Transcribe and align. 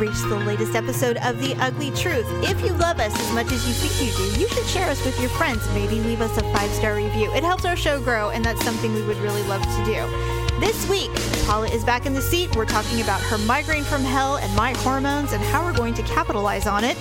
reached 0.00 0.26
the 0.30 0.38
latest 0.38 0.74
episode 0.74 1.18
of 1.18 1.38
The 1.42 1.54
Ugly 1.56 1.90
Truth. 1.90 2.24
If 2.42 2.64
you 2.64 2.72
love 2.72 2.98
us 3.00 3.14
as 3.14 3.34
much 3.34 3.52
as 3.52 3.68
you 3.68 3.74
think 3.74 4.10
you 4.10 4.16
do, 4.16 4.40
you 4.40 4.48
should 4.48 4.66
share 4.66 4.88
us 4.88 5.04
with 5.04 5.20
your 5.20 5.28
friends. 5.28 5.62
Maybe 5.74 6.00
leave 6.00 6.22
us 6.22 6.34
a 6.38 6.42
five 6.54 6.70
star 6.70 6.94
review. 6.94 7.30
It 7.34 7.44
helps 7.44 7.66
our 7.66 7.76
show 7.76 8.00
grow, 8.00 8.30
and 8.30 8.42
that's 8.42 8.64
something 8.64 8.94
we 8.94 9.02
would 9.02 9.18
really 9.18 9.42
love 9.42 9.60
to 9.60 9.84
do. 9.84 10.58
This 10.58 10.88
week, 10.88 11.10
Paula 11.46 11.68
is 11.68 11.84
back 11.84 12.06
in 12.06 12.14
the 12.14 12.22
seat. 12.22 12.56
We're 12.56 12.64
talking 12.64 13.02
about 13.02 13.20
her 13.20 13.36
migraine 13.36 13.84
from 13.84 14.02
hell 14.02 14.38
and 14.38 14.56
my 14.56 14.72
hormones 14.78 15.34
and 15.34 15.42
how 15.44 15.62
we're 15.62 15.76
going 15.76 15.92
to 15.94 16.02
capitalize 16.04 16.66
on 16.66 16.82
it. 16.82 16.96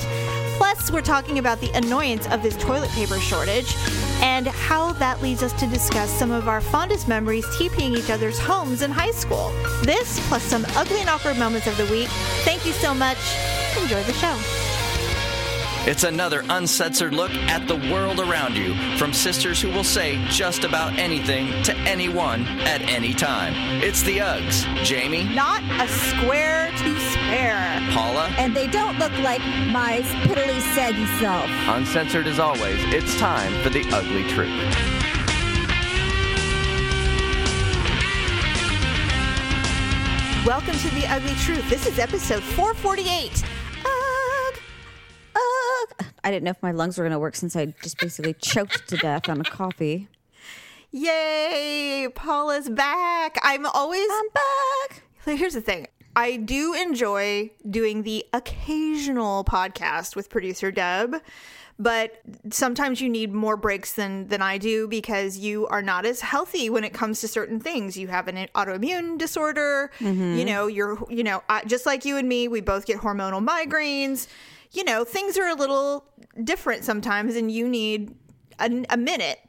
Plus, 0.57 0.91
we're 0.91 1.01
talking 1.01 1.39
about 1.39 1.61
the 1.61 1.69
annoyance 1.77 2.27
of 2.27 2.43
this 2.43 2.57
toilet 2.57 2.89
paper 2.89 3.17
shortage 3.17 3.73
and 4.21 4.47
how 4.47 4.93
that 4.93 5.21
leads 5.21 5.43
us 5.43 5.53
to 5.53 5.67
discuss 5.67 6.09
some 6.11 6.31
of 6.31 6.47
our 6.47 6.61
fondest 6.61 7.07
memories 7.07 7.45
TPing 7.47 7.97
each 7.97 8.09
other's 8.09 8.39
homes 8.39 8.81
in 8.81 8.91
high 8.91 9.11
school. 9.11 9.51
This, 9.83 10.19
plus 10.27 10.43
some 10.43 10.65
ugly 10.75 10.99
and 10.99 11.09
awkward 11.09 11.37
moments 11.37 11.67
of 11.67 11.77
the 11.77 11.85
week. 11.85 12.09
Thank 12.43 12.65
you 12.65 12.73
so 12.73 12.93
much. 12.93 13.17
Enjoy 13.81 14.03
the 14.03 14.13
show. 14.13 14.68
It's 15.87 16.03
another 16.03 16.43
uncensored 16.49 17.13
look 17.13 17.31
at 17.31 17.67
the 17.67 17.75
world 17.91 18.19
around 18.19 18.55
you 18.55 18.75
from 18.97 19.11
sisters 19.13 19.59
who 19.61 19.69
will 19.69 19.83
say 19.83 20.23
just 20.27 20.63
about 20.63 20.93
anything 20.99 21.63
to 21.63 21.75
anyone 21.79 22.45
at 22.67 22.81
any 22.81 23.13
time. 23.13 23.53
It's 23.81 24.03
the 24.03 24.17
Uggs. 24.19 24.65
Jamie, 24.83 25.23
Not 25.33 25.63
a 25.81 25.87
square 25.87 26.69
to 26.69 26.99
spare. 26.99 27.79
Paula, 27.91 28.27
And 28.37 28.55
they 28.55 28.67
don't 28.67 28.99
look 28.99 29.17
like 29.19 29.39
my 29.71 30.01
piddly 30.27 30.59
saggy 30.75 31.05
self. 31.19 31.49
uncensored 31.67 32.27
as 32.27 32.39
always. 32.39 32.77
It's 32.93 33.17
time 33.17 33.51
for 33.63 33.69
the 33.69 33.83
ugly 33.91 34.23
truth. 34.29 34.75
Welcome 40.45 40.77
to 40.79 40.89
The 40.95 41.05
Ugly 41.07 41.35
Truth. 41.35 41.69
This 41.69 41.85
is 41.85 41.99
episode 41.99 42.41
448. 42.41 43.43
I 46.23 46.31
didn't 46.31 46.43
know 46.43 46.51
if 46.51 46.61
my 46.61 46.71
lungs 46.71 46.97
were 46.97 47.03
going 47.03 47.11
to 47.11 47.19
work 47.19 47.35
since 47.35 47.55
I 47.55 47.67
just 47.81 47.99
basically 47.99 48.33
choked 48.33 48.87
to 48.89 48.97
death 48.97 49.29
on 49.29 49.41
a 49.41 49.43
coffee. 49.43 50.07
Yay! 50.91 52.07
Paula's 52.15 52.69
back. 52.69 53.37
I'm 53.43 53.65
always. 53.65 54.07
I'm 54.11 54.29
back. 54.29 55.03
So 55.25 55.35
here's 55.35 55.53
the 55.53 55.61
thing. 55.61 55.87
I 56.15 56.37
do 56.37 56.73
enjoy 56.73 57.51
doing 57.69 58.03
the 58.03 58.25
occasional 58.33 59.43
podcast 59.43 60.15
with 60.15 60.29
producer 60.29 60.71
Deb, 60.71 61.21
but 61.77 62.19
sometimes 62.49 62.99
you 62.99 63.07
need 63.07 63.31
more 63.31 63.55
breaks 63.55 63.93
than 63.93 64.27
than 64.27 64.41
I 64.41 64.57
do 64.57 64.87
because 64.87 65.37
you 65.37 65.67
are 65.67 65.81
not 65.81 66.05
as 66.05 66.21
healthy 66.21 66.69
when 66.69 66.83
it 66.83 66.93
comes 66.93 67.21
to 67.21 67.27
certain 67.27 67.59
things. 67.59 67.95
You 67.95 68.07
have 68.07 68.27
an 68.27 68.47
autoimmune 68.55 69.17
disorder. 69.17 69.91
Mm-hmm. 69.99 70.39
You 70.39 70.45
know, 70.45 70.67
you're 70.67 70.97
you 71.09 71.23
know, 71.23 71.43
I, 71.47 71.63
just 71.65 71.85
like 71.85 72.03
you 72.03 72.17
and 72.17 72.27
me, 72.27 72.47
we 72.47 72.61
both 72.61 72.85
get 72.85 72.97
hormonal 72.97 73.45
migraines. 73.45 74.27
You 74.71 74.83
know, 74.83 75.03
things 75.03 75.37
are 75.37 75.47
a 75.47 75.55
little 75.55 76.05
different 76.43 76.83
sometimes 76.83 77.35
and 77.35 77.51
you 77.51 77.67
need 77.67 78.15
a, 78.59 78.85
a 78.89 78.97
minute 78.97 79.39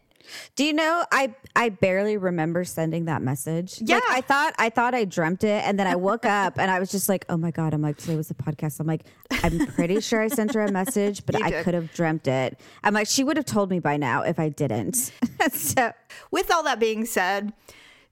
Do 0.56 0.64
you 0.64 0.72
know 0.72 1.04
I 1.12 1.34
I 1.56 1.68
barely 1.70 2.16
remember 2.16 2.64
sending 2.64 3.06
that 3.06 3.22
message. 3.22 3.80
Yeah. 3.82 3.96
Like, 3.96 4.04
I 4.08 4.20
thought 4.20 4.54
I 4.58 4.70
thought 4.70 4.94
I 4.94 5.04
dreamt 5.04 5.44
it 5.44 5.64
and 5.64 5.78
then 5.78 5.86
I 5.86 5.96
woke 5.96 6.24
up 6.24 6.58
and 6.58 6.70
I 6.70 6.78
was 6.78 6.90
just 6.90 7.08
like, 7.08 7.24
"Oh 7.28 7.36
my 7.36 7.50
god, 7.50 7.74
I'm 7.74 7.82
like 7.82 7.96
today 7.98 8.16
was 8.16 8.28
the 8.28 8.34
podcast." 8.34 8.80
I'm 8.80 8.86
like, 8.86 9.02
"I'm 9.42 9.66
pretty 9.66 10.00
sure 10.00 10.20
I 10.20 10.28
sent 10.28 10.54
her 10.54 10.60
a 10.60 10.70
message, 10.70 11.26
but 11.26 11.42
I 11.42 11.62
could 11.62 11.74
have 11.74 11.92
dreamt 11.92 12.28
it." 12.28 12.60
I'm 12.84 12.94
like, 12.94 13.08
"She 13.08 13.24
would 13.24 13.36
have 13.36 13.46
told 13.46 13.70
me 13.70 13.80
by 13.80 13.96
now 13.96 14.22
if 14.22 14.38
I 14.38 14.48
didn't." 14.48 15.12
so, 15.52 15.92
with 16.30 16.50
all 16.50 16.62
that 16.62 16.78
being 16.78 17.04
said, 17.04 17.52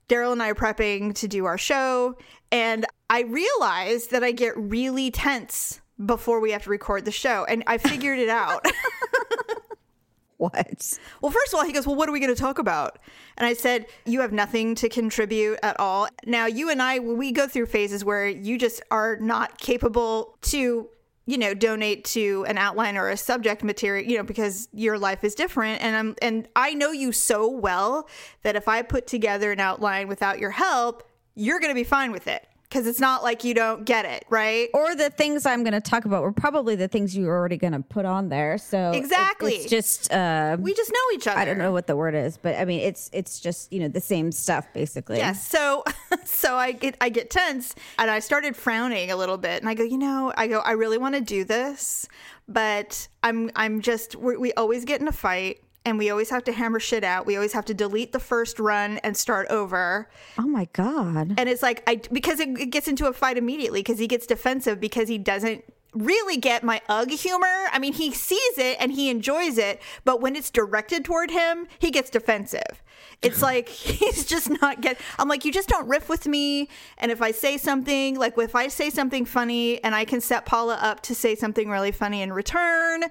Daryl 0.09 0.33
and 0.33 0.43
I 0.43 0.49
are 0.49 0.55
prepping 0.55 1.15
to 1.15 1.27
do 1.27 1.45
our 1.45 1.57
show, 1.57 2.17
and 2.51 2.85
I 3.09 3.21
realized 3.21 4.11
that 4.11 4.23
I 4.23 4.31
get 4.31 4.53
really 4.57 5.11
tense 5.11 5.79
before 6.05 6.39
we 6.39 6.51
have 6.51 6.63
to 6.63 6.69
record 6.69 7.05
the 7.05 7.11
show, 7.11 7.45
and 7.45 7.63
I 7.67 7.77
figured 7.77 8.19
it 8.19 8.29
out. 8.29 8.65
what? 10.37 10.99
well, 11.21 11.31
first 11.31 11.53
of 11.53 11.59
all, 11.59 11.65
he 11.65 11.73
goes, 11.73 11.85
Well, 11.85 11.95
what 11.95 12.07
are 12.09 12.11
we 12.11 12.19
going 12.19 12.33
to 12.33 12.39
talk 12.39 12.59
about? 12.59 12.99
And 13.37 13.45
I 13.45 13.53
said, 13.53 13.85
You 14.05 14.21
have 14.21 14.31
nothing 14.31 14.75
to 14.75 14.89
contribute 14.89 15.59
at 15.61 15.79
all. 15.79 16.07
Now, 16.25 16.45
you 16.45 16.69
and 16.69 16.81
I, 16.81 16.99
we 16.99 17.31
go 17.31 17.47
through 17.47 17.67
phases 17.67 18.05
where 18.05 18.27
you 18.27 18.57
just 18.57 18.81
are 18.91 19.17
not 19.17 19.57
capable 19.59 20.37
to. 20.43 20.89
You 21.25 21.37
know, 21.37 21.53
donate 21.53 22.05
to 22.05 22.43
an 22.47 22.57
outline 22.57 22.97
or 22.97 23.09
a 23.09 23.15
subject 23.15 23.63
material. 23.63 24.03
You 24.03 24.17
know, 24.17 24.23
because 24.23 24.67
your 24.73 24.97
life 24.97 25.23
is 25.23 25.35
different, 25.35 25.79
and 25.79 25.95
I'm 25.95 26.15
and 26.23 26.47
I 26.55 26.73
know 26.73 26.89
you 26.89 27.11
so 27.11 27.47
well 27.47 28.09
that 28.41 28.55
if 28.55 28.67
I 28.67 28.81
put 28.81 29.05
together 29.05 29.51
an 29.51 29.59
outline 29.59 30.07
without 30.07 30.39
your 30.39 30.49
help, 30.49 31.07
you're 31.35 31.59
going 31.59 31.69
to 31.69 31.75
be 31.75 31.83
fine 31.83 32.11
with 32.11 32.27
it 32.27 32.47
because 32.69 32.85
it's 32.85 32.99
not 32.99 33.23
like 33.23 33.43
you 33.43 33.55
don't 33.55 33.83
get 33.83 34.05
it, 34.05 34.23
right? 34.29 34.69
Or 34.75 34.93
the 34.93 35.09
things 35.09 35.45
I'm 35.47 35.63
going 35.63 35.73
to 35.73 35.81
talk 35.81 36.05
about 36.05 36.21
were 36.21 36.31
probably 36.31 36.75
the 36.75 36.87
things 36.87 37.15
you 37.17 37.25
were 37.25 37.35
already 37.35 37.57
going 37.57 37.73
to 37.73 37.79
put 37.79 38.05
on 38.05 38.29
there. 38.29 38.59
So 38.59 38.91
it- 38.91 38.97
Exactly. 38.97 39.53
it's 39.55 39.65
just 39.69 40.11
uh, 40.11 40.55
We 40.59 40.73
just 40.75 40.91
know 40.91 41.15
each 41.15 41.27
other. 41.27 41.39
I 41.39 41.45
don't 41.45 41.57
know 41.57 41.71
what 41.71 41.87
the 41.87 41.95
word 41.95 42.13
is, 42.13 42.37
but 42.37 42.55
I 42.55 42.65
mean 42.65 42.81
it's 42.81 43.09
it's 43.11 43.39
just 43.39 43.73
you 43.73 43.79
know 43.79 43.87
the 43.87 43.99
same 44.01 44.31
stuff 44.31 44.67
basically. 44.73 45.17
Yes. 45.17 45.47
So 45.47 45.83
so 46.25 46.55
I 46.57 46.71
get 46.73 46.95
I 47.01 47.09
get 47.09 47.29
tense 47.31 47.73
and 47.97 48.11
I 48.11 48.19
started 48.19 48.55
frowning 48.55 49.09
a 49.09 49.15
little 49.15 49.37
bit 49.37 49.61
and 49.61 49.69
I 49.69 49.73
go, 49.73 49.83
you 49.83 49.97
know, 49.97 50.31
I 50.37 50.47
go, 50.47 50.59
I 50.59 50.73
really 50.73 50.97
want 50.99 51.15
to 51.15 51.21
do 51.21 51.43
this, 51.43 52.07
but 52.47 53.07
I'm 53.23 53.49
I'm 53.55 53.81
just 53.81 54.15
we 54.15 54.37
we 54.37 54.53
always 54.53 54.85
get 54.85 55.01
in 55.01 55.07
a 55.07 55.11
fight 55.11 55.63
and 55.85 55.97
we 55.97 56.09
always 56.09 56.29
have 56.29 56.43
to 56.45 56.51
hammer 56.51 56.79
shit 56.79 57.03
out. 57.03 57.25
We 57.25 57.35
always 57.35 57.53
have 57.53 57.65
to 57.65 57.73
delete 57.73 58.11
the 58.11 58.19
first 58.19 58.59
run 58.59 58.97
and 58.99 59.15
start 59.15 59.47
over. 59.49 60.09
Oh 60.37 60.47
my 60.47 60.67
god. 60.73 61.33
And 61.37 61.49
it's 61.49 61.63
like 61.63 61.83
I 61.87 62.01
because 62.11 62.39
it, 62.39 62.49
it 62.59 62.67
gets 62.67 62.87
into 62.87 63.07
a 63.07 63.13
fight 63.13 63.37
immediately 63.37 63.81
because 63.81 63.99
he 63.99 64.07
gets 64.07 64.27
defensive 64.27 64.79
because 64.79 65.07
he 65.07 65.17
doesn't 65.17 65.63
really 65.93 66.37
get 66.37 66.63
my 66.63 66.81
ugh 66.87 67.09
humor. 67.09 67.67
I 67.71 67.79
mean, 67.79 67.93
he 67.93 68.11
sees 68.11 68.57
it 68.57 68.77
and 68.79 68.91
he 68.91 69.09
enjoys 69.09 69.57
it, 69.57 69.81
but 70.05 70.21
when 70.21 70.35
it's 70.35 70.51
directed 70.51 71.03
toward 71.03 71.31
him, 71.31 71.67
he 71.79 71.91
gets 71.91 72.09
defensive. 72.09 72.83
It's 73.21 73.41
like 73.41 73.69
he's 73.69 74.25
just 74.25 74.49
not 74.61 74.81
get. 74.81 74.99
I'm 75.17 75.27
like, 75.27 75.45
you 75.45 75.51
just 75.51 75.69
don't 75.69 75.87
riff 75.87 76.09
with 76.09 76.27
me. 76.27 76.69
And 76.97 77.11
if 77.11 77.21
I 77.21 77.31
say 77.31 77.57
something, 77.57 78.17
like 78.17 78.37
if 78.37 78.55
I 78.55 78.67
say 78.67 78.89
something 78.89 79.25
funny 79.25 79.83
and 79.83 79.95
I 79.95 80.05
can 80.05 80.21
set 80.21 80.45
Paula 80.45 80.77
up 80.81 81.01
to 81.03 81.15
say 81.15 81.35
something 81.35 81.69
really 81.69 81.91
funny 81.91 82.21
in 82.21 82.33
return, 82.33 83.03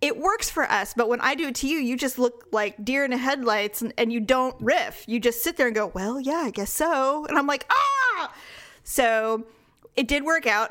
it 0.00 0.18
works 0.18 0.50
for 0.50 0.70
us. 0.70 0.94
But 0.94 1.08
when 1.08 1.20
I 1.20 1.34
do 1.34 1.48
it 1.48 1.54
to 1.56 1.68
you, 1.68 1.78
you 1.78 1.96
just 1.96 2.18
look 2.18 2.46
like 2.52 2.84
deer 2.84 3.04
in 3.04 3.10
the 3.10 3.16
headlights 3.16 3.82
and, 3.82 3.92
and 3.98 4.12
you 4.12 4.20
don't 4.20 4.56
riff. 4.60 5.04
You 5.06 5.20
just 5.20 5.42
sit 5.42 5.56
there 5.56 5.66
and 5.66 5.74
go, 5.74 5.88
well, 5.88 6.20
yeah, 6.20 6.42
I 6.44 6.50
guess 6.50 6.72
so. 6.72 7.26
And 7.26 7.36
I'm 7.38 7.46
like, 7.46 7.66
ah. 7.70 8.34
So 8.82 9.44
it 9.96 10.08
did 10.08 10.24
work 10.24 10.46
out, 10.46 10.70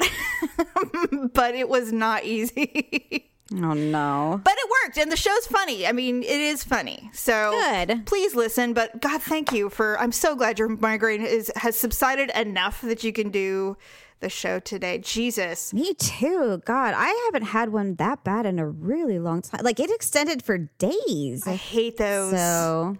but 1.34 1.56
it 1.56 1.70
was 1.70 1.92
not 1.92 2.26
easy. 2.26 3.30
Oh 3.52 3.74
no. 3.74 4.42
But 4.44 4.54
it 4.58 4.70
worked, 4.86 4.98
and 4.98 5.12
the 5.12 5.18
show's 5.18 5.48
funny. 5.48 5.88
I 5.88 5.92
mean, 5.92 6.22
it 6.22 6.30
is 6.30 6.64
funny. 6.64 7.10
So 7.14 7.52
Good. 7.52 8.06
Please 8.06 8.36
listen. 8.36 8.74
But 8.74 9.02
God, 9.02 9.22
thank 9.22 9.52
you 9.52 9.70
for. 9.70 10.00
I'm 10.00 10.12
so 10.12 10.36
glad 10.36 10.60
your 10.60 10.70
migraine 10.70 11.24
is 11.24 11.52
has 11.56 11.76
subsided 11.76 12.30
enough 12.36 12.82
that 12.82 13.04
you 13.04 13.12
can 13.12 13.32
do 13.32 13.76
the 14.20 14.30
show 14.30 14.60
today. 14.60 14.98
Jesus, 14.98 15.74
Me 15.74 15.94
too. 15.94 16.62
God, 16.66 16.94
I 16.96 17.08
haven't 17.32 17.48
had 17.48 17.70
one 17.70 17.96
that 17.96 18.24
bad 18.24 18.46
in 18.46 18.60
a 18.60 18.68
really 18.68 19.20
long 19.20 19.42
time. 19.42 19.62
Like 19.64 19.80
it 19.80 19.90
extended 19.90 20.44
for 20.44 20.58
days. 20.58 21.48
I 21.48 21.56
hate 21.56 21.98
those. 21.98 22.32
So, 22.32 22.98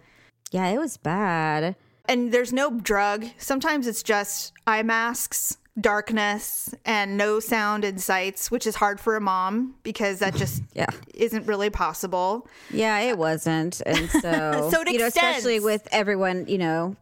yeah, 0.50 0.66
it 0.68 0.78
was 0.78 0.96
bad. 0.96 1.76
and 2.06 2.32
there's 2.32 2.52
no 2.52 2.70
drug. 2.78 3.26
Sometimes 3.38 3.86
it's 3.86 4.02
just 4.02 4.52
eye 4.66 4.82
masks, 4.82 5.56
darkness, 5.80 6.74
and 6.84 7.16
no 7.16 7.38
sound 7.40 7.84
and 7.84 8.00
sights, 8.00 8.50
which 8.50 8.66
is 8.66 8.74
hard 8.76 8.98
for 8.98 9.16
a 9.16 9.20
mom 9.20 9.74
because 9.82 10.18
that 10.20 10.34
just 10.34 10.62
Yeah. 10.74 10.86
isn't 11.14 11.46
really 11.46 11.70
possible. 11.70 12.48
Yeah, 12.70 12.98
it 13.00 13.18
wasn't. 13.18 13.80
And 13.86 14.08
so, 14.10 14.68
So 14.72 14.80
it 14.82 14.90
you 14.92 14.98
know, 14.98 15.06
especially 15.06 15.60
with 15.60 15.86
everyone, 15.92 16.46
you 16.48 16.58
know, 16.58 16.96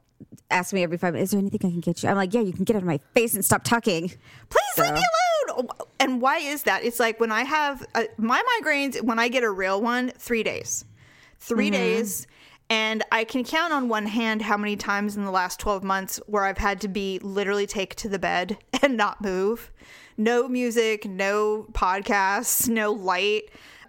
ask 0.51 0.73
me 0.73 0.83
every 0.83 0.99
five 0.99 1.13
minutes, 1.15 1.29
is 1.29 1.31
there 1.33 1.41
anything 1.41 1.61
I 1.63 1.71
can 1.71 1.81
get 1.81 2.03
you? 2.03 2.09
I'm 2.09 2.17
like, 2.17 2.33
yeah, 2.35 2.41
you 2.41 2.53
can 2.53 2.65
get 2.65 2.77
out 2.77 2.83
of 2.83 2.87
my 2.89 2.99
face 3.15 3.35
and 3.35 3.45
stop 3.45 3.65
talking. 3.65 4.09
Please 4.49 4.79
leave 4.79 4.95
me 4.95 5.03
alone. 5.51 5.69
And 6.01 6.21
why 6.21 6.39
is 6.39 6.63
that? 6.65 6.85
It's 6.85 7.01
like 7.01 7.19
when 7.21 7.33
I 7.33 7.43
have 7.45 7.85
uh, 7.95 8.05
my 8.17 8.43
migraines, 8.61 9.03
when 9.03 9.19
I 9.19 9.29
get 9.29 9.43
a 9.43 9.51
real 9.51 9.81
one, 9.83 10.11
three 10.11 10.43
days. 10.43 10.85
3 11.41 11.67
Mm-hmm. 11.67 11.73
days. 11.73 12.27
And 12.71 13.03
I 13.11 13.25
can 13.25 13.45
count 13.45 13.73
on 13.73 13.89
one 13.89 14.05
hand 14.07 14.43
how 14.43 14.57
many 14.59 14.77
times 14.77 15.17
in 15.17 15.25
the 15.25 15.31
last 15.31 15.59
12 15.61 15.83
months 15.83 16.21
where 16.27 16.45
I've 16.45 16.59
had 16.59 16.81
to 16.83 16.89
be 16.89 17.19
literally 17.23 17.67
take 17.67 17.95
to 17.97 18.09
the 18.09 18.19
bed 18.19 18.59
and 18.83 18.97
not 18.97 19.21
move. 19.23 19.71
No 20.19 20.49
music, 20.49 21.07
no 21.07 21.67
podcasts, 21.73 22.69
no 22.69 22.93
light. 22.93 23.45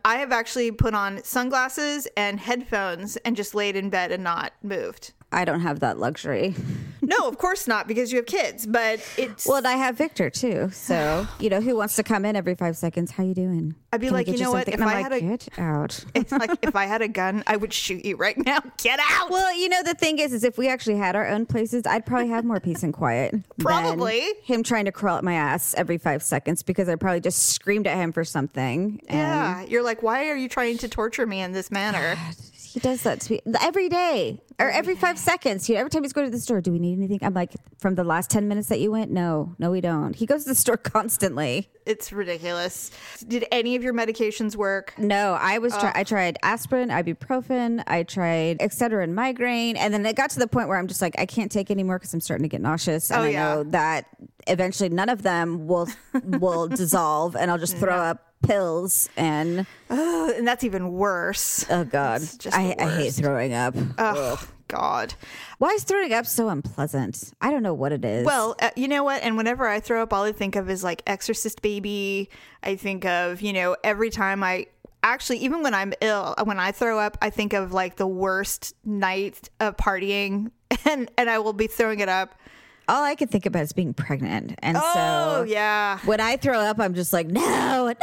I 0.05 0.15
have 0.17 0.31
actually 0.31 0.71
put 0.71 0.93
on 0.93 1.21
sunglasses 1.23 2.07
and 2.15 2.39
headphones 2.39 3.17
and 3.17 3.35
just 3.35 3.53
laid 3.53 3.75
in 3.75 3.89
bed 3.89 4.11
and 4.11 4.23
not 4.23 4.53
moved. 4.63 5.11
I 5.31 5.45
don't 5.45 5.61
have 5.61 5.81
that 5.81 5.99
luxury. 5.99 6.55
no, 7.01 7.27
of 7.27 7.37
course 7.37 7.67
not, 7.67 7.87
because 7.87 8.11
you 8.11 8.17
have 8.17 8.25
kids. 8.25 8.65
But 8.65 8.99
it's 9.17 9.45
Well, 9.45 9.57
and 9.57 9.67
I 9.67 9.73
have 9.73 9.95
Victor 9.97 10.29
too. 10.29 10.69
So, 10.73 11.27
you 11.39 11.49
know, 11.49 11.61
who 11.61 11.75
wants 11.75 11.95
to 11.97 12.03
come 12.03 12.25
in 12.25 12.35
every 12.35 12.55
five 12.55 12.75
seconds? 12.77 13.11
How 13.11 13.23
you 13.23 13.33
doing? 13.35 13.75
I'd 13.93 14.01
be 14.01 14.07
Can 14.07 14.15
like, 14.15 14.27
you 14.27 14.37
know 14.37 14.51
what, 14.51 14.67
if 14.67 14.73
And 14.73 14.83
I'm 14.83 14.89
I 14.89 14.93
like, 14.93 15.03
had 15.03 15.13
a- 15.13 15.21
get 15.21 15.47
out. 15.59 16.03
it's 16.15 16.31
like 16.31 16.51
if 16.63 16.75
I 16.75 16.85
had 16.85 17.01
a 17.01 17.07
gun, 17.07 17.43
I 17.47 17.57
would 17.57 17.73
shoot 17.73 18.05
you 18.05 18.15
right 18.15 18.37
now. 18.37 18.59
Get 18.77 18.99
out. 18.99 19.29
Well, 19.29 19.55
you 19.55 19.69
know, 19.69 19.81
the 19.83 19.93
thing 19.95 20.19
is, 20.19 20.33
is 20.33 20.43
if 20.43 20.57
we 20.57 20.67
actually 20.67 20.97
had 20.97 21.15
our 21.15 21.27
own 21.27 21.45
places, 21.45 21.83
I'd 21.85 22.05
probably 22.05 22.29
have 22.29 22.43
more 22.45 22.59
peace 22.59 22.83
and 22.83 22.93
quiet. 22.93 23.35
Probably. 23.59 24.23
him 24.43 24.63
trying 24.63 24.85
to 24.85 24.91
crawl 24.91 25.17
up 25.17 25.23
my 25.23 25.33
ass 25.33 25.73
every 25.77 25.97
five 25.97 26.23
seconds 26.23 26.63
because 26.63 26.89
I 26.89 26.95
probably 26.95 27.19
just 27.21 27.49
screamed 27.49 27.87
at 27.87 27.97
him 27.97 28.11
for 28.11 28.23
something. 28.23 29.01
And 29.07 29.17
yeah, 29.17 29.63
you're 29.63 29.83
like, 29.83 30.01
why 30.03 30.29
are 30.29 30.35
you 30.35 30.49
trying 30.49 30.77
to 30.79 30.87
torture 30.87 31.25
me 31.25 31.41
in 31.41 31.51
this 31.51 31.69
manner? 31.71 32.15
he 32.73 32.79
does 32.79 33.03
that 33.03 33.21
to 33.21 33.33
me 33.33 33.41
every 33.61 33.89
day 33.89 34.41
or 34.59 34.69
every 34.69 34.95
five 34.95 35.17
seconds. 35.17 35.67
Know, 35.69 35.75
every 35.75 35.89
time 35.89 36.03
he's 36.03 36.13
going 36.13 36.27
to 36.27 36.31
the 36.31 36.39
store, 36.39 36.61
do 36.61 36.71
we 36.71 36.79
need 36.79 36.97
anything? 36.97 37.19
I'm 37.21 37.33
like, 37.33 37.53
from 37.79 37.95
the 37.95 38.03
last 38.03 38.29
10 38.29 38.47
minutes 38.47 38.67
that 38.69 38.79
you 38.79 38.91
went? 38.91 39.09
No, 39.11 39.55
no, 39.57 39.71
we 39.71 39.81
don't. 39.81 40.15
He 40.15 40.25
goes 40.25 40.43
to 40.43 40.49
the 40.49 40.55
store 40.55 40.77
constantly. 41.09 41.69
It's 41.85 42.11
ridiculous. 42.11 42.91
Did 43.27 43.45
any 43.51 43.75
of 43.75 43.81
your 43.83 43.93
medications 43.93 44.55
work? 44.55 44.93
No, 44.97 45.33
I 45.39 45.57
was 45.57 45.73
try- 45.73 45.91
oh. 45.95 45.99
I 45.99 46.03
tried 46.03 46.37
aspirin, 46.43 46.89
ibuprofen, 46.89 47.83
I 47.87 48.03
tried 48.03 48.59
Excedrin 48.59 49.13
migraine, 49.13 49.75
and 49.75 49.91
then 49.93 50.05
it 50.05 50.15
got 50.15 50.29
to 50.31 50.39
the 50.39 50.47
point 50.47 50.67
where 50.67 50.77
I'm 50.77 50.87
just 50.87 51.01
like 51.01 51.15
I 51.17 51.25
can't 51.25 51.51
take 51.51 51.71
anymore 51.71 51.97
because 51.97 52.13
I'm 52.13 52.21
starting 52.21 52.43
to 52.43 52.49
get 52.49 52.61
nauseous, 52.61 53.09
and 53.09 53.21
Oh, 53.21 53.23
I 53.23 53.29
yeah. 53.29 53.43
know 53.55 53.63
that 53.63 54.05
eventually 54.47 54.89
none 54.89 55.09
of 55.09 55.23
them 55.23 55.65
will 55.67 55.87
will 56.23 56.67
dissolve, 56.81 57.35
and 57.35 57.49
I'll 57.49 57.57
just 57.57 57.77
throw 57.77 57.95
up 57.95 58.28
pills 58.41 59.09
and 59.17 59.65
Ugh, 59.89 60.33
and 60.35 60.47
that's 60.47 60.63
even 60.63 60.91
worse. 60.91 61.65
oh 61.69 61.83
god, 61.83 62.21
I, 62.51 62.75
I 62.79 62.89
hate 62.89 63.13
throwing 63.13 63.53
up. 63.53 63.75
Oh 63.97 64.47
God. 64.67 65.15
Why 65.57 65.69
is 65.69 65.83
throwing 65.83 66.13
up 66.13 66.25
so 66.27 66.47
unpleasant? 66.49 67.31
I 67.41 67.49
don't 67.49 67.63
know 67.63 67.73
what 67.73 67.91
it 67.91 68.05
is. 68.05 68.23
Well, 68.25 68.55
uh, 68.61 68.69
you 68.75 68.87
know 68.87 69.03
what? 69.03 69.23
And 69.23 69.35
whenever 69.35 69.67
I 69.67 69.79
throw 69.79 70.03
up, 70.03 70.13
all 70.13 70.23
I 70.23 70.31
think 70.31 70.55
of 70.55 70.69
is 70.69 70.83
like 70.83 71.01
Exorcist 71.07 71.61
Baby. 71.63 72.29
I 72.61 72.75
think 72.75 73.03
of, 73.03 73.41
you 73.41 73.51
know, 73.51 73.75
every 73.83 74.11
time 74.11 74.43
I 74.43 74.67
actually, 75.01 75.39
even 75.39 75.63
when 75.63 75.73
I'm 75.73 75.93
ill, 76.01 76.35
when 76.43 76.59
I 76.59 76.71
throw 76.71 76.99
up, 76.99 77.17
I 77.19 77.31
think 77.31 77.53
of 77.53 77.73
like 77.73 77.95
the 77.95 78.05
worst 78.07 78.75
night 78.85 79.49
of 79.59 79.75
partying 79.75 80.51
and, 80.85 81.09
and 81.17 81.29
I 81.31 81.39
will 81.39 81.53
be 81.53 81.65
throwing 81.65 81.99
it 81.99 82.09
up. 82.09 82.35
all 82.87 83.03
I 83.03 83.15
can 83.15 83.27
think 83.27 83.47
about 83.47 83.63
is 83.63 83.73
being 83.73 83.95
pregnant, 83.95 84.53
and 84.59 84.77
Oh, 84.79 84.93
so 84.93 85.43
yeah. 85.51 85.97
when 86.05 86.19
I 86.19 86.37
throw 86.37 86.59
up, 86.59 86.79
I'm 86.79 86.93
just 86.93 87.11
like 87.11 87.25
no, 87.27 87.41
no. 87.41 87.93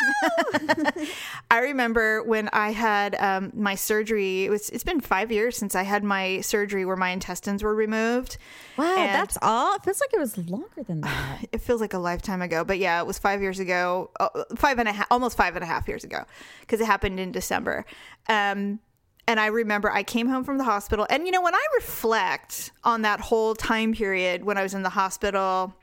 I 1.50 1.58
remember 1.60 2.22
when 2.22 2.48
I 2.52 2.70
had 2.70 3.14
um, 3.16 3.52
my 3.54 3.74
surgery. 3.74 4.44
It 4.44 4.50
was. 4.50 4.70
It's 4.70 4.84
been 4.84 5.00
five 5.00 5.32
years 5.32 5.56
since 5.56 5.74
I 5.74 5.82
had 5.82 6.04
my 6.04 6.40
surgery 6.40 6.84
where 6.84 6.96
my 6.96 7.10
intestines 7.10 7.62
were 7.62 7.74
removed. 7.74 8.36
Wow, 8.76 8.96
And- 8.96 9.14
that's 9.14 9.38
all. 9.42 9.74
It 9.76 9.82
feels 9.84 10.00
like 10.00 10.12
it 10.12 10.18
was 10.20 10.38
longer 10.38 10.82
than 10.86 11.00
that. 11.02 11.46
it 11.52 11.60
feels 11.60 11.80
like 11.80 11.94
a 11.94 11.98
lifetime 11.98 12.42
ago, 12.42 12.64
but 12.64 12.78
yeah, 12.78 13.00
it 13.00 13.06
was 13.06 13.18
five 13.18 13.40
years 13.40 13.58
ago, 13.58 14.10
uh, 14.20 14.28
five 14.56 14.78
and 14.78 14.88
a 14.88 14.92
half, 14.92 15.06
almost 15.10 15.36
five 15.36 15.54
and 15.56 15.62
a 15.62 15.66
half 15.66 15.88
years 15.88 16.04
ago, 16.04 16.24
because 16.60 16.80
it 16.80 16.86
happened 16.86 17.18
in 17.20 17.32
December. 17.32 17.84
Um, 18.28 18.80
and 19.26 19.38
I 19.38 19.46
remember 19.46 19.90
I 19.92 20.02
came 20.04 20.28
home 20.28 20.44
from 20.44 20.56
the 20.58 20.64
hospital, 20.64 21.06
and 21.10 21.26
you 21.26 21.32
know, 21.32 21.42
when 21.42 21.54
I 21.54 21.66
reflect 21.76 22.72
on 22.84 23.02
that 23.02 23.20
whole 23.20 23.54
time 23.54 23.92
period 23.92 24.44
when 24.44 24.56
I 24.56 24.62
was 24.62 24.72
in 24.74 24.82
the 24.82 24.88
hospital, 24.90 25.74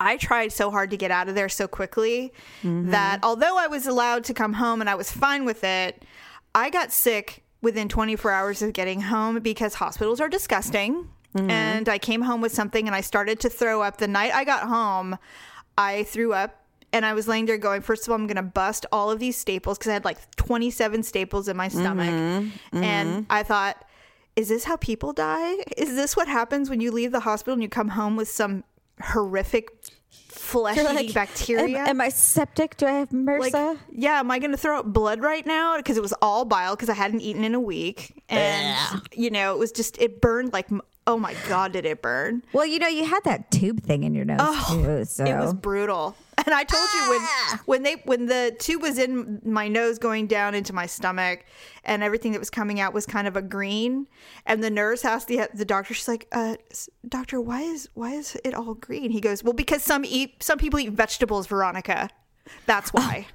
I 0.00 0.16
tried 0.16 0.50
so 0.52 0.70
hard 0.70 0.90
to 0.90 0.96
get 0.96 1.10
out 1.10 1.28
of 1.28 1.34
there 1.34 1.50
so 1.50 1.68
quickly 1.68 2.32
mm-hmm. 2.62 2.90
that 2.90 3.20
although 3.22 3.58
I 3.58 3.66
was 3.66 3.86
allowed 3.86 4.24
to 4.24 4.34
come 4.34 4.54
home 4.54 4.80
and 4.80 4.88
I 4.88 4.94
was 4.94 5.12
fine 5.12 5.44
with 5.44 5.62
it, 5.62 6.02
I 6.54 6.70
got 6.70 6.90
sick 6.90 7.44
within 7.60 7.88
24 7.88 8.30
hours 8.32 8.62
of 8.62 8.72
getting 8.72 9.02
home 9.02 9.38
because 9.40 9.74
hospitals 9.74 10.20
are 10.20 10.28
disgusting. 10.28 11.08
Mm-hmm. 11.36 11.50
And 11.50 11.88
I 11.88 11.98
came 11.98 12.22
home 12.22 12.40
with 12.40 12.52
something 12.52 12.86
and 12.86 12.96
I 12.96 13.02
started 13.02 13.38
to 13.40 13.50
throw 13.50 13.82
up. 13.82 13.98
The 13.98 14.08
night 14.08 14.34
I 14.34 14.44
got 14.44 14.66
home, 14.66 15.16
I 15.78 16.04
threw 16.04 16.32
up 16.32 16.64
and 16.92 17.06
I 17.06 17.12
was 17.12 17.28
laying 17.28 17.46
there 17.46 17.58
going, 17.58 17.82
first 17.82 18.06
of 18.06 18.10
all, 18.10 18.16
I'm 18.16 18.26
going 18.26 18.36
to 18.36 18.42
bust 18.42 18.86
all 18.90 19.10
of 19.10 19.20
these 19.20 19.36
staples 19.36 19.78
because 19.78 19.90
I 19.90 19.92
had 19.92 20.04
like 20.04 20.18
27 20.36 21.02
staples 21.02 21.46
in 21.46 21.56
my 21.56 21.68
mm-hmm. 21.68 21.78
stomach. 21.78 22.52
And 22.72 23.26
I 23.30 23.42
thought, 23.42 23.84
is 24.34 24.48
this 24.48 24.64
how 24.64 24.76
people 24.76 25.12
die? 25.12 25.56
Is 25.76 25.94
this 25.94 26.16
what 26.16 26.26
happens 26.26 26.70
when 26.70 26.80
you 26.80 26.90
leave 26.90 27.12
the 27.12 27.20
hospital 27.20 27.52
and 27.52 27.62
you 27.62 27.68
come 27.68 27.88
home 27.88 28.16
with 28.16 28.28
some 28.28 28.64
horrific 29.02 29.70
flesh-eating 30.10 30.94
like, 30.94 31.14
bacteria? 31.14 31.78
Am, 31.78 31.88
am 31.88 32.00
I 32.00 32.08
septic? 32.08 32.76
Do 32.76 32.86
I 32.86 32.92
have 32.92 33.10
MRSA? 33.10 33.52
like, 33.52 33.78
yeah, 33.90 34.20
am 34.20 34.30
I 34.30 34.38
going 34.38 34.50
to 34.50 34.56
throw 34.56 34.80
up 34.80 34.86
blood 34.86 35.20
right 35.20 35.44
now? 35.46 35.76
Because 35.76 35.96
it 35.96 36.02
was 36.02 36.14
all 36.20 36.44
bile 36.44 36.74
because 36.74 36.88
I 36.88 36.94
hadn't 36.94 37.20
eaten 37.20 37.44
in 37.44 37.54
a 37.54 37.60
week. 37.60 38.22
And, 38.28 39.02
you 39.12 39.30
know, 39.30 39.54
it 39.54 39.58
was 39.58 39.72
just, 39.72 39.98
it 39.98 40.20
burned 40.20 40.52
like, 40.52 40.68
oh 41.10 41.18
my 41.18 41.34
God, 41.48 41.72
did 41.72 41.84
it 41.84 42.00
burn? 42.02 42.42
well, 42.52 42.64
you 42.66 42.78
know, 42.78 42.88
you 42.88 43.04
had 43.04 43.24
that 43.24 43.50
tube 43.50 43.82
thing 43.82 44.04
in 44.04 44.14
your 44.14 44.24
nose 44.24 44.66
too. 44.68 45.04
So 45.04 45.24
It 45.24 45.36
was 45.36 45.54
brutal. 45.54 46.16
And 46.46 46.54
I 46.54 46.64
told 46.64 46.88
you 46.94 47.10
when 47.10 47.58
when 47.66 47.82
they 47.82 47.94
when 48.04 48.26
the 48.26 48.56
tube 48.58 48.80
was 48.80 48.98
in 48.98 49.42
my 49.44 49.68
nose 49.68 49.98
going 49.98 50.26
down 50.26 50.54
into 50.54 50.72
my 50.72 50.86
stomach 50.86 51.44
and 51.84 52.02
everything 52.02 52.32
that 52.32 52.38
was 52.38 52.48
coming 52.48 52.80
out 52.80 52.94
was 52.94 53.04
kind 53.04 53.26
of 53.28 53.36
a 53.36 53.42
green 53.42 54.06
and 54.46 54.64
the 54.64 54.70
nurse 54.70 55.04
asked 55.04 55.28
the 55.28 55.48
the 55.52 55.66
doctor 55.66 55.92
she's 55.92 56.08
like 56.08 56.26
uh 56.32 56.56
doctor 57.06 57.40
why 57.42 57.60
is 57.60 57.90
why 57.92 58.12
is 58.12 58.38
it 58.42 58.54
all 58.54 58.72
green 58.72 59.10
he 59.10 59.20
goes 59.20 59.44
well 59.44 59.52
because 59.52 59.82
some 59.82 60.02
eat 60.04 60.42
some 60.42 60.56
people 60.56 60.80
eat 60.80 60.92
vegetables 60.92 61.46
Veronica 61.46 62.08
that's 62.64 62.90
why 62.94 63.26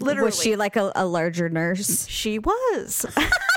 literally 0.00 0.26
was 0.26 0.40
she 0.40 0.54
like 0.54 0.76
a, 0.76 0.92
a 0.94 1.06
larger 1.06 1.48
nurse? 1.48 2.06
she 2.08 2.38
was 2.38 3.06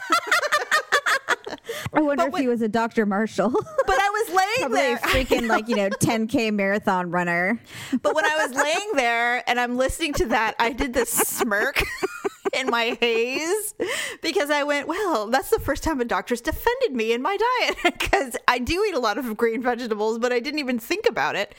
I 1.95 2.01
wonder 2.01 2.29
But 2.29 2.39
if 2.39 2.41
he 2.41 2.47
was 2.47 2.61
a 2.61 2.67
Dr. 2.67 3.05
Marshall. 3.05 3.49
but 3.87 3.95
I 3.99 4.09
was 4.09 4.35
laying 4.35 4.59
Probably 4.59 4.77
there 4.77 4.95
a 4.95 4.99
freaking 5.01 5.47
like 5.47 5.67
you 5.67 5.75
know 5.75 5.89
10k 5.89 6.53
marathon 6.53 7.11
runner. 7.11 7.59
But 8.01 8.15
when 8.15 8.25
I 8.25 8.45
was 8.45 8.55
laying 8.55 8.91
there 8.95 9.47
and 9.49 9.59
I'm 9.59 9.77
listening 9.77 10.13
to 10.13 10.25
that, 10.27 10.55
I 10.59 10.71
did 10.73 10.93
this 10.93 11.09
smirk 11.09 11.83
in 12.53 12.67
my 12.67 12.97
haze 12.99 13.73
because 14.21 14.49
I 14.49 14.63
went, 14.63 14.87
well, 14.87 15.27
that's 15.27 15.49
the 15.49 15.59
first 15.59 15.83
time 15.83 16.01
a 16.01 16.05
doctor's 16.05 16.41
defended 16.41 16.93
me 16.93 17.13
in 17.13 17.21
my 17.21 17.37
diet 17.61 17.77
because 17.83 18.35
I 18.47 18.59
do 18.59 18.83
eat 18.87 18.95
a 18.95 18.99
lot 18.99 19.17
of 19.17 19.35
green 19.37 19.61
vegetables, 19.61 20.19
but 20.19 20.31
I 20.31 20.39
didn't 20.39 20.59
even 20.59 20.79
think 20.79 21.07
about 21.07 21.35
it. 21.35 21.55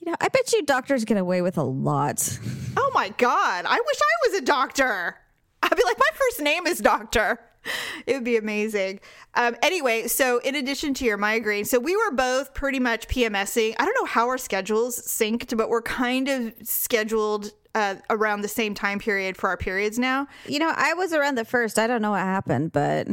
You 0.00 0.10
know, 0.10 0.16
I 0.20 0.28
bet 0.28 0.52
you 0.52 0.62
doctors 0.62 1.04
get 1.04 1.16
away 1.18 1.42
with 1.42 1.58
a 1.58 1.62
lot. 1.62 2.38
Oh 2.76 2.90
my 2.94 3.10
God, 3.10 3.64
I 3.66 3.74
wish 3.74 4.00
I 4.00 4.28
was 4.30 4.38
a 4.40 4.44
doctor. 4.44 5.16
I'd 5.62 5.76
be 5.76 5.82
like, 5.84 5.98
my 5.98 6.08
first 6.14 6.40
name 6.40 6.66
is 6.66 6.78
Doctor. 6.78 7.38
It 8.06 8.14
would 8.14 8.24
be 8.24 8.36
amazing. 8.38 9.00
Um, 9.34 9.56
anyway, 9.62 10.08
so 10.08 10.38
in 10.38 10.54
addition 10.54 10.94
to 10.94 11.04
your 11.04 11.16
migraine, 11.18 11.64
so 11.64 11.78
we 11.78 11.94
were 11.96 12.10
both 12.12 12.54
pretty 12.54 12.80
much 12.80 13.06
PMSing. 13.08 13.74
I 13.78 13.84
don't 13.84 13.94
know 13.94 14.06
how 14.06 14.26
our 14.28 14.38
schedules 14.38 14.98
synced, 15.00 15.56
but 15.56 15.68
we're 15.68 15.82
kind 15.82 16.28
of 16.28 16.54
scheduled 16.62 17.52
uh, 17.74 17.96
around 18.08 18.40
the 18.40 18.48
same 18.48 18.74
time 18.74 18.98
period 18.98 19.36
for 19.36 19.48
our 19.48 19.56
periods 19.56 19.98
now. 19.98 20.26
You 20.46 20.58
know, 20.58 20.72
I 20.74 20.94
was 20.94 21.12
around 21.12 21.36
the 21.36 21.44
first. 21.44 21.78
I 21.78 21.86
don't 21.86 22.02
know 22.02 22.10
what 22.12 22.20
happened, 22.20 22.72
but 22.72 23.06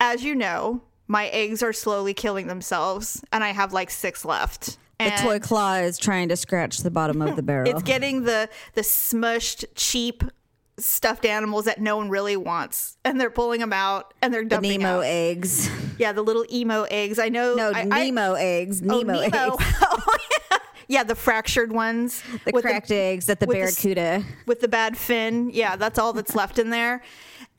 As 0.00 0.24
you 0.24 0.34
know, 0.34 0.82
my 1.06 1.26
eggs 1.28 1.62
are 1.62 1.72
slowly 1.72 2.14
killing 2.14 2.46
themselves, 2.46 3.22
and 3.32 3.44
I 3.44 3.50
have 3.52 3.72
like 3.72 3.90
six 3.90 4.24
left. 4.24 4.78
the 4.98 5.10
toy 5.18 5.38
claw 5.38 5.74
is 5.74 5.98
trying 5.98 6.28
to 6.30 6.36
scratch 6.36 6.78
the 6.78 6.90
bottom 6.90 7.22
of 7.22 7.36
the 7.36 7.42
barrel. 7.44 7.68
It's 7.70 7.82
getting 7.82 8.24
the 8.24 8.48
the 8.74 8.80
smushed, 8.80 9.66
cheap 9.74 10.24
stuffed 10.78 11.24
animals 11.24 11.64
that 11.64 11.80
no 11.80 11.96
one 11.96 12.10
really 12.10 12.36
wants, 12.36 12.96
and 13.04 13.20
they're 13.20 13.30
pulling 13.30 13.60
them 13.60 13.72
out 13.72 14.12
and 14.22 14.32
they're 14.32 14.42
the 14.42 14.48
dumping 14.50 14.80
Nemo 14.80 14.98
out. 14.98 15.04
eggs. 15.04 15.70
Yeah, 15.98 16.12
the 16.12 16.22
little 16.22 16.44
emo 16.52 16.82
eggs. 16.90 17.18
I 17.18 17.28
know. 17.30 17.54
No, 17.54 17.72
I, 17.74 17.80
I- 17.80 17.84
Nemo 17.84 18.34
eggs. 18.34 18.82
oh, 18.82 18.98
Nemo, 18.98 19.18
eggs. 19.20 19.36
Oh, 19.38 20.16
yeah. 20.88 21.02
the 21.04 21.14
fractured 21.14 21.72
ones. 21.72 22.22
The 22.44 22.52
cracked 22.52 22.90
eggs 22.90 23.26
that 23.26 23.40
the 23.40 23.46
with 23.46 23.56
the 23.56 23.60
barracuda. 23.62 24.24
with 24.46 24.60
the 24.60 24.68
bad 24.68 24.96
fin. 24.96 25.50
Yeah, 25.50 25.76
that's 25.76 25.98
all 25.98 26.12
that's 26.12 26.34
left 26.34 26.58
in 26.58 26.70
there. 26.70 27.02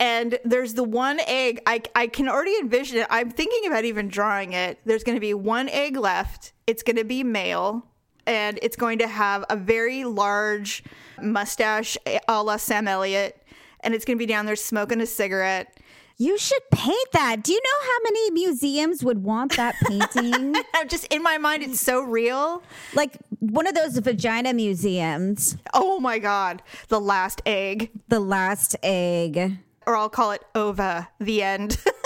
And 0.00 0.38
there's 0.44 0.74
the 0.74 0.84
one 0.84 1.18
egg. 1.26 1.60
I, 1.66 1.82
I 1.96 2.06
can 2.06 2.28
already 2.28 2.56
envision 2.60 2.98
it. 2.98 3.06
I'm 3.10 3.30
thinking 3.32 3.66
about 3.66 3.84
even 3.84 4.06
drawing 4.08 4.52
it. 4.52 4.78
There's 4.84 5.02
going 5.02 5.16
to 5.16 5.20
be 5.20 5.34
one 5.34 5.68
egg 5.68 5.96
left. 5.96 6.52
It's 6.68 6.84
going 6.84 6.96
to 6.96 7.04
be 7.04 7.24
male. 7.24 7.84
And 8.28 8.58
it's 8.60 8.76
going 8.76 8.98
to 8.98 9.08
have 9.08 9.44
a 9.48 9.56
very 9.56 10.04
large 10.04 10.84
mustache 11.22 11.96
a 12.28 12.42
la 12.42 12.58
Sam 12.58 12.86
Elliott. 12.86 13.42
And 13.80 13.94
it's 13.94 14.04
going 14.04 14.16
to 14.16 14.22
be 14.22 14.26
down 14.26 14.44
there 14.46 14.54
smoking 14.56 15.00
a 15.00 15.06
cigarette. 15.06 15.74
You 16.18 16.36
should 16.36 16.62
paint 16.72 17.08
that. 17.12 17.42
Do 17.44 17.52
you 17.52 17.60
know 17.62 17.86
how 17.86 17.98
many 18.04 18.30
museums 18.32 19.02
would 19.04 19.22
want 19.22 19.56
that 19.56 19.76
painting? 19.86 20.54
I'm 20.74 20.88
just 20.88 21.06
in 21.12 21.22
my 21.22 21.38
mind, 21.38 21.62
it's 21.62 21.80
so 21.80 22.02
real. 22.02 22.62
like 22.92 23.16
one 23.38 23.66
of 23.68 23.74
those 23.74 23.96
vagina 23.98 24.52
museums, 24.52 25.56
Oh 25.72 26.00
my 26.00 26.18
God. 26.18 26.60
The 26.88 27.00
last 27.00 27.40
egg. 27.46 27.90
the 28.08 28.20
last 28.20 28.74
egg. 28.82 29.58
Or 29.86 29.96
I'll 29.96 30.10
call 30.10 30.32
it 30.32 30.42
Ova, 30.54 31.08
the 31.18 31.42
end. 31.42 31.78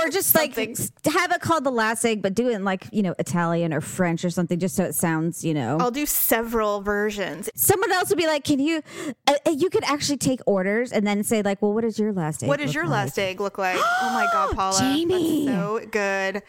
Or 0.00 0.10
just 0.10 0.34
like 0.34 0.56
have 0.56 1.32
it 1.32 1.40
called 1.40 1.64
the 1.64 1.70
last 1.70 2.04
egg, 2.04 2.22
but 2.22 2.34
do 2.34 2.48
it 2.48 2.54
in 2.54 2.64
like, 2.64 2.86
you 2.92 3.02
know, 3.02 3.14
Italian 3.18 3.72
or 3.72 3.80
French 3.80 4.24
or 4.24 4.30
something, 4.30 4.58
just 4.58 4.76
so 4.76 4.84
it 4.84 4.94
sounds, 4.94 5.44
you 5.44 5.54
know. 5.54 5.78
I'll 5.80 5.90
do 5.90 6.06
several 6.06 6.80
versions. 6.80 7.50
Someone 7.54 7.92
else 7.92 8.08
would 8.08 8.18
be 8.18 8.26
like, 8.26 8.44
"Can 8.44 8.60
you?" 8.60 8.82
Uh, 9.26 9.34
uh, 9.46 9.50
you 9.50 9.70
could 9.70 9.84
actually 9.84 10.18
take 10.18 10.40
orders 10.46 10.92
and 10.92 11.06
then 11.06 11.22
say, 11.22 11.42
"Like, 11.42 11.60
well, 11.62 11.72
what 11.72 11.84
is 11.84 11.98
your 11.98 12.12
last 12.12 12.42
egg? 12.42 12.48
What 12.48 12.60
does 12.60 12.74
your 12.74 12.84
like?" 12.84 12.92
last 12.92 13.18
egg 13.18 13.40
look 13.40 13.58
like? 13.58 13.76
oh 13.80 14.10
my 14.12 14.26
god, 14.32 14.54
Paula. 14.54 14.78
Jamie. 14.78 15.46
That's 15.46 15.58
so 15.58 15.86
good. 15.90 16.42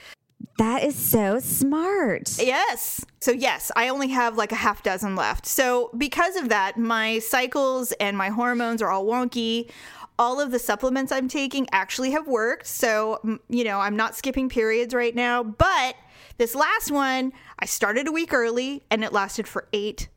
That 0.57 0.83
is 0.83 0.95
so 0.95 1.39
smart. 1.39 2.37
Yes. 2.39 3.05
So, 3.19 3.31
yes, 3.31 3.71
I 3.75 3.89
only 3.89 4.09
have 4.09 4.37
like 4.37 4.51
a 4.51 4.55
half 4.55 4.83
dozen 4.83 5.15
left. 5.15 5.45
So, 5.45 5.89
because 5.97 6.35
of 6.35 6.49
that, 6.49 6.77
my 6.77 7.19
cycles 7.19 7.91
and 7.93 8.17
my 8.17 8.29
hormones 8.29 8.81
are 8.81 8.89
all 8.89 9.05
wonky. 9.05 9.71
All 10.19 10.39
of 10.39 10.51
the 10.51 10.59
supplements 10.59 11.11
I'm 11.11 11.27
taking 11.27 11.67
actually 11.71 12.11
have 12.11 12.27
worked. 12.27 12.67
So, 12.67 13.39
you 13.49 13.63
know, 13.63 13.79
I'm 13.79 13.95
not 13.95 14.15
skipping 14.15 14.49
periods 14.49 14.93
right 14.93 15.15
now. 15.15 15.43
But 15.43 15.95
this 16.37 16.55
last 16.55 16.91
one, 16.91 17.33
I 17.59 17.65
started 17.65 18.07
a 18.07 18.11
week 18.11 18.33
early 18.33 18.83
and 18.91 19.03
it 19.03 19.13
lasted 19.13 19.47
for 19.47 19.67
eight 19.73 20.09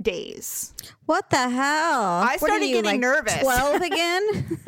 days. 0.00 0.74
What 1.06 1.30
the 1.30 1.48
hell? 1.48 2.02
I 2.22 2.36
started 2.36 2.66
getting 2.66 3.00
nervous. 3.00 3.40
12 3.40 3.80
again? 3.82 4.58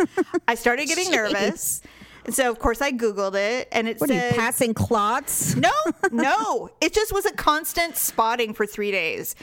I 0.47 0.55
started 0.55 0.87
getting 0.89 1.11
nervous. 1.13 1.83
And 2.25 2.35
so, 2.35 2.51
of 2.51 2.59
course, 2.59 2.83
I 2.83 2.93
Googled 2.93 3.37
it 3.37 3.69
and 3.73 3.89
it 3.89 3.99
what 4.01 4.11
are 4.11 4.15
you 4.15 4.35
passing 4.35 4.75
clots? 4.75 5.57
no, 5.57 5.73
no. 6.13 6.71
It 6.81 6.93
just 6.93 7.13
was 7.13 7.25
a 7.25 7.33
constant 7.33 7.97
spotting 7.97 8.53
for 8.53 8.67
three 8.67 8.91
days. 8.91 9.35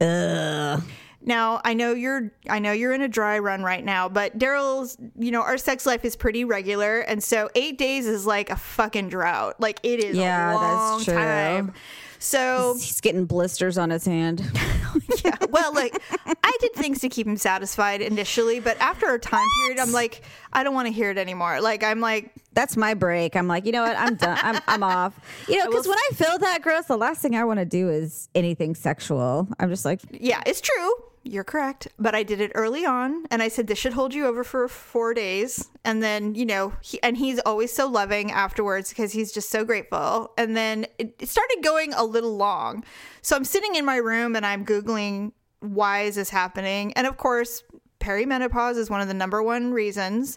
Ugh. 0.00 0.82
Now 1.26 1.60
I 1.64 1.72
know 1.74 1.94
you're 1.94 2.30
I 2.48 2.58
know 2.58 2.72
you're 2.72 2.92
in 2.92 3.00
a 3.00 3.08
dry 3.08 3.38
run 3.38 3.62
right 3.62 3.82
now, 3.84 4.08
but 4.10 4.38
Daryl's 4.38 4.96
you 5.18 5.30
know 5.30 5.40
our 5.42 5.56
sex 5.56 5.86
life 5.86 6.04
is 6.04 6.16
pretty 6.16 6.44
regular, 6.44 7.00
and 7.00 7.22
so 7.22 7.48
eight 7.54 7.78
days 7.78 8.06
is 8.06 8.26
like 8.26 8.50
a 8.50 8.56
fucking 8.56 9.08
drought. 9.08 9.58
Like 9.60 9.80
it 9.82 10.00
is 10.04 10.16
Yeah, 10.16 10.56
a 10.56 10.60
that's 10.60 11.04
true. 11.06 11.14
time. 11.14 11.72
So 12.18 12.74
He's 12.78 13.00
getting 13.02 13.26
blisters 13.26 13.76
on 13.76 13.90
his 13.90 14.06
hand. 14.06 14.40
yeah, 15.24 15.36
well, 15.50 15.74
like 15.74 16.00
I 16.26 16.52
did 16.60 16.72
things 16.74 17.00
to 17.00 17.08
keep 17.08 17.26
him 17.26 17.36
satisfied 17.36 18.00
initially, 18.00 18.60
but 18.60 18.78
after 18.80 19.12
a 19.12 19.18
time 19.18 19.44
period, 19.62 19.78
I'm 19.80 19.92
like 19.92 20.22
I 20.52 20.62
don't 20.62 20.74
want 20.74 20.86
to 20.88 20.92
hear 20.92 21.10
it 21.10 21.18
anymore. 21.18 21.60
Like 21.60 21.82
I'm 21.82 22.00
like 22.00 22.32
That's 22.52 22.76
my 22.76 22.94
break. 22.94 23.34
I'm 23.36 23.48
like, 23.48 23.66
you 23.66 23.72
know 23.72 23.82
what? 23.82 23.96
I'm 23.98 24.14
done. 24.14 24.38
I'm, 24.42 24.60
I'm 24.68 24.82
off. 24.82 25.18
You 25.48 25.58
know, 25.58 25.68
because 25.70 25.86
when 25.88 25.98
I 25.98 26.08
feel 26.14 26.38
that 26.38 26.62
gross, 26.62 26.84
the 26.86 26.96
last 26.96 27.20
thing 27.22 27.34
I 27.34 27.44
want 27.44 27.60
to 27.60 27.66
do 27.66 27.88
is 27.88 28.28
anything 28.34 28.74
sexual. 28.74 29.48
I'm 29.58 29.68
just 29.70 29.84
like, 29.84 30.00
Yeah, 30.10 30.42
it's 30.46 30.60
true. 30.60 30.92
You're 31.26 31.42
correct. 31.42 31.88
But 31.98 32.14
I 32.14 32.22
did 32.22 32.40
it 32.40 32.52
early 32.54 32.84
on 32.84 33.24
and 33.30 33.42
I 33.42 33.48
said 33.48 33.66
this 33.66 33.78
should 33.78 33.94
hold 33.94 34.12
you 34.12 34.26
over 34.26 34.44
for 34.44 34.68
4 34.68 35.14
days 35.14 35.70
and 35.82 36.02
then, 36.02 36.34
you 36.34 36.44
know, 36.44 36.74
he, 36.82 37.02
and 37.02 37.16
he's 37.16 37.38
always 37.40 37.72
so 37.72 37.88
loving 37.88 38.30
afterwards 38.30 38.90
because 38.90 39.12
he's 39.12 39.32
just 39.32 39.48
so 39.48 39.64
grateful. 39.64 40.32
And 40.36 40.54
then 40.54 40.86
it, 40.98 41.16
it 41.18 41.28
started 41.28 41.60
going 41.62 41.94
a 41.94 42.04
little 42.04 42.36
long. 42.36 42.84
So 43.22 43.36
I'm 43.36 43.44
sitting 43.44 43.74
in 43.74 43.86
my 43.86 43.96
room 43.96 44.36
and 44.36 44.44
I'm 44.44 44.66
googling 44.66 45.32
why 45.60 46.02
is 46.02 46.16
this 46.16 46.28
happening? 46.28 46.92
And 46.92 47.06
of 47.06 47.16
course, 47.16 47.62
perimenopause 48.00 48.76
is 48.76 48.90
one 48.90 49.00
of 49.00 49.08
the 49.08 49.14
number 49.14 49.42
one 49.42 49.72
reasons. 49.72 50.36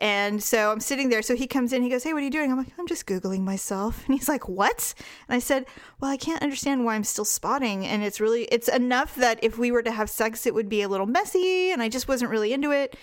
And 0.00 0.42
so 0.42 0.72
I'm 0.72 0.80
sitting 0.80 1.10
there. 1.10 1.22
So 1.22 1.36
he 1.36 1.46
comes 1.46 1.72
in, 1.72 1.82
he 1.82 1.88
goes, 1.88 2.02
Hey, 2.02 2.12
what 2.12 2.20
are 2.20 2.24
you 2.24 2.30
doing? 2.30 2.50
I'm 2.50 2.58
like, 2.58 2.72
I'm 2.78 2.86
just 2.88 3.06
Googling 3.06 3.40
myself. 3.40 4.04
And 4.06 4.14
he's 4.18 4.28
like, 4.28 4.48
What? 4.48 4.94
And 5.28 5.36
I 5.36 5.38
said, 5.38 5.66
Well, 6.00 6.10
I 6.10 6.16
can't 6.16 6.42
understand 6.42 6.84
why 6.84 6.94
I'm 6.94 7.04
still 7.04 7.24
spotting. 7.24 7.86
And 7.86 8.02
it's 8.02 8.20
really, 8.20 8.44
it's 8.44 8.68
enough 8.68 9.14
that 9.16 9.38
if 9.42 9.58
we 9.58 9.70
were 9.70 9.82
to 9.82 9.92
have 9.92 10.10
sex, 10.10 10.46
it 10.46 10.54
would 10.54 10.68
be 10.68 10.82
a 10.82 10.88
little 10.88 11.06
messy. 11.06 11.70
And 11.70 11.80
I 11.82 11.88
just 11.88 12.08
wasn't 12.08 12.30
really 12.30 12.52
into 12.52 12.70
it. 12.72 12.96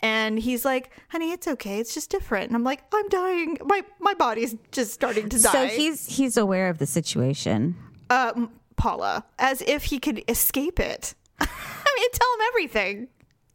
And 0.00 0.38
he's 0.38 0.64
like, 0.64 0.90
Honey, 1.08 1.30
it's 1.32 1.46
okay. 1.48 1.78
It's 1.78 1.94
just 1.94 2.10
different. 2.10 2.48
And 2.48 2.56
I'm 2.56 2.64
like, 2.64 2.82
I'm 2.92 3.08
dying. 3.08 3.56
My, 3.64 3.82
my 4.00 4.14
body's 4.14 4.56
just 4.72 4.92
starting 4.92 5.28
to 5.30 5.40
die. 5.40 5.52
so 5.52 5.66
he's 5.68 6.06
he's 6.16 6.36
aware 6.36 6.68
of 6.68 6.78
the 6.78 6.86
situation. 6.86 7.76
um, 8.10 8.50
Paula, 8.76 9.24
as 9.38 9.62
if 9.62 9.84
he 9.84 10.00
could 10.00 10.24
escape 10.28 10.80
it. 10.80 11.14
I 11.40 11.46
mean, 11.96 12.10
tell 12.12 12.34
him 12.34 12.40
everything. 12.48 13.08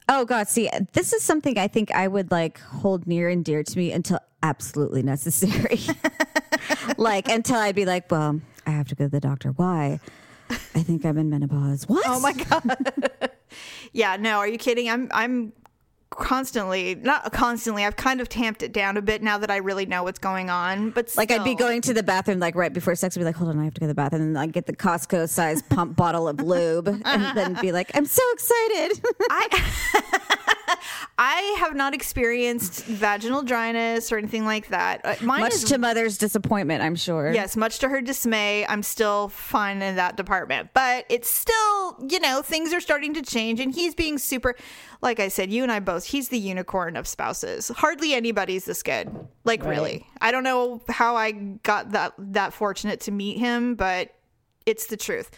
Oh 0.10 0.26
God, 0.26 0.48
see, 0.48 0.70
this 0.94 1.12
is 1.14 1.22
something 1.22 1.58
I 1.58 1.68
think 1.68 1.92
I 1.94 2.08
would 2.08 2.32
like 2.32 2.60
hold 2.60 3.08
near 3.08 3.28
and 3.28 3.44
dear 3.44 3.64
to 3.64 3.78
me 3.78 3.92
until 3.92 4.20
absolutely 4.42 5.04
necessary. 5.04 5.80
like 6.98 7.28
until 7.28 7.58
I'd 7.58 7.76
be 7.76 7.86
like, 7.86 8.10
well, 8.10 8.40
I 8.66 8.72
have 8.72 8.88
to 8.90 8.96
go 8.96 9.06
to 9.06 9.10
the 9.10 9.20
doctor. 9.20 9.50
Why? 9.52 10.00
I 10.50 10.84
think 10.84 11.06
I'm 11.06 11.18
in 11.18 11.30
menopause. 11.30 11.90
What? 11.90 12.06
Oh 12.08 12.20
my 12.22 12.34
god. 12.34 13.32
yeah, 13.92 14.16
no, 14.16 14.38
are 14.38 14.48
you 14.48 14.58
kidding? 14.58 14.90
I'm 14.90 15.10
I'm 15.12 15.52
constantly 16.10 16.96
not 16.96 17.32
constantly. 17.34 17.86
I've 17.86 17.96
kind 17.96 18.22
of 18.22 18.30
tamped 18.30 18.64
it 18.64 18.72
down 18.72 18.98
a 18.98 19.02
bit 19.02 19.22
now 19.22 19.38
that 19.38 19.52
I 19.52 19.58
really 19.58 19.86
know 19.86 20.04
what's 20.04 20.20
going 20.20 20.50
on. 20.50 20.92
But 20.92 21.16
Like 21.16 21.32
I'd 21.32 21.44
be 21.44 21.56
going 21.56 21.82
to 21.82 21.94
the 21.94 22.04
bathroom 22.04 22.40
like 22.40 22.56
right 22.56 22.74
before 22.74 22.96
sex. 22.96 23.16
I'd 23.18 23.20
be 23.20 23.26
like, 23.26 23.36
hold 23.36 23.50
on, 23.50 23.60
I 23.60 23.66
have 23.66 23.74
to 23.76 23.80
go 23.80 23.86
to 23.86 23.90
the 23.90 23.96
bathroom, 23.96 24.22
and 24.22 24.34
like 24.34 24.52
get 24.52 24.66
the 24.66 24.76
Costco 24.76 25.30
size 25.30 25.62
pump 25.64 25.96
bottle 25.96 26.28
of 26.28 26.42
lube, 26.42 26.88
and 26.88 27.38
then 27.38 27.58
be 27.62 27.72
like, 27.72 27.92
I'm 27.96 28.06
so 28.06 28.24
excited. 28.34 29.02
I 29.30 30.34
I 31.18 31.58
have 31.60 31.76
not 31.76 31.94
experienced 31.94 32.86
vaginal 32.86 33.44
dryness 33.44 34.12
or 34.12 34.18
anything 34.18 34.46
like 34.46 34.70
that. 34.70 35.02
Uh, 35.04 35.16
Mine 35.22 35.42
Much 35.42 35.54
is 35.54 35.64
to 35.66 35.78
mother's 35.78 36.18
disappointment, 36.18 36.84
I'm 36.84 36.96
sure. 36.96 37.32
Yes, 37.34 37.56
much 37.56 37.80
to 37.80 37.90
her 37.90 38.02
dismay, 38.02 38.66
I'm 38.66 38.84
still 38.84 39.30
fine 39.30 39.82
in 39.82 39.96
that 39.96 40.18
department. 40.18 40.70
But 40.74 41.06
it's 41.10 41.30
still, 41.30 41.98
you 42.10 42.20
know, 42.20 42.42
things 42.42 42.74
are 42.74 42.82
starting 42.82 43.14
to 43.16 43.22
change 43.22 43.60
and 43.60 43.74
he's 43.74 43.96
being 43.96 44.18
super 44.18 44.56
like 45.02 45.20
I 45.20 45.28
said, 45.28 45.52
you 45.52 45.64
and 45.64 45.72
I 45.72 45.80
both, 45.80 46.06
he's 46.06 46.30
the 46.30 46.40
unicorn 46.40 46.96
of 46.98 47.08
spouses. 47.08 47.70
Hardly 47.70 48.14
anybody's 48.14 48.66
this 48.66 48.82
good. 48.82 49.10
Like 49.44 49.64
really. 49.64 50.08
I 50.22 50.32
don't 50.32 50.44
know 50.44 50.82
how 50.90 51.16
I 51.16 51.32
got 51.32 51.92
that 51.92 52.14
that 52.18 52.54
fortunate 52.54 53.02
to 53.02 53.12
meet 53.12 53.38
him, 53.38 53.76
but 53.76 54.14
it's 54.66 54.88
the 54.88 54.98
truth. 54.98 55.32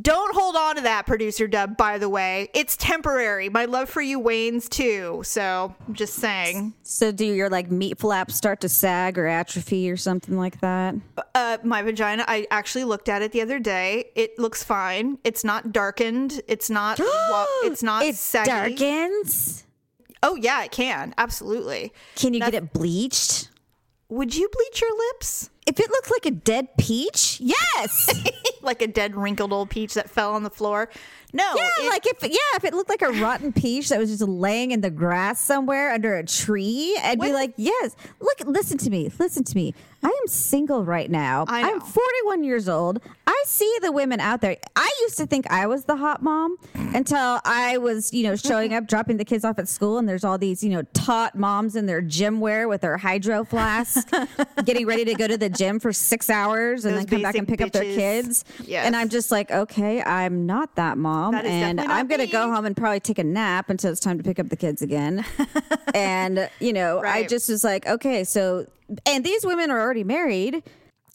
Don't 0.00 0.34
hold 0.34 0.56
on 0.56 0.76
to 0.76 0.82
that, 0.82 1.06
producer 1.06 1.46
Dub, 1.46 1.76
by 1.76 1.98
the 1.98 2.08
way. 2.08 2.48
It's 2.52 2.76
temporary. 2.76 3.48
My 3.48 3.66
love 3.66 3.88
for 3.88 4.02
you 4.02 4.18
wanes 4.18 4.68
too. 4.68 5.22
So 5.24 5.74
I'm 5.86 5.94
just 5.94 6.14
saying. 6.14 6.74
So 6.82 7.12
do 7.12 7.24
your 7.24 7.48
like 7.48 7.70
meat 7.70 7.98
flaps 7.98 8.34
start 8.34 8.60
to 8.62 8.68
sag 8.68 9.18
or 9.18 9.26
atrophy 9.26 9.88
or 9.90 9.96
something 9.96 10.36
like 10.36 10.60
that? 10.60 10.96
Uh, 11.34 11.58
my 11.62 11.82
vagina. 11.82 12.24
I 12.26 12.46
actually 12.50 12.84
looked 12.84 13.08
at 13.08 13.22
it 13.22 13.32
the 13.32 13.42
other 13.42 13.58
day. 13.60 14.06
It 14.16 14.38
looks 14.38 14.64
fine. 14.64 15.18
It's 15.22 15.44
not 15.44 15.70
darkened. 15.72 16.40
It's 16.48 16.70
not. 16.70 16.98
wa- 16.98 17.46
it's 17.64 17.82
not 17.82 18.04
it 18.04 18.16
saggy. 18.16 18.74
darkens. 18.74 19.64
Oh 20.22 20.34
yeah, 20.36 20.64
it 20.64 20.72
can 20.72 21.14
absolutely. 21.18 21.92
Can 22.16 22.34
you 22.34 22.40
get 22.40 22.54
it 22.54 22.72
bleached? 22.72 23.50
Would 24.08 24.34
you 24.34 24.48
bleach 24.48 24.80
your 24.80 24.96
lips 25.10 25.50
If 25.66 25.80
it 25.80 25.90
looked 25.90 26.10
like 26.10 26.26
a 26.26 26.30
dead 26.30 26.68
peach, 26.76 27.40
yes. 27.40 28.10
like 28.62 28.82
a 28.82 28.86
dead 28.86 29.16
wrinkled 29.16 29.52
old 29.52 29.70
peach 29.70 29.94
that 29.94 30.10
fell 30.10 30.34
on 30.34 30.42
the 30.42 30.50
floor? 30.50 30.90
No. 31.34 31.52
yeah, 31.56 31.68
it- 31.80 31.88
like 31.90 32.06
if 32.06 32.22
yeah, 32.22 32.56
if 32.56 32.64
it 32.64 32.72
looked 32.72 32.88
like 32.88 33.02
a 33.02 33.10
rotten 33.20 33.52
peach 33.52 33.90
that 33.90 33.98
was 33.98 34.08
just 34.10 34.22
laying 34.22 34.70
in 34.70 34.80
the 34.80 34.90
grass 34.90 35.40
somewhere 35.40 35.92
under 35.92 36.16
a 36.16 36.24
tree, 36.24 36.98
I'd 37.02 37.20
be 37.20 37.32
like, 37.32 37.52
yes. 37.56 37.94
Look, 38.20 38.38
listen 38.46 38.78
to 38.78 38.90
me, 38.90 39.10
listen 39.18 39.44
to 39.44 39.54
me. 39.56 39.74
I 40.02 40.08
am 40.08 40.28
single 40.28 40.84
right 40.84 41.10
now. 41.10 41.44
I. 41.48 41.62
I'm 41.70 41.80
41 41.80 42.44
years 42.44 42.68
old. 42.68 43.00
I 43.26 43.42
see 43.46 43.74
the 43.80 43.90
women 43.90 44.20
out 44.20 44.42
there. 44.42 44.56
I 44.76 44.88
used 45.00 45.16
to 45.16 45.26
think 45.26 45.50
I 45.50 45.66
was 45.66 45.84
the 45.86 45.96
hot 45.96 46.22
mom 46.22 46.56
until 46.74 47.40
I 47.44 47.78
was, 47.78 48.12
you 48.12 48.22
know, 48.24 48.36
showing 48.36 48.74
up, 48.74 48.86
dropping 48.86 49.16
the 49.16 49.24
kids 49.24 49.44
off 49.46 49.58
at 49.58 49.66
school, 49.66 49.96
and 49.98 50.06
there's 50.08 50.22
all 50.22 50.36
these, 50.36 50.62
you 50.62 50.68
know, 50.70 50.82
taut 50.92 51.34
moms 51.34 51.74
in 51.74 51.86
their 51.86 52.02
gym 52.02 52.38
wear 52.40 52.68
with 52.68 52.82
their 52.82 52.98
hydro 52.98 53.44
flask, 53.44 54.06
getting 54.66 54.86
ready 54.86 55.06
to 55.06 55.14
go 55.14 55.26
to 55.26 55.38
the 55.38 55.48
gym 55.48 55.80
for 55.80 55.90
six 55.92 56.28
hours 56.28 56.84
and 56.84 56.94
Those 56.94 57.06
then 57.06 57.08
come 57.08 57.22
back 57.22 57.34
and 57.36 57.48
pick 57.48 57.62
up 57.62 57.72
their 57.72 57.82
kids. 57.82 58.44
Yes. 58.62 58.84
And 58.86 58.94
I'm 58.94 59.08
just 59.08 59.30
like, 59.30 59.50
okay, 59.50 60.02
I'm 60.02 60.44
not 60.44 60.76
that 60.76 60.98
mom, 60.98 61.23
Is 61.32 61.44
and 61.44 61.80
I'm 61.80 62.06
gonna 62.08 62.26
go 62.26 62.50
home 62.52 62.64
and 62.64 62.76
probably 62.76 63.00
take 63.00 63.18
a 63.18 63.24
nap 63.24 63.70
until 63.70 63.92
it's 63.92 64.00
time 64.00 64.18
to 64.18 64.24
pick 64.24 64.38
up 64.38 64.48
the 64.48 64.56
kids 64.56 64.82
again. 64.82 65.24
and 65.94 66.50
you 66.60 66.72
know, 66.72 67.00
I 67.00 67.24
just 67.24 67.48
was 67.48 67.64
like, 67.64 67.86
okay, 67.86 68.24
so 68.24 68.66
and 69.06 69.24
these 69.24 69.46
women 69.46 69.70
are 69.70 69.80
already 69.80 70.04
married. 70.04 70.62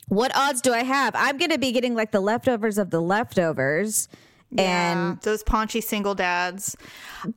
What 0.08 0.36
odds 0.36 0.62
do 0.62 0.74
I 0.74 0.84
have? 0.84 1.14
I'm 1.16 1.38
gonna 1.38 1.58
be 1.58 1.72
getting 1.72 1.96
like 1.96 2.12
the 2.12 2.22
leftovers 2.22 2.78
of 2.78 2.90
the 2.90 3.02
leftovers. 3.02 4.08
Yeah, 4.52 4.92
And 5.12 5.22
those 5.22 5.44
paunchy 5.44 5.80
single 5.80 6.16
dads, 6.16 6.76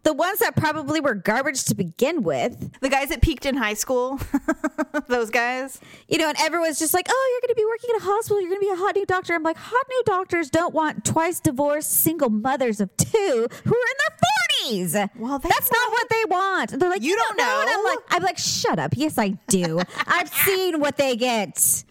the 0.03 0.15
ones 0.15 0.39
that 0.39 0.57
probably 0.57 0.99
were 1.01 1.15
garbage 1.15 1.65
to 1.65 1.75
begin 1.75 2.23
with, 2.23 2.81
the 2.81 2.89
guys 2.89 3.11
that 3.11 3.21
peaked 3.21 3.45
in 3.45 3.55
high 3.55 3.75
school, 3.75 4.19
those 5.09 5.29
guys. 5.29 5.79
you 6.09 6.17
know, 6.17 6.29
and 6.29 6.39
everyone's 6.41 6.79
just 6.79 6.95
like, 6.95 7.07
oh, 7.11 7.31
you're 7.33 7.47
going 7.49 7.55
to 7.55 7.61
be 7.61 7.67
working 7.67 7.91
at 7.97 8.03
a 8.03 8.05
hospital. 8.05 8.41
You're 8.41 8.49
going 8.51 8.61
to 8.63 8.67
be 8.67 8.73
a 8.73 8.77
hot 8.77 8.97
new 8.97 9.05
doctor. 9.05 9.35
I'm 9.35 9.43
like, 9.43 9.59
hot 9.59 9.87
new 9.91 10.03
doctors 10.07 10.49
don't 10.49 10.73
want 10.73 11.05
twice 11.05 11.39
divorced 11.39 11.91
single 11.91 12.31
mothers 12.31 12.81
of 12.81 12.97
two 12.97 13.09
who 13.11 13.75
are 13.75 13.89
in 13.91 13.99
their 13.99 14.73
40s. 14.73 15.11
Well, 15.17 15.39
that's 15.39 15.71
not 15.71 15.91
what 15.93 16.09
they 16.09 16.25
want. 16.29 16.71
They're 16.79 16.89
like, 16.89 17.03
You 17.03 17.11
you, 17.11 17.17
don't 17.17 17.37
don't 17.37 17.47
know. 17.47 17.61
And 17.61 17.71
I'm 17.71 17.85
like, 17.85 17.99
I'm 18.11 18.23
like, 18.23 18.39
shut 18.39 18.79
up. 18.79 18.95
Yes, 18.97 19.19
I 19.19 19.31
do. 19.49 19.81
I've 20.07 20.29
seen 20.29 20.81
what 20.81 20.97
they 20.97 21.17
get. 21.17 21.85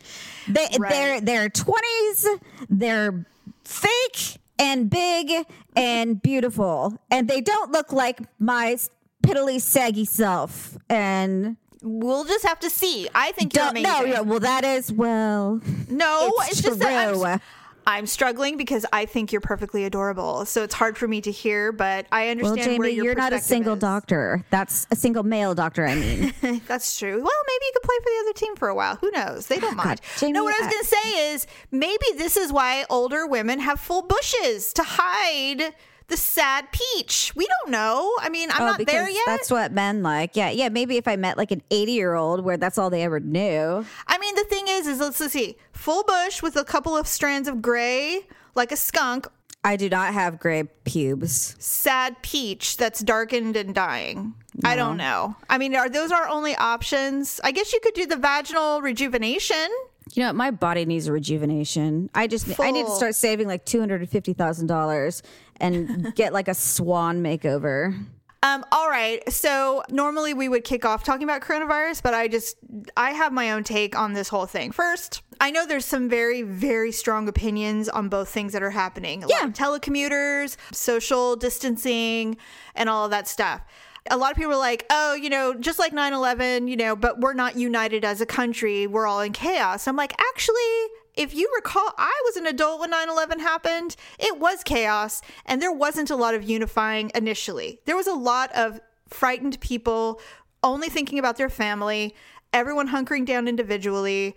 They, 0.48 0.68
Right. 0.80 0.90
They're 0.90 1.22
they're 1.22 1.50
20s. 1.50 2.26
They're 2.70 3.26
fake 3.64 4.38
and 4.62 4.90
big 4.90 5.46
and 5.76 6.22
beautiful, 6.22 6.98
and 7.10 7.28
they 7.28 7.42
don't 7.42 7.72
look 7.72 7.92
like 7.92 8.22
my 8.40 8.78
piddly 9.24 9.60
saggy 9.60 10.06
self. 10.06 10.78
And 10.90 11.58
We'll 11.84 12.26
just 12.26 12.46
have 12.46 12.60
to 12.60 12.70
see. 12.70 13.10
I 13.16 13.32
think 13.32 13.56
you're 13.56 13.66
don't 13.66 13.78
amazing. 13.78 13.92
no, 13.92 14.06
yeah, 14.06 14.22
well, 14.22 14.40
that 14.40 14.64
is 14.64 14.92
well. 14.92 15.60
No, 15.90 16.32
It's 16.42 16.52
it's, 16.52 16.62
just 16.62 16.80
that 16.80 17.16
I'm, 17.16 17.42
I'm 17.88 18.06
struggling 18.06 18.58
because 18.58 18.86
I 18.94 19.06
think 19.06 19.32
you're 19.32 19.42
perfectly 19.42 19.86
adorable. 19.86 20.46
So 20.46 20.64
it's 20.64 20.74
hard 20.76 20.98
for 20.98 21.08
me 21.08 21.20
to 21.22 21.32
hear, 21.32 21.72
but 21.72 22.06
I 22.12 22.24
Well, 22.42 22.52
understand 22.52 22.78
where 22.80 22.88
Jamie, 22.88 22.96
your 22.98 23.06
you're 23.06 23.16
not 23.16 23.34
a 23.34 23.40
single 23.40 23.74
is. 23.74 23.80
doctor. 23.80 24.44
That's 24.52 24.86
a 24.92 24.96
single 24.96 25.24
male 25.24 25.56
doctor. 25.56 25.86
I 25.86 25.96
mean, 25.96 26.34
That's 26.68 26.98
true. 27.00 27.16
Well, 27.16 27.42
maybe 27.48 27.66
you 27.66 27.72
could 27.74 27.84
play 27.84 27.96
for 28.00 28.06
the 28.10 28.20
other 28.26 28.34
team 28.34 28.56
for 28.56 28.68
a 28.70 28.76
while. 28.76 28.96
Who 28.98 29.10
knows? 29.12 29.48
They 29.48 29.60
don't 29.60 29.76
mind. 29.76 30.00
Jamie, 30.18 30.34
no, 30.34 30.44
what 30.44 30.56
I 30.56 30.66
was 30.66 30.72
going 30.74 30.84
to 30.84 30.88
say 30.90 31.34
is 31.34 31.48
maybe 31.72 32.06
this 32.18 32.38
is 32.38 32.54
why 32.54 32.86
older 32.90 33.26
women 33.26 33.60
have 33.60 33.80
full 33.80 34.04
bushes 34.04 34.74
to 34.74 34.84
hide 34.86 35.74
the 36.08 36.18
sad 36.18 36.68
peach. 36.74 37.32
We 37.38 37.48
don't 37.48 37.72
know. 37.72 38.14
I 38.20 38.28
mean, 38.28 38.50
I'm 38.52 38.62
Oh, 38.62 38.66
not 38.66 38.86
there 38.86 39.10
yet. 39.10 39.24
That's 39.26 39.50
what 39.50 39.72
men 39.72 40.04
like. 40.04 40.36
Yeah, 40.36 40.50
yeah. 40.50 40.68
Maybe 40.68 40.98
if 40.98 41.08
I 41.08 41.16
met 41.16 41.38
like 41.38 41.52
an 41.52 41.62
80 41.72 41.92
year 41.94 42.16
old 42.16 42.44
where 42.44 42.58
that's 42.58 42.78
all 42.78 42.90
they 42.90 43.04
ever 43.04 43.22
knew. 43.22 43.86
I 44.08 44.18
mean, 44.18 44.36
the 44.36 44.44
thing 44.44 44.66
is, 44.68 44.88
is 44.88 45.00
let's, 45.00 45.22
let's 45.22 45.32
see, 45.32 45.56
full 45.82 46.04
bush 46.04 46.44
with 46.44 46.56
a 46.56 46.64
couple 46.64 46.96
of 46.96 47.08
strands 47.08 47.48
of 47.48 47.62
gray, 47.62 48.22
like 48.54 48.72
a 48.72 48.78
skunk. 48.78 49.28
I 49.64 49.76
do 49.76 49.90
not 49.90 50.14
have 50.14 50.40
gray 50.40 50.64
pubes. 50.86 51.56
Sad 51.60 52.22
peach 52.22 52.78
that's 52.78 53.00
darkened 53.02 53.56
and 53.56 53.74
dying. 53.74 54.36
I 54.64 54.76
don't 54.76 54.98
know. 54.98 55.36
I 55.50 55.58
mean, 55.58 55.76
are 55.76 55.90
those 55.90 56.12
our 56.12 56.28
only 56.28 56.56
options? 56.56 57.40
I 57.44 57.52
guess 57.52 57.74
you 57.74 57.80
could 57.82 57.94
do 57.94 58.06
the 58.06 58.16
vaginal 58.16 58.82
rejuvenation. 58.82 59.68
You 60.14 60.24
know, 60.24 60.34
my 60.34 60.52
body 60.52 60.86
needs 60.86 61.08
a 61.08 61.12
rejuvenation. 61.12 62.10
I 62.14 62.28
just 62.28 62.60
I 62.60 62.72
need 62.72 62.86
to 62.86 62.92
start 62.92 63.16
saving 63.16 63.48
like 63.48 63.66
two 63.66 63.80
hundred 63.80 64.02
and 64.02 64.10
fifty 64.10 64.34
thousand 64.34 64.68
dollars 64.68 65.24
and 65.60 66.14
get 66.16 66.34
like 66.34 66.48
a 66.48 66.54
swan 66.54 67.24
makeover. 67.24 67.98
Um, 68.44 68.66
all 68.72 68.90
right. 68.90 69.22
So 69.32 69.84
normally 69.90 70.34
we 70.34 70.50
would 70.50 70.64
kick 70.64 70.84
off 70.84 71.04
talking 71.04 71.24
about 71.24 71.42
coronavirus, 71.42 72.02
but 72.02 72.14
I 72.14 72.28
just 72.28 72.58
I 72.98 73.12
have 73.12 73.32
my 73.32 73.52
own 73.52 73.64
take 73.64 73.96
on 73.96 74.14
this 74.14 74.30
whole 74.30 74.48
thing. 74.48 74.72
First, 74.72 75.22
I 75.40 75.52
know 75.52 75.66
there's 75.66 75.86
some 75.86 76.10
very, 76.10 76.42
very 76.42 76.92
strong 76.92 77.28
opinions 77.28 77.88
on 77.88 78.10
both 78.10 78.30
things 78.30 78.54
that 78.54 78.64
are 78.64 78.72
happening. 78.72 79.24
Yeah. 79.28 79.46
of 79.46 79.54
telecommuters, 79.54 80.58
social 80.72 81.36
distancing, 81.36 82.38
and 82.76 82.90
all 82.90 83.06
of 83.06 83.12
that 83.12 83.28
stuff. 83.28 83.62
A 84.10 84.18
lot 84.18 84.32
of 84.32 84.38
people 84.38 84.54
are 84.54 84.58
like, 84.58 84.88
oh, 84.90 85.14
you 85.14 85.30
know, 85.30 85.54
just 85.54 85.78
like 85.78 85.94
9 85.94 86.12
11, 86.12 86.68
you 86.68 86.76
know, 86.76 86.96
but 86.96 87.20
we're 87.20 87.34
not 87.34 87.56
united 87.56 88.04
as 88.04 88.22
a 88.22 88.26
country. 88.26 88.88
We're 88.88 89.06
all 89.06 89.22
in 89.22 89.32
chaos. 89.34 89.88
I'm 89.88 89.96
like, 89.96 90.14
actually, 90.20 90.88
if 91.16 91.34
you 91.34 91.52
recall, 91.56 91.94
I 91.98 92.22
was 92.26 92.38
an 92.38 92.48
adult 92.48 92.80
when 92.80 92.92
9 92.92 93.10
11 93.10 93.40
happened. 93.40 93.96
It 94.20 94.40
was 94.40 94.64
chaos, 94.64 95.22
and 95.46 95.62
there 95.62 95.72
wasn't 95.72 96.10
a 96.10 96.16
lot 96.16 96.34
of 96.34 96.44
unifying 96.44 97.12
initially. 97.14 97.80
There 97.86 97.96
was 97.96 98.08
a 98.08 98.14
lot 98.14 98.52
of 98.54 98.80
frightened 99.08 99.60
people 99.60 100.22
only 100.64 100.90
thinking 100.90 101.20
about 101.20 101.38
their 101.38 101.50
family, 101.50 102.16
everyone 102.54 102.90
hunkering 102.90 103.26
down 103.26 103.48
individually. 103.48 104.36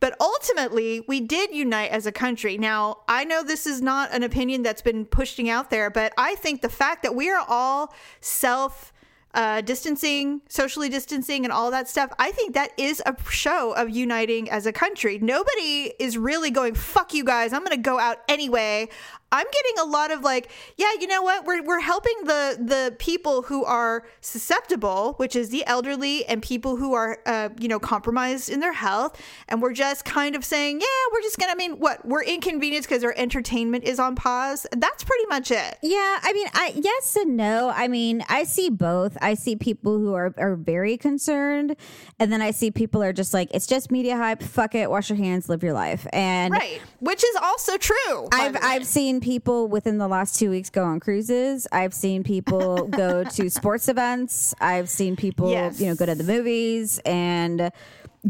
But 0.00 0.16
ultimately, 0.20 1.02
we 1.08 1.20
did 1.20 1.54
unite 1.54 1.90
as 1.90 2.06
a 2.06 2.12
country. 2.12 2.58
Now, 2.58 2.98
I 3.08 3.24
know 3.24 3.42
this 3.42 3.66
is 3.66 3.80
not 3.80 4.12
an 4.12 4.22
opinion 4.22 4.62
that's 4.62 4.82
been 4.82 5.06
pushing 5.06 5.48
out 5.48 5.70
there, 5.70 5.88
but 5.88 6.12
I 6.18 6.34
think 6.34 6.60
the 6.60 6.68
fact 6.68 7.02
that 7.04 7.14
we 7.14 7.30
are 7.30 7.44
all 7.48 7.94
self 8.20 8.92
uh, 9.34 9.60
distancing, 9.60 10.40
socially 10.48 10.88
distancing, 10.88 11.44
and 11.44 11.52
all 11.52 11.70
that 11.70 11.88
stuff, 11.88 12.12
I 12.18 12.30
think 12.30 12.54
that 12.54 12.72
is 12.78 13.02
a 13.04 13.14
show 13.28 13.72
of 13.72 13.90
uniting 13.90 14.48
as 14.50 14.64
a 14.66 14.72
country. 14.72 15.18
Nobody 15.18 15.92
is 15.98 16.16
really 16.16 16.50
going, 16.50 16.74
fuck 16.74 17.12
you 17.12 17.24
guys, 17.24 17.52
I'm 17.52 17.64
going 17.64 17.76
to 17.76 17.82
go 17.82 17.98
out 17.98 18.18
anyway. 18.28 18.88
I'm 19.34 19.46
getting 19.52 19.78
a 19.80 19.84
lot 19.90 20.10
of 20.10 20.22
like, 20.22 20.50
yeah, 20.76 20.92
you 21.00 21.06
know 21.06 21.22
what? 21.22 21.44
We're, 21.44 21.62
we're 21.62 21.80
helping 21.80 22.14
the 22.24 22.56
the 22.60 22.96
people 22.98 23.42
who 23.42 23.64
are 23.64 24.04
susceptible, 24.20 25.14
which 25.16 25.34
is 25.34 25.50
the 25.50 25.64
elderly 25.66 26.24
and 26.26 26.42
people 26.42 26.76
who 26.76 26.94
are, 26.94 27.18
uh, 27.26 27.48
you 27.58 27.68
know, 27.68 27.78
compromised 27.78 28.48
in 28.48 28.60
their 28.60 28.72
health. 28.72 29.20
And 29.48 29.60
we're 29.60 29.72
just 29.72 30.04
kind 30.04 30.36
of 30.36 30.44
saying, 30.44 30.80
yeah, 30.80 30.86
we're 31.12 31.22
just 31.22 31.38
going 31.38 31.48
to, 31.48 31.52
I 31.52 31.56
mean, 31.56 31.78
what? 31.78 32.04
We're 32.06 32.22
inconvenienced 32.22 32.88
because 32.88 33.02
our 33.04 33.14
entertainment 33.16 33.84
is 33.84 33.98
on 33.98 34.14
pause. 34.14 34.66
That's 34.72 35.04
pretty 35.04 35.26
much 35.26 35.50
it. 35.50 35.78
Yeah, 35.82 36.18
I 36.22 36.32
mean, 36.32 36.46
I 36.54 36.72
yes 36.76 37.16
and 37.16 37.36
no. 37.36 37.70
I 37.74 37.88
mean, 37.88 38.24
I 38.28 38.44
see 38.44 38.70
both. 38.70 39.16
I 39.20 39.34
see 39.34 39.56
people 39.56 39.98
who 39.98 40.14
are 40.14 40.32
are 40.38 40.56
very 40.56 40.96
concerned, 40.96 41.76
and 42.18 42.32
then 42.32 42.40
I 42.40 42.50
see 42.52 42.70
people 42.70 43.02
are 43.02 43.12
just 43.12 43.34
like, 43.34 43.50
it's 43.52 43.66
just 43.66 43.90
media 43.90 44.16
hype. 44.16 44.42
Fuck 44.42 44.74
it, 44.74 44.90
wash 44.90 45.10
your 45.10 45.16
hands, 45.16 45.48
live 45.48 45.62
your 45.62 45.72
life. 45.72 46.06
And 46.12 46.52
Right. 46.52 46.80
Which 47.00 47.24
is 47.24 47.36
also 47.42 47.76
true. 47.76 48.28
I've. 48.32 48.56
I've 48.62 48.86
seen 48.86 49.20
people 49.24 49.66
within 49.68 49.96
the 49.98 50.06
last 50.06 50.38
two 50.38 50.50
weeks 50.50 50.68
go 50.70 50.84
on 50.84 51.00
cruises. 51.00 51.66
I've 51.72 51.94
seen 51.94 52.22
people 52.22 52.86
go 52.88 53.24
to 53.24 53.48
sports 53.50 53.88
events. 53.88 54.54
I've 54.60 54.88
seen 54.90 55.16
people, 55.16 55.50
Yes. 55.50 55.80
you 55.80 55.86
know, 55.86 55.94
go 55.94 56.04
to 56.06 56.14
the 56.14 56.24
movies 56.24 57.00
and 57.06 57.72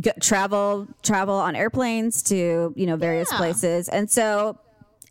go, 0.00 0.10
travel 0.20 0.86
travel 1.02 1.34
on 1.34 1.56
airplanes 1.56 2.22
to 2.24 2.72
you 2.76 2.86
know 2.86 2.96
various 2.96 3.30
Yeah. 3.32 3.38
places. 3.38 3.88
And 3.88 4.08
so, 4.10 4.58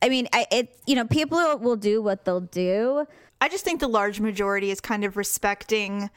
I 0.02 0.10
mean, 0.10 0.28
I, 0.34 0.48
it 0.52 0.80
you 0.88 0.96
know, 0.96 1.06
people 1.06 1.38
will 1.60 1.76
do 1.76 2.02
what 2.02 2.24
they'll 2.26 2.40
do. 2.42 3.06
I 3.42 3.50
just 3.50 3.66
think 3.66 3.82
the 3.82 3.90
large 3.90 4.22
majority 4.22 4.72
is 4.72 4.80
kind 4.80 5.04
of 5.04 5.18
respecting 5.18 6.10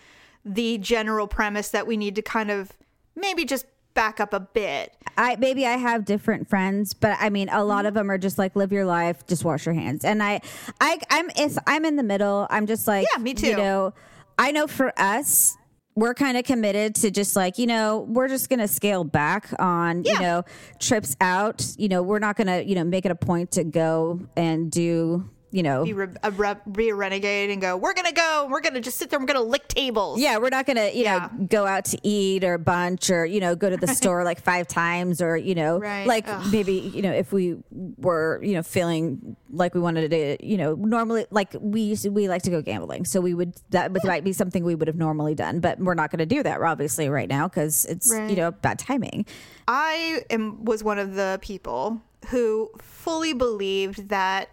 the 0.45 0.79
general 0.79 1.27
premise 1.27 1.71
that 1.71 1.89
we 1.89 1.97
need 1.97 2.15
to 2.15 2.23
kind 2.23 2.53
of 2.53 2.73
maybe 3.17 3.45
just 3.45 3.67
back 3.97 4.21
up 4.21 4.33
a 4.33 4.39
bit. 4.39 4.95
I 5.19 5.35
maybe 5.37 5.67
I 5.67 5.73
have 5.73 6.05
different 6.05 6.49
friends, 6.49 6.95
but 6.95 7.17
I 7.19 7.31
mean, 7.31 7.49
a 7.49 7.65
lot 7.65 7.87
of 7.87 7.91
mm-hmm. 7.91 7.99
them 7.99 8.11
are 8.13 8.19
just 8.19 8.39
like 8.39 8.55
live 8.55 8.71
your 8.71 8.85
life, 8.85 9.27
just 9.27 9.45
wash 9.45 9.67
your 9.67 9.75
hands. 9.75 10.05
And 10.05 10.23
I, 10.23 10.41
I, 10.81 11.01
I'm 11.11 11.31
if 11.35 11.57
I'm 11.67 11.85
in 11.85 11.97
the 11.97 12.05
middle, 12.05 12.47
I'm 12.51 12.67
just 12.67 12.87
like, 12.87 13.09
Yeah, 13.13 13.21
me 13.21 13.35
too. 13.35 13.49
You 13.49 13.57
know, 13.57 13.95
I 14.39 14.53
know 14.53 14.69
for 14.69 14.93
us. 14.97 15.57
We're 15.99 16.13
kind 16.13 16.37
of 16.37 16.45
committed 16.45 16.95
to 16.97 17.11
just 17.11 17.37
like, 17.37 17.57
you 17.57 17.67
know, 17.67 18.01
we're 18.07 18.29
just 18.29 18.51
going 18.51 18.59
to 18.59 18.69
scale 18.69 19.03
back 19.03 19.49
on, 19.59 20.05
you 20.05 20.21
know, 20.21 20.45
trips 20.79 21.17
out. 21.23 21.67
You 21.79 21.89
know, 21.89 22.03
we're 22.03 22.19
not 22.19 22.37
going 22.37 22.49
to, 22.49 22.63
you 22.63 22.75
know, 22.75 22.85
make 22.85 23.07
it 23.07 23.11
a 23.11 23.15
point 23.15 23.53
to 23.53 23.65
go 23.65 24.21
and 24.37 24.71
do, 24.71 25.27
you 25.57 25.63
know, 25.63 25.85
Be, 25.85 25.93
re- 25.95 26.09
a 26.23 26.31
re- 26.31 26.55
be 26.71 26.89
a 26.91 26.95
renegade 26.95 27.51
and 27.51 27.61
go, 27.63 27.77
we're 27.77 27.95
going 27.95 28.07
to 28.07 28.13
go, 28.13 28.47
we're 28.51 28.61
going 28.61 28.75
to 28.75 28.81
just 28.81 28.99
sit 28.99 29.09
there, 29.11 29.19
we're 29.19 29.27
going 29.27 29.39
to 29.43 29.43
lick 29.43 29.67
tables. 29.69 30.21
Yeah, 30.21 30.37
we're 30.39 30.51
not 30.51 30.67
gonna, 30.67 30.91
you 30.93 31.05
Yeah. 31.05 31.29
know, 31.39 31.47
go 31.47 31.67
out 31.67 31.87
to 31.87 31.99
eat 32.03 32.45
or 32.45 32.59
bunch 32.59 33.09
or 33.11 33.25
you 33.25 33.41
know 33.41 33.57
go 33.57 33.71
to 33.71 33.77
the 33.77 33.87
store 34.01 34.23
like 34.25 34.41
five 34.41 34.69
times 34.69 35.23
or 35.23 35.37
you 35.37 35.55
know, 35.55 35.79
Right. 35.79 36.07
like 36.07 36.25
Ugh. 36.29 36.53
maybe 36.53 36.75
you 36.75 37.01
know 37.03 37.13
if 37.13 37.33
we 37.33 37.57
were 37.97 38.41
you 38.43 38.55
know 38.55 38.63
feeling 38.63 39.37
like 39.51 39.75
we 39.75 39.81
wanted 39.81 40.11
to, 40.11 40.47
you 40.47 40.57
know, 40.59 40.75
normally 40.75 41.25
like 41.31 41.55
we 41.61 41.81
used 41.81 42.03
to, 42.03 42.11
we 42.11 42.29
like 42.29 42.43
to 42.43 42.51
go 42.51 42.61
gambling, 42.61 43.05
so 43.07 43.21
we 43.21 43.33
would 43.35 43.55
that 43.71 43.93
would- 43.93 44.05
might 44.05 44.25
be 44.25 44.33
something 44.33 44.65
we 44.65 44.75
would 44.75 44.89
have 44.89 44.97
normally 44.97 45.35
done, 45.35 45.61
but 45.61 45.79
we're 45.81 45.95
not 45.95 46.11
going 46.11 46.19
to 46.19 46.27
do 46.27 46.43
that 46.43 46.61
obviously 46.61 47.09
right 47.09 47.29
now 47.29 47.49
because 47.49 47.85
it's 47.87 48.13
Right. 48.13 48.29
you 48.31 48.37
know 48.37 48.51
bad 48.51 48.79
timing. 48.79 49.25
I 49.67 50.23
am 50.31 50.65
was 50.65 50.85
one 50.85 50.99
of 50.99 51.15
the 51.15 51.39
people 51.43 52.01
who 52.29 52.71
fully 52.83 53.33
believed 53.33 54.09
that 54.11 54.49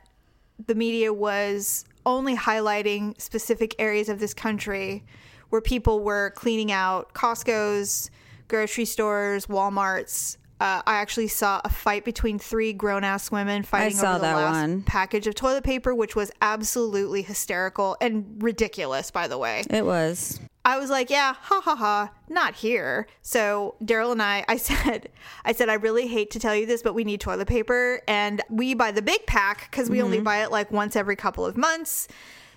the 0.65 0.75
media 0.75 1.13
was 1.13 1.85
only 2.05 2.35
highlighting 2.35 3.19
specific 3.19 3.75
areas 3.79 4.09
of 4.09 4.19
this 4.19 4.33
country 4.33 5.03
where 5.49 5.61
people 5.61 6.01
were 6.01 6.31
cleaning 6.31 6.71
out 6.71 7.13
Costco's, 7.13 8.09
grocery 8.47 8.85
stores, 8.85 9.45
Walmart's. 9.47 10.37
Uh, 10.59 10.81
I 10.85 10.95
actually 10.95 11.27
saw 11.27 11.59
a 11.65 11.69
fight 11.69 12.05
between 12.05 12.39
three 12.39 12.71
grown 12.71 13.03
ass 13.03 13.31
women 13.31 13.63
fighting 13.63 13.99
over 13.99 14.19
the 14.19 14.23
last 14.23 14.61
one. 14.61 14.81
package 14.83 15.27
of 15.27 15.35
toilet 15.35 15.63
paper, 15.63 15.93
which 15.93 16.15
was 16.15 16.31
absolutely 16.41 17.21
hysterical 17.21 17.97
and 17.99 18.41
ridiculous, 18.41 19.11
by 19.11 19.27
the 19.27 19.37
way. 19.37 19.63
It 19.69 19.85
was 19.85 20.39
I 20.65 20.77
was 20.77 20.89
like, 20.89 21.09
yeah, 21.09 21.33
ha 21.33 21.61
ha 21.61 21.75
ha, 21.75 22.11
not 22.29 22.55
here. 22.55 23.07
So 23.21 23.75
Daryl 23.83 24.13
and 24.13 24.21
I, 24.21 24.45
I 24.47 24.57
said, 24.57 25.09
I 25.43 25.51
said, 25.51 25.69
I 25.69 25.73
really 25.73 26.07
hate 26.07 26.31
to 26.31 26.39
tell 26.39 26.55
you 26.55 26.65
this, 26.65 26.81
but 26.81 26.93
we 26.93 27.03
need 27.03 27.19
toilet 27.19 27.47
paper, 27.47 28.01
and 28.07 28.41
we 28.49 28.73
buy 28.73 28.91
the 28.91 29.01
big 29.01 29.25
pack 29.25 29.69
because 29.69 29.89
we 29.89 30.01
only 30.01 30.21
buy 30.21 30.43
it 30.43 30.51
like 30.51 30.71
once 30.71 30.95
every 30.95 31.15
couple 31.15 31.45
of 31.45 31.57
months. 31.57 32.07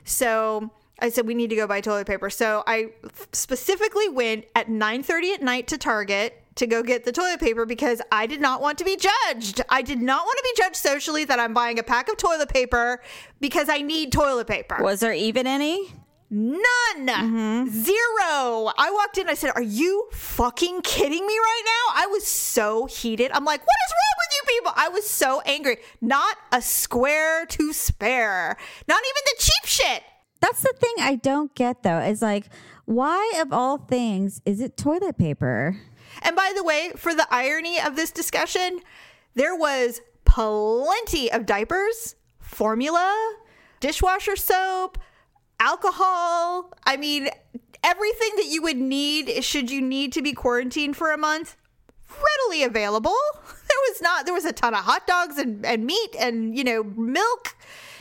So 0.04 0.70
I 1.00 1.08
said 1.08 1.26
we 1.26 1.34
need 1.34 1.50
to 1.50 1.56
go 1.56 1.66
buy 1.66 1.80
toilet 1.80 2.06
paper. 2.06 2.30
So 2.30 2.62
I 2.66 2.92
specifically 3.32 4.08
went 4.08 4.44
at 4.54 4.68
9:30 4.68 5.34
at 5.34 5.42
night 5.42 5.66
to 5.68 5.78
Target 5.78 6.40
to 6.56 6.66
go 6.66 6.82
get 6.82 7.04
the 7.04 7.12
toilet 7.12 7.40
paper 7.40 7.64
because 7.64 8.00
I 8.10 8.26
did 8.26 8.40
not 8.40 8.60
want 8.60 8.78
to 8.78 8.84
be 8.84 8.96
judged. 8.96 9.62
I 9.68 9.82
did 9.82 10.00
not 10.00 10.24
want 10.24 10.38
to 10.38 10.42
be 10.54 10.62
judged 10.62 10.76
socially 10.76 11.24
that 11.24 11.38
I'm 11.38 11.54
buying 11.54 11.78
a 11.78 11.82
pack 11.82 12.08
of 12.08 12.16
toilet 12.16 12.48
paper 12.48 13.02
because 13.40 13.68
I 13.68 13.82
need 13.82 14.12
toilet 14.12 14.46
paper. 14.46 14.78
was 14.80 15.00
there 15.00 15.12
even 15.12 15.46
any? 15.46 15.92
None. 16.28 17.06
Mm-hmm. 17.06 17.68
Zero. 17.68 18.72
I 18.76 18.90
walked 18.92 19.16
in. 19.18 19.28
I 19.28 19.34
said, 19.34 19.52
Are 19.54 19.62
you 19.62 20.08
fucking 20.12 20.80
kidding 20.82 21.24
me 21.24 21.38
right 21.38 21.62
now? 21.64 22.02
I 22.02 22.06
was 22.08 22.26
so 22.26 22.86
heated. 22.86 23.30
I'm 23.32 23.44
like, 23.44 23.60
What 23.60 23.76
is 23.86 23.92
wrong 23.92 24.16
with 24.18 24.34
you 24.34 24.58
people? 24.58 24.72
I 24.76 24.88
was 24.88 25.08
so 25.08 25.40
angry. 25.42 25.76
Not 26.00 26.36
a 26.50 26.60
square 26.60 27.46
to 27.46 27.72
spare. 27.72 28.56
Not 28.88 29.00
even 29.00 29.22
the 29.24 29.34
cheap 29.38 29.66
shit. 29.66 30.02
That's 30.40 30.62
the 30.62 30.74
thing 30.76 30.94
I 31.00 31.14
don't 31.14 31.54
get 31.54 31.82
though. 31.82 31.98
Is 31.98 32.22
like, 32.22 32.48
why 32.86 33.34
of 33.38 33.52
all 33.52 33.78
things 33.78 34.42
is 34.44 34.60
it 34.60 34.76
toilet 34.76 35.18
paper? 35.18 35.76
And 36.26 36.34
by 36.34 36.52
the 36.56 36.64
way, 36.64 36.90
for 36.96 37.14
the 37.14 37.28
irony 37.30 37.80
of 37.80 37.94
this 37.94 38.10
discussion, 38.10 38.80
there 39.36 39.54
was 39.54 40.00
plenty 40.24 41.30
of 41.30 41.46
diapers, 41.46 42.16
formula, 42.40 43.36
dishwasher 43.78 44.34
soap, 44.34 44.98
alcohol. 45.60 46.74
I 46.84 46.96
mean, 46.96 47.28
everything 47.84 48.30
that 48.36 48.46
you 48.46 48.60
would 48.62 48.76
need 48.76 49.44
should 49.44 49.70
you 49.70 49.80
need 49.80 50.12
to 50.14 50.22
be 50.22 50.32
quarantined 50.32 50.96
for 50.96 51.12
a 51.12 51.16
month, 51.16 51.56
readily 52.10 52.64
available. 52.64 53.16
There 53.66 53.92
was 53.92 54.00
not 54.00 54.26
there 54.26 54.34
was 54.34 54.44
a 54.44 54.52
ton 54.52 54.74
of 54.74 54.84
hot 54.84 55.08
dogs 55.08 55.38
and, 55.38 55.66
and 55.66 55.84
meat 55.84 56.14
and 56.20 56.56
you 56.56 56.62
know 56.62 56.84
milk 56.84 57.56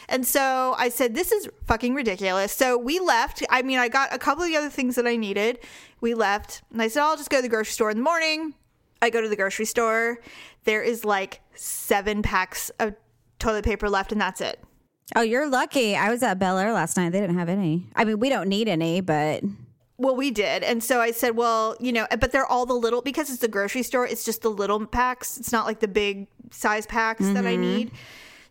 and 0.09 0.25
so 0.25 0.75
I 0.77 0.89
said, 0.89 1.15
this 1.15 1.31
is 1.31 1.49
fucking 1.65 1.95
ridiculous. 1.95 2.51
So 2.51 2.77
we 2.77 2.99
left. 2.99 3.43
I 3.49 3.61
mean, 3.61 3.79
I 3.79 3.87
got 3.87 4.13
a 4.13 4.17
couple 4.17 4.43
of 4.43 4.49
the 4.49 4.57
other 4.57 4.69
things 4.69 4.95
that 4.95 5.07
I 5.07 5.15
needed. 5.15 5.59
We 6.01 6.13
left. 6.13 6.61
And 6.71 6.81
I 6.81 6.87
said, 6.87 7.03
I'll 7.03 7.17
just 7.17 7.29
go 7.29 7.37
to 7.37 7.41
the 7.41 7.49
grocery 7.49 7.71
store 7.71 7.89
in 7.89 7.97
the 7.97 8.03
morning. 8.03 8.53
I 9.01 9.09
go 9.09 9.21
to 9.21 9.29
the 9.29 9.35
grocery 9.35 9.65
store. 9.65 10.19
There 10.63 10.81
is 10.81 11.05
like 11.05 11.41
seven 11.53 12.21
packs 12.21 12.69
of 12.79 12.95
toilet 13.39 13.65
paper 13.65 13.89
left, 13.89 14.11
and 14.11 14.19
that's 14.19 14.41
it. 14.41 14.59
Oh, 15.15 15.21
you're 15.21 15.49
lucky. 15.49 15.95
I 15.95 16.09
was 16.09 16.23
at 16.23 16.39
Bel 16.39 16.57
Air 16.57 16.73
last 16.73 16.97
night. 16.97 17.11
They 17.11 17.19
didn't 17.19 17.37
have 17.37 17.49
any. 17.49 17.87
I 17.95 18.05
mean, 18.05 18.19
we 18.19 18.29
don't 18.29 18.49
need 18.49 18.67
any, 18.67 19.01
but 19.01 19.43
Well, 19.97 20.15
we 20.15 20.31
did. 20.31 20.63
And 20.63 20.83
so 20.83 20.99
I 20.99 21.11
said, 21.11 21.37
well, 21.37 21.77
you 21.79 21.93
know, 21.93 22.05
but 22.19 22.31
they're 22.31 22.45
all 22.45 22.65
the 22.65 22.73
little, 22.73 23.01
because 23.01 23.29
it's 23.29 23.43
a 23.43 23.47
grocery 23.47 23.83
store, 23.83 24.05
it's 24.05 24.25
just 24.25 24.41
the 24.41 24.49
little 24.49 24.85
packs. 24.85 25.37
It's 25.37 25.51
not 25.51 25.65
like 25.65 25.79
the 25.79 25.87
big 25.87 26.27
size 26.51 26.85
packs 26.85 27.25
that 27.25 27.45
I 27.45 27.53
mm-hmm. 27.53 27.61
need. 27.61 27.91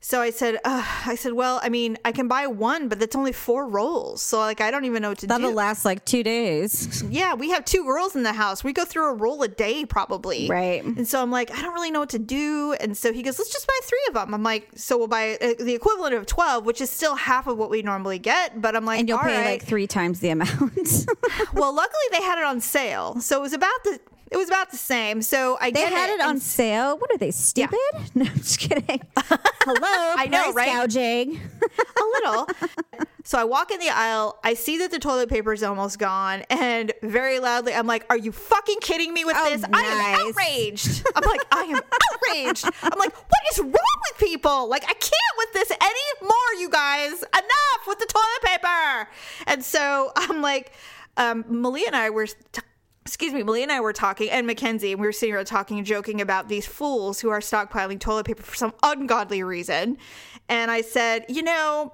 So 0.05 0.21
I 0.21 0.29
said, 0.29 0.57
uh, 0.67 0.85
I 1.07 1.15
said, 1.15 1.33
well, 1.33 1.61
I 1.63 1.71
mean, 1.71 1.97
I 2.05 2.13
can 2.13 2.29
buy 2.29 2.47
one, 2.47 2.89
but 2.91 3.01
that's 3.01 3.17
only 3.17 3.33
four 3.33 3.67
rolls. 3.67 4.21
So 4.21 4.39
like, 4.39 4.61
I 4.61 4.71
don't 4.71 4.85
even 4.85 5.01
know 5.01 5.09
what 5.09 5.19
to 5.21 5.27
do. 5.27 5.29
that'll 5.29 5.55
last 5.55 5.87
like 5.87 6.05
two 6.05 6.23
days. 6.23 7.03
yeah, 7.09 7.33
we 7.33 7.49
have 7.53 7.65
two 7.65 7.85
girls 7.85 8.15
in 8.15 8.23
the 8.23 8.35
house. 8.35 8.63
We 8.63 8.75
go 8.75 8.85
through 8.85 9.09
a 9.09 9.15
roll 9.15 9.43
a 9.43 9.49
day 9.49 9.87
probably. 9.87 10.47
Right. 10.47 10.85
And 10.85 11.09
so 11.09 11.23
I'm 11.23 11.31
like, 11.31 11.51
I 11.57 11.63
don't 11.63 11.73
really 11.73 11.91
know 11.91 12.01
what 12.01 12.11
to 12.11 12.19
do. 12.19 12.75
And 12.81 12.95
so 12.95 13.15
he 13.15 13.23
goes, 13.23 13.39
let's 13.39 13.51
just 13.51 13.67
buy 13.67 13.79
three 13.83 14.05
of 14.09 14.15
them. 14.15 14.35
I'm 14.35 14.43
like, 14.43 14.69
so 14.75 14.99
we'll 14.99 15.09
buy 15.09 15.39
uh, 15.41 15.55
the 15.59 15.75
equivalent 15.75 16.15
of 16.15 16.27
12, 16.27 16.67
which 16.67 16.83
is 16.83 16.91
still 16.91 17.15
half 17.15 17.47
of 17.47 17.57
what 17.57 17.71
we 17.71 17.81
normally 17.81 18.19
get. 18.19 18.61
But 18.61 18.77
I'm 18.77 18.85
like, 18.85 19.01
And 19.01 19.09
you'll 19.09 19.21
pay 19.21 19.39
right. 19.39 19.53
like 19.53 19.63
three 19.63 19.87
times 19.87 20.21
the 20.21 20.29
amount. 20.29 20.51
well, 21.55 21.75
luckily 21.75 22.05
they 22.13 22.21
had 22.21 22.37
it 22.39 22.45
on 22.45 22.61
sale. 22.61 23.19
So 23.21 23.39
it 23.39 23.41
was 23.41 23.55
about 23.55 23.83
the, 23.85 24.01
it 24.31 24.37
was 24.37 24.49
about 24.49 24.71
the 24.71 24.77
same. 24.77 25.23
So 25.23 25.57
I 25.61 25.71
they 25.71 25.83
had 25.83 26.11
it 26.11 26.21
on 26.21 26.39
sale. 26.41 26.97
What 26.99 27.11
are 27.11 27.19
they, 27.19 27.31
stupid? 27.31 27.79
No, 28.15 28.25
I'm 28.27 28.37
just 28.37 28.59
kidding. 28.61 29.01
Hello, 29.17 30.15
I 30.17 30.27
know, 30.31 30.53
right? 30.53 30.69
gouging. 30.69 31.41
a 31.63 32.05
little. 32.23 32.49
So 33.25 33.39
I 33.39 33.45
walk 33.45 33.71
in 33.71 33.81
the 33.81 33.89
aisle. 33.89 34.39
I 34.45 34.55
see 34.55 34.79
that 34.79 34.91
the 34.91 34.99
toilet 34.99 35.29
paper 35.31 35.53
is 35.53 35.63
almost 35.63 35.99
gone, 35.99 36.43
and 36.51 36.93
very 37.03 37.39
loudly, 37.41 37.73
I'm 37.75 37.87
like, 37.87 38.05
"Are 38.11 38.17
you 38.19 38.31
fucking 38.33 38.79
kidding 38.81 39.13
me 39.15 39.25
with 39.25 39.35
Oh, 39.39 39.49
this? 39.51 39.65
I 39.73 39.81
am 39.81 39.99
nice. 39.99 40.21
outraged." 40.37 41.07
I'm 41.17 41.25
like, 41.25 41.41
"I 41.51 41.63
am 41.63 41.81
outraged." 42.05 42.67
I'm 42.83 42.99
like, 42.99 43.15
"What 43.17 43.41
is 43.53 43.61
wrong 43.61 43.73
with 43.73 44.19
people? 44.19 44.69
Like, 44.69 44.85
I 44.85 44.93
can't 44.95 45.35
with 45.39 45.53
this 45.55 45.71
anymore, 45.71 46.61
you 46.61 46.69
guys. 46.69 47.13
Enough 47.13 47.87
with 47.89 47.99
the 47.99 48.07
toilet 48.07 48.43
paper." 48.43 49.09
And 49.47 49.65
so 49.65 50.13
I'm 50.17 50.43
like, 50.43 50.73
um, 51.17 51.45
Malia 51.49 51.87
and 51.87 51.97
I 51.97 52.11
were. 52.11 52.27
T- 52.27 52.61
Excuse 53.07 53.35
me, 53.35 53.43
Malia 53.43 53.65
and 53.65 53.73
I 53.73 53.81
were 53.81 53.93
talking, 53.93 54.31
and 54.31 54.47
Mackenzie, 54.47 54.93
and 54.93 55.01
we 55.01 55.07
were 55.07 55.13
sitting 55.13 55.35
here 55.35 55.45
talking 55.45 55.77
and 55.77 55.87
joking 55.87 56.23
about 56.23 56.49
these 56.49 56.67
fools 56.67 57.21
who 57.21 57.29
are 57.29 57.41
stockpiling 57.41 58.01
toilet 58.01 58.25
paper 58.25 58.43
for 58.43 58.57
some 58.57 58.73
ungodly 58.83 59.43
reason. 59.43 59.99
And 60.49 60.71
I 60.71 60.81
said, 60.81 61.27
you 61.29 61.43
know, 61.43 61.93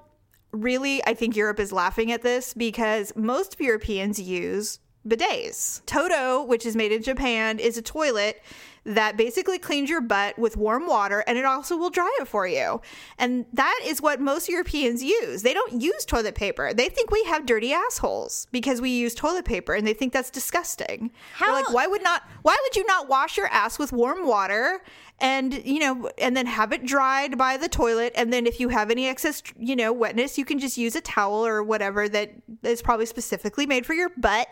really, 0.53 1.03
I 1.05 1.13
think 1.13 1.35
Europe 1.35 1.59
is 1.59 1.73
laughing 1.73 2.13
at 2.13 2.21
this 2.21 2.53
because 2.53 3.13
most 3.15 3.59
Europeans 3.59 4.21
use 4.21 4.79
bidets. 5.05 5.85
Toto, 5.85 6.43
which 6.43 6.65
is 6.65 6.75
made 6.77 6.93
in 6.93 7.03
Japan, 7.03 7.59
is 7.59 7.77
a 7.77 7.81
toilet 7.81 8.41
that 8.83 9.15
basically 9.15 9.59
cleans 9.59 9.89
your 9.89 10.01
butt 10.01 10.37
with 10.39 10.57
warm 10.57 10.87
water 10.87 11.23
and 11.27 11.37
it 11.37 11.45
also 11.45 11.77
will 11.77 11.89
dry 11.89 12.11
it 12.19 12.27
for 12.27 12.47
you. 12.47 12.81
And 13.17 13.45
that 13.53 13.79
is 13.85 14.01
what 14.01 14.19
most 14.19 14.49
Europeans 14.49 15.03
use. 15.03 15.43
They 15.43 15.53
don't 15.53 15.81
use 15.81 16.03
toilet 16.05 16.35
paper. 16.35 16.73
They 16.73 16.89
think 16.89 17.11
we 17.11 17.23
have 17.25 17.45
dirty 17.45 17.73
assholes 17.73 18.47
because 18.51 18.81
we 18.81 18.89
use 18.89 19.13
toilet 19.13 19.45
paper 19.45 19.73
and 19.73 19.85
they 19.85 19.93
think 19.93 20.13
that's 20.13 20.31
disgusting. 20.31 21.11
They're 21.39 21.49
How- 21.49 21.53
like, 21.53 21.71
why 21.71 21.87
would 21.87 22.03
not 22.03 22.23
why 22.41 22.57
would 22.61 22.75
you 22.75 22.85
not 22.85 23.07
wash 23.07 23.37
your 23.37 23.47
ass 23.47 23.77
with 23.77 23.91
warm 23.91 24.25
water 24.27 24.81
and 25.19 25.63
you 25.65 25.79
know 25.79 26.09
and 26.17 26.35
then 26.35 26.47
have 26.47 26.73
it 26.73 26.83
dried 26.83 27.37
by 27.37 27.55
the 27.55 27.69
toilet 27.69 28.11
and 28.15 28.33
then 28.33 28.47
if 28.47 28.59
you 28.59 28.69
have 28.69 28.89
any 28.89 29.07
excess 29.07 29.43
you 29.59 29.75
know 29.75 29.93
wetness 29.93 30.37
you 30.37 30.43
can 30.43 30.57
just 30.57 30.77
use 30.77 30.95
a 30.95 31.01
towel 31.01 31.45
or 31.45 31.61
whatever 31.61 32.09
that 32.09 32.31
is 32.63 32.81
probably 32.81 33.05
specifically 33.05 33.67
made 33.67 33.85
for 33.85 33.93
your 33.93 34.09
butt 34.17 34.47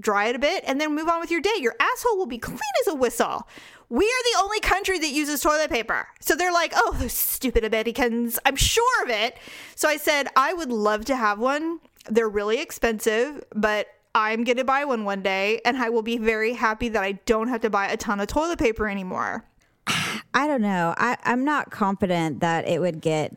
dry 0.00 0.26
it 0.26 0.36
a 0.36 0.38
bit 0.38 0.64
and 0.66 0.80
then 0.80 0.94
move 0.94 1.08
on 1.08 1.20
with 1.20 1.30
your 1.30 1.40
day. 1.40 1.54
Your 1.58 1.74
asshole 1.80 2.16
will 2.16 2.26
be 2.26 2.38
clean 2.38 2.58
as 2.82 2.88
a 2.88 2.94
whistle. 2.94 3.48
We 3.88 4.04
are 4.04 4.24
the 4.32 4.42
only 4.42 4.60
country 4.60 4.98
that 4.98 5.10
uses 5.10 5.40
toilet 5.40 5.70
paper. 5.70 6.08
So 6.20 6.34
they're 6.34 6.52
like 6.52 6.72
oh 6.74 6.96
those 6.98 7.12
stupid 7.12 7.64
americans. 7.64 8.38
I'm 8.44 8.56
sure 8.56 9.04
of 9.04 9.10
it. 9.10 9.36
So 9.74 9.88
i 9.88 9.96
said 9.96 10.28
i 10.36 10.52
would 10.52 10.70
love 10.70 11.04
to 11.06 11.16
have 11.16 11.38
one. 11.38 11.80
They're 12.08 12.28
really 12.28 12.60
expensive 12.60 13.42
but 13.54 13.88
i'm 14.14 14.44
going 14.44 14.56
to 14.56 14.64
buy 14.64 14.84
one 14.84 15.04
one 15.04 15.22
day 15.22 15.60
and 15.64 15.76
i 15.76 15.90
will 15.90 16.02
be 16.02 16.16
very 16.16 16.54
happy 16.54 16.88
that 16.88 17.02
i 17.02 17.12
don't 17.26 17.48
have 17.48 17.60
to 17.60 17.68
buy 17.68 17.86
a 17.88 17.96
ton 17.96 18.20
of 18.20 18.26
toilet 18.28 18.58
paper 18.58 18.88
anymore. 18.88 19.44
I 20.34 20.46
don't 20.46 20.62
know. 20.62 20.94
I, 20.98 21.16
I'm 21.24 21.44
not 21.44 21.70
confident 21.70 22.40
that 22.40 22.68
it 22.68 22.80
would 22.80 23.00
get 23.00 23.36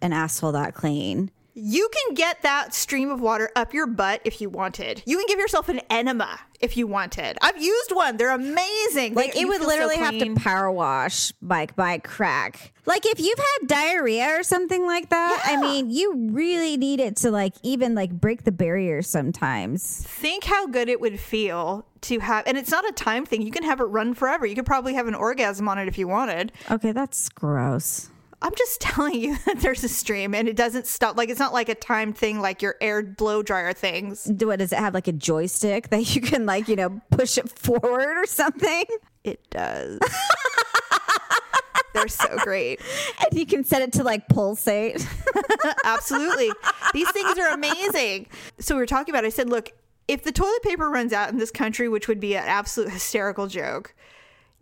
an 0.00 0.12
asshole 0.12 0.52
that 0.52 0.74
clean. 0.74 1.30
You 1.54 1.88
can 1.92 2.14
get 2.14 2.40
that 2.42 2.74
stream 2.74 3.10
of 3.10 3.20
water 3.20 3.50
up 3.54 3.74
your 3.74 3.86
butt 3.86 4.22
if 4.24 4.40
you 4.40 4.48
wanted. 4.48 5.02
You 5.04 5.18
can 5.18 5.26
give 5.28 5.38
yourself 5.38 5.68
an 5.68 5.80
enema 5.90 6.40
if 6.60 6.76
you 6.78 6.86
wanted. 6.86 7.36
I've 7.42 7.60
used 7.62 7.92
one. 7.92 8.16
They're 8.16 8.30
amazing. 8.34 9.14
Like 9.14 9.34
They- 9.34 9.40
it 9.40 9.44
would 9.48 9.58
feel 9.60 9.68
so 9.68 9.74
literally 9.86 9.96
have 9.98 10.18
to 10.18 10.34
power 10.34 10.70
wash 10.70 11.32
like 11.42 11.76
by 11.76 11.98
crack. 11.98 12.72
Like 12.86 13.04
if 13.04 13.20
you've 13.20 13.38
had 13.38 13.68
diarrhea 13.68 14.38
or 14.38 14.42
something 14.42 14.86
like 14.86 15.10
that, 15.10 15.42
I 15.44 15.60
mean, 15.60 15.90
you 15.90 16.30
really 16.30 16.76
need 16.78 17.00
it 17.00 17.16
to 17.16 17.30
like 17.30 17.54
even 17.62 17.94
like 17.94 18.10
break 18.12 18.44
the 18.44 18.52
barrier 18.52 19.02
sometimes. 19.02 20.04
Think 20.06 20.44
how 20.44 20.66
good 20.66 20.88
it 20.88 21.00
would 21.00 21.20
feel 21.20 21.84
to 22.02 22.18
have 22.20 22.44
and 22.46 22.56
it's 22.56 22.70
not 22.70 22.88
a 22.88 22.92
time 22.92 23.26
thing. 23.26 23.42
You 23.42 23.50
can 23.50 23.62
have 23.64 23.80
it 23.80 23.84
run 23.84 24.14
forever. 24.14 24.46
You 24.46 24.54
could 24.54 24.66
probably 24.66 24.94
have 24.94 25.06
an 25.06 25.14
orgasm 25.14 25.68
on 25.68 25.78
it 25.78 25.86
if 25.86 25.98
you 25.98 26.08
wanted. 26.08 26.50
Okay, 26.70 26.92
that's 26.92 27.28
gross. 27.28 28.08
I'm 28.42 28.54
just 28.56 28.80
telling 28.80 29.14
you 29.14 29.36
that 29.46 29.60
there's 29.60 29.82
a 29.84 29.88
stream 29.88 30.34
and 30.34 30.48
it 30.48 30.56
doesn't 30.56 30.86
stop. 30.86 31.16
Like 31.16 31.30
it's 31.30 31.40
not 31.40 31.52
like 31.52 31.68
a 31.68 31.74
time 31.74 32.12
thing 32.12 32.40
like 32.40 32.60
your 32.60 32.76
air 32.80 33.02
blow 33.02 33.42
dryer 33.42 33.72
things. 33.72 34.30
What 34.40 34.58
does 34.58 34.72
it 34.72 34.78
have 34.78 34.94
like 34.94 35.08
a 35.08 35.12
joystick 35.12 35.90
that 35.90 36.14
you 36.14 36.20
can 36.20 36.44
like, 36.44 36.68
you 36.68 36.76
know, 36.76 37.00
push 37.10 37.38
it 37.38 37.48
forward 37.58 38.18
or 38.18 38.26
something? 38.26 38.84
It 39.24 39.48
does. 39.50 40.00
They're 41.94 42.08
so 42.08 42.36
great. 42.38 42.80
And 43.24 43.38
you 43.38 43.46
can 43.46 43.62
set 43.62 43.82
it 43.82 43.92
to 43.94 44.02
like 44.02 44.28
pulsate. 44.28 45.06
Absolutely. 45.84 46.50
These 46.92 47.10
things 47.12 47.38
are 47.38 47.52
amazing. 47.52 48.26
So 48.58 48.74
we 48.74 48.80
were 48.80 48.86
talking 48.86 49.14
about, 49.14 49.24
it. 49.24 49.28
I 49.28 49.30
said, 49.30 49.48
look, 49.48 49.72
if 50.08 50.24
the 50.24 50.32
toilet 50.32 50.62
paper 50.62 50.90
runs 50.90 51.12
out 51.12 51.30
in 51.30 51.38
this 51.38 51.50
country, 51.50 51.88
which 51.88 52.08
would 52.08 52.18
be 52.18 52.34
an 52.34 52.44
absolute 52.44 52.90
hysterical 52.90 53.46
joke, 53.46 53.94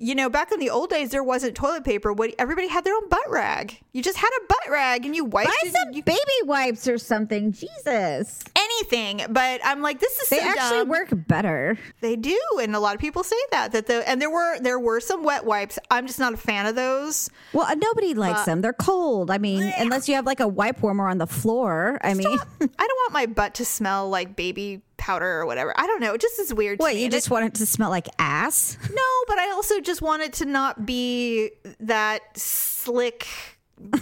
you 0.01 0.15
know, 0.15 0.31
back 0.31 0.51
in 0.51 0.59
the 0.59 0.71
old 0.71 0.89
days, 0.89 1.11
there 1.11 1.23
wasn't 1.23 1.55
toilet 1.55 1.85
paper. 1.85 2.13
What 2.13 2.35
everybody 2.39 2.69
had 2.69 2.85
their 2.85 2.95
own 2.95 3.09
butt 3.11 3.29
rag. 3.29 3.79
You 3.93 4.03
just 4.03 4.17
had 4.17 4.31
a 4.43 4.47
butt 4.49 4.71
rag 4.71 5.05
and 5.05 5.15
you 5.15 5.25
wiped 5.27 5.49
Buy 5.51 5.69
it, 5.69 5.73
some 5.73 5.93
you, 5.93 6.03
baby 6.03 6.19
wipes 6.45 6.89
or 6.89 6.97
something. 6.97 7.53
Jesus. 7.53 8.43
anything. 8.57 9.21
But 9.29 9.61
I'm 9.63 9.83
like, 9.83 10.01
this 10.01 10.19
is 10.21 10.29
They 10.31 10.39
so 10.39 10.49
actually 10.49 10.79
dumb. 10.79 10.89
work 10.89 11.09
better. 11.13 11.77
They 12.01 12.17
do, 12.17 12.39
and 12.63 12.75
a 12.75 12.81
lot 12.81 12.95
of 12.95 13.01
people 13.01 13.23
say 13.23 13.37
that 13.51 13.73
that 13.73 13.87
the 13.87 14.09
and 14.09 14.21
there 14.23 14.31
were 14.31 14.59
there 14.61 14.79
were 14.79 15.01
some 15.01 15.23
wet 15.23 15.45
wipes. 15.45 15.79
I'm 15.91 16.07
just 16.07 16.19
not 16.19 16.33
a 16.33 16.39
fan 16.39 16.65
of 16.67 16.75
those. 16.77 17.29
Well, 17.53 17.67
uh, 17.67 17.75
nobody 17.75 18.15
likes 18.15 18.45
them. 18.45 18.63
They're 18.63 18.73
cold. 18.73 19.31
I 19.31 19.37
mean, 19.39 19.71
unless 19.79 20.09
you 20.09 20.15
have 20.15 20.25
like 20.25 20.41
a 20.41 20.49
wipe 20.49 20.83
warmer 20.83 21.09
on 21.09 21.19
the 21.19 21.27
floor. 21.27 21.99
I 22.03 22.15
mean, 22.15 22.27
I 22.29 22.37
don't 22.59 22.71
want 22.79 23.13
my 23.13 23.27
butt 23.27 23.55
to 23.55 23.65
smell 23.67 24.09
like 24.09 24.35
baby 24.35 24.81
powder 25.01 25.27
or 25.41 25.47
whatever. 25.47 25.75
I 25.77 25.87
don't 25.89 26.01
know. 26.01 26.15
It 26.15 26.21
just 26.21 26.39
is 26.39 26.55
weird. 26.55 26.79
what, 26.79 26.95
you 26.97 27.09
just 27.09 27.27
it- 27.27 27.31
want 27.33 27.47
it 27.47 27.55
to 27.55 27.67
smell 27.67 27.91
like 27.91 28.09
ass? 28.19 28.77
No, 28.91 29.03
but 29.27 29.39
I 29.39 29.51
also 29.51 29.81
just 29.81 30.01
want 30.03 30.23
it 30.23 30.33
to 30.35 30.45
not 30.45 30.87
be 30.87 31.51
that 31.81 32.37
slick 32.39 33.27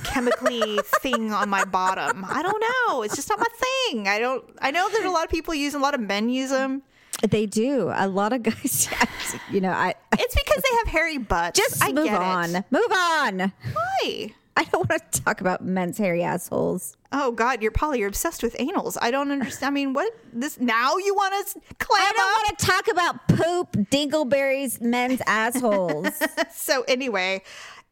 chemically 0.04 0.78
thing 1.00 1.32
on 1.32 1.48
my 1.48 1.64
bottom. 1.64 2.24
I 2.28 2.42
don't 2.42 2.62
know. 2.88 3.02
It's 3.02 3.14
just 3.16 3.28
not 3.28 3.38
my 3.38 3.46
thing. 3.90 4.08
I 4.08 4.18
don't 4.18 4.44
I 4.60 4.70
know 4.70 4.88
that 4.88 5.04
a 5.04 5.10
lot 5.10 5.24
of 5.24 5.30
people 5.30 5.54
use 5.54 5.74
a 5.74 5.78
lot 5.78 5.94
of 5.94 6.00
men 6.00 6.28
use 6.28 6.50
them. 6.50 6.82
They 7.28 7.46
do. 7.46 7.90
A 7.94 8.06
lot 8.08 8.32
of 8.32 8.42
guys, 8.44 8.88
you 9.50 9.60
know, 9.60 9.70
I 9.72 9.94
It's 10.12 10.34
because 10.34 10.62
they 10.62 10.76
have 10.78 10.88
hairy 10.88 11.18
butts. 11.18 11.58
just 11.58 11.82
I 11.84 11.92
move 11.92 12.04
get 12.06 12.20
on. 12.20 12.56
It. 12.56 12.64
Move 12.70 12.92
on. 12.92 13.52
Why? 13.72 14.34
I 14.58 14.64
don't 14.64 14.90
want 14.90 15.12
to 15.12 15.20
talk 15.22 15.40
about 15.40 15.64
men's 15.64 15.98
hairy 15.98 16.24
assholes. 16.24 16.96
Oh 17.12 17.30
God, 17.30 17.62
you're 17.62 17.70
Polly. 17.70 18.00
You're 18.00 18.08
obsessed 18.08 18.42
with 18.42 18.56
anals. 18.56 18.96
I 19.00 19.12
don't 19.12 19.30
understand. 19.30 19.68
I 19.68 19.70
mean, 19.72 19.92
what 19.92 20.12
this 20.32 20.58
now? 20.58 20.96
You 20.96 21.14
want 21.14 21.46
to 21.46 21.60
clam 21.78 22.02
I 22.02 22.12
don't 22.16 22.48
want 22.48 22.58
to 22.58 22.66
talk 22.66 22.88
about 22.88 23.28
poop, 23.28 23.72
dingleberries, 23.88 24.80
men's 24.80 25.22
assholes. 25.28 26.20
so 26.52 26.82
anyway 26.88 27.42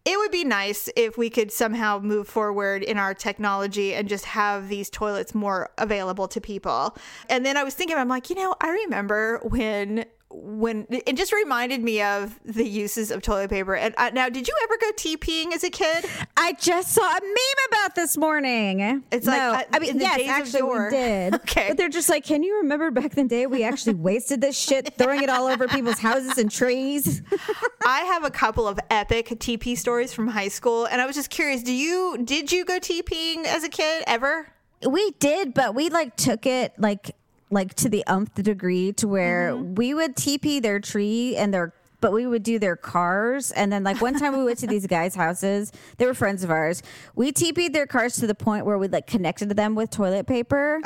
it 0.06 0.16
would 0.18 0.30
be 0.30 0.44
nice 0.44 0.88
if 0.94 1.18
we 1.18 1.28
could 1.28 1.50
somehow 1.50 1.98
move 1.98 2.28
forward 2.28 2.84
in 2.84 2.96
our 2.96 3.12
technology 3.12 3.92
and 3.92 4.08
just 4.08 4.24
have 4.24 4.68
these 4.68 4.88
toilets 4.88 5.34
more 5.34 5.68
available 5.78 6.28
to 6.28 6.40
people 6.40 6.96
and 7.28 7.44
then 7.44 7.56
i 7.56 7.64
was 7.64 7.74
thinking 7.74 7.96
i'm 7.96 8.08
like 8.08 8.30
you 8.30 8.36
know 8.36 8.54
i 8.60 8.70
remember 8.70 9.40
when 9.42 10.04
when 10.46 10.86
it 10.88 11.16
just 11.16 11.32
reminded 11.32 11.82
me 11.82 12.00
of 12.00 12.38
the 12.44 12.64
uses 12.64 13.10
of 13.10 13.20
toilet 13.20 13.50
paper. 13.50 13.74
And 13.74 13.94
uh, 13.98 14.10
now, 14.10 14.28
did 14.28 14.46
you 14.46 14.54
ever 14.62 14.76
go 14.80 14.92
TPing 14.92 15.52
as 15.52 15.64
a 15.64 15.70
kid? 15.70 16.04
I 16.36 16.52
just 16.52 16.92
saw 16.92 17.02
a 17.02 17.20
meme 17.20 17.68
about 17.68 17.96
this 17.96 18.16
morning. 18.16 19.02
It's 19.10 19.26
no, 19.26 19.32
like, 19.32 19.66
uh, 19.66 19.70
I 19.72 19.78
mean, 19.80 19.90
in 19.90 19.98
the 19.98 20.04
yes, 20.04 20.28
actually 20.28 20.62
we 20.62 20.90
did. 20.90 21.34
Okay. 21.46 21.68
but 21.68 21.76
they're 21.76 21.88
just 21.88 22.08
like, 22.08 22.24
can 22.24 22.42
you 22.42 22.58
remember 22.58 22.90
back 22.90 23.16
in 23.16 23.26
the 23.26 23.28
day 23.28 23.46
we 23.46 23.64
actually 23.64 23.94
wasted 24.08 24.40
this 24.40 24.58
shit, 24.58 24.94
throwing 24.96 25.22
it 25.22 25.28
all 25.28 25.46
over 25.46 25.66
people's 25.66 25.98
houses 25.98 26.38
and 26.38 26.50
trees? 26.50 27.22
I 27.86 28.00
have 28.00 28.24
a 28.24 28.30
couple 28.30 28.68
of 28.68 28.78
epic 28.90 29.28
TP 29.28 29.76
stories 29.76 30.12
from 30.12 30.28
high 30.28 30.48
school, 30.48 30.86
and 30.86 31.00
I 31.00 31.06
was 31.06 31.16
just 31.16 31.30
curious. 31.30 31.62
Do 31.62 31.72
you 31.72 32.18
did 32.22 32.52
you 32.52 32.64
go 32.64 32.78
TPing 32.78 33.44
as 33.44 33.64
a 33.64 33.68
kid 33.68 34.04
ever? 34.06 34.48
We 34.86 35.10
did, 35.12 35.54
but 35.54 35.74
we 35.74 35.88
like 35.88 36.16
took 36.16 36.46
it 36.46 36.74
like 36.78 37.16
like 37.50 37.74
to 37.74 37.88
the 37.88 38.04
umph 38.06 38.34
degree 38.34 38.92
to 38.94 39.06
where 39.08 39.52
Mm-hmm. 39.52 39.74
we 39.76 39.94
would 39.94 40.16
TP 40.16 40.60
their 40.60 40.80
tree 40.80 41.36
and 41.36 41.52
their 41.54 41.72
but 42.00 42.12
we 42.12 42.26
would 42.26 42.42
do 42.42 42.58
their 42.58 42.76
cars 42.76 43.52
and 43.52 43.72
then 43.72 43.82
like 43.82 44.00
one 44.02 44.18
time 44.18 44.36
we 44.36 44.44
went 44.44 44.58
to 44.58 44.66
these 44.66 44.86
guys' 44.86 45.14
houses. 45.14 45.72
They 45.96 46.04
were 46.06 46.12
friends 46.14 46.44
of 46.44 46.50
ours. 46.50 46.82
We 47.14 47.32
TP'd 47.32 47.72
their 47.72 47.86
cars 47.86 48.16
to 48.16 48.26
the 48.26 48.34
point 48.34 48.66
where 48.66 48.76
we 48.78 48.86
like 48.88 49.06
connected 49.06 49.48
to 49.48 49.54
them 49.54 49.74
with 49.74 49.90
toilet 49.90 50.26
paper. 50.26 50.80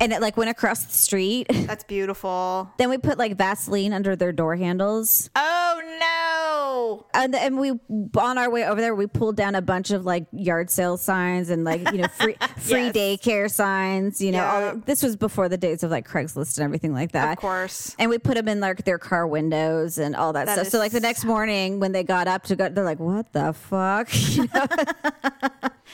And 0.00 0.12
it 0.14 0.20
like 0.22 0.36
went 0.38 0.48
across 0.50 0.84
the 0.84 0.92
street. 0.94 1.46
That's 1.50 1.84
beautiful. 1.84 2.70
then 2.78 2.88
we 2.88 2.96
put 2.98 3.18
like 3.18 3.36
Vaseline 3.36 3.92
under 3.92 4.16
their 4.16 4.32
door 4.32 4.56
handles. 4.56 5.28
Oh 5.36 5.82
no! 6.00 7.06
And, 7.14 7.34
and 7.34 7.58
we 7.58 7.72
on 8.16 8.38
our 8.38 8.50
way 8.50 8.64
over 8.66 8.80
there 8.80 8.94
we 8.94 9.06
pulled 9.06 9.36
down 9.36 9.54
a 9.54 9.60
bunch 9.62 9.90
of 9.90 10.04
like 10.06 10.26
yard 10.32 10.70
sale 10.70 10.96
signs 10.96 11.50
and 11.50 11.64
like 11.64 11.80
you 11.92 11.98
know 11.98 12.08
free 12.08 12.34
free 12.56 12.84
Yes. 12.86 12.96
daycare 12.96 13.50
signs 13.50 14.20
you 14.22 14.32
know 14.32 14.44
all, 14.44 14.76
this 14.86 15.02
was 15.02 15.16
before 15.16 15.48
the 15.48 15.56
days 15.58 15.82
of 15.82 15.90
like 15.90 16.08
craigslist 16.08 16.56
and 16.58 16.64
everything 16.64 16.92
like 16.94 17.12
that 17.12 17.32
Of 17.32 17.38
course. 17.38 17.94
and 17.98 18.08
we 18.10 18.18
put 18.18 18.34
them 18.36 18.48
in 18.48 18.60
like 18.60 18.84
their 18.84 18.98
car 18.98 19.26
windows 19.26 19.98
and 19.98 20.16
all 20.16 20.32
that, 20.32 20.46
That 20.46 20.54
stuff 20.54 20.68
so 20.68 20.78
like 20.78 20.92
the 20.92 21.00
next 21.00 21.24
morning 21.24 21.78
when 21.80 21.92
they 21.92 22.02
got 22.04 22.26
up 22.26 22.44
to 22.44 22.56
go 22.56 22.68
they're 22.68 22.84
like 22.84 23.00
what 23.00 23.32
the 23.32 23.52
fuck 23.52 24.08
you 24.36 24.48
know 24.54 24.66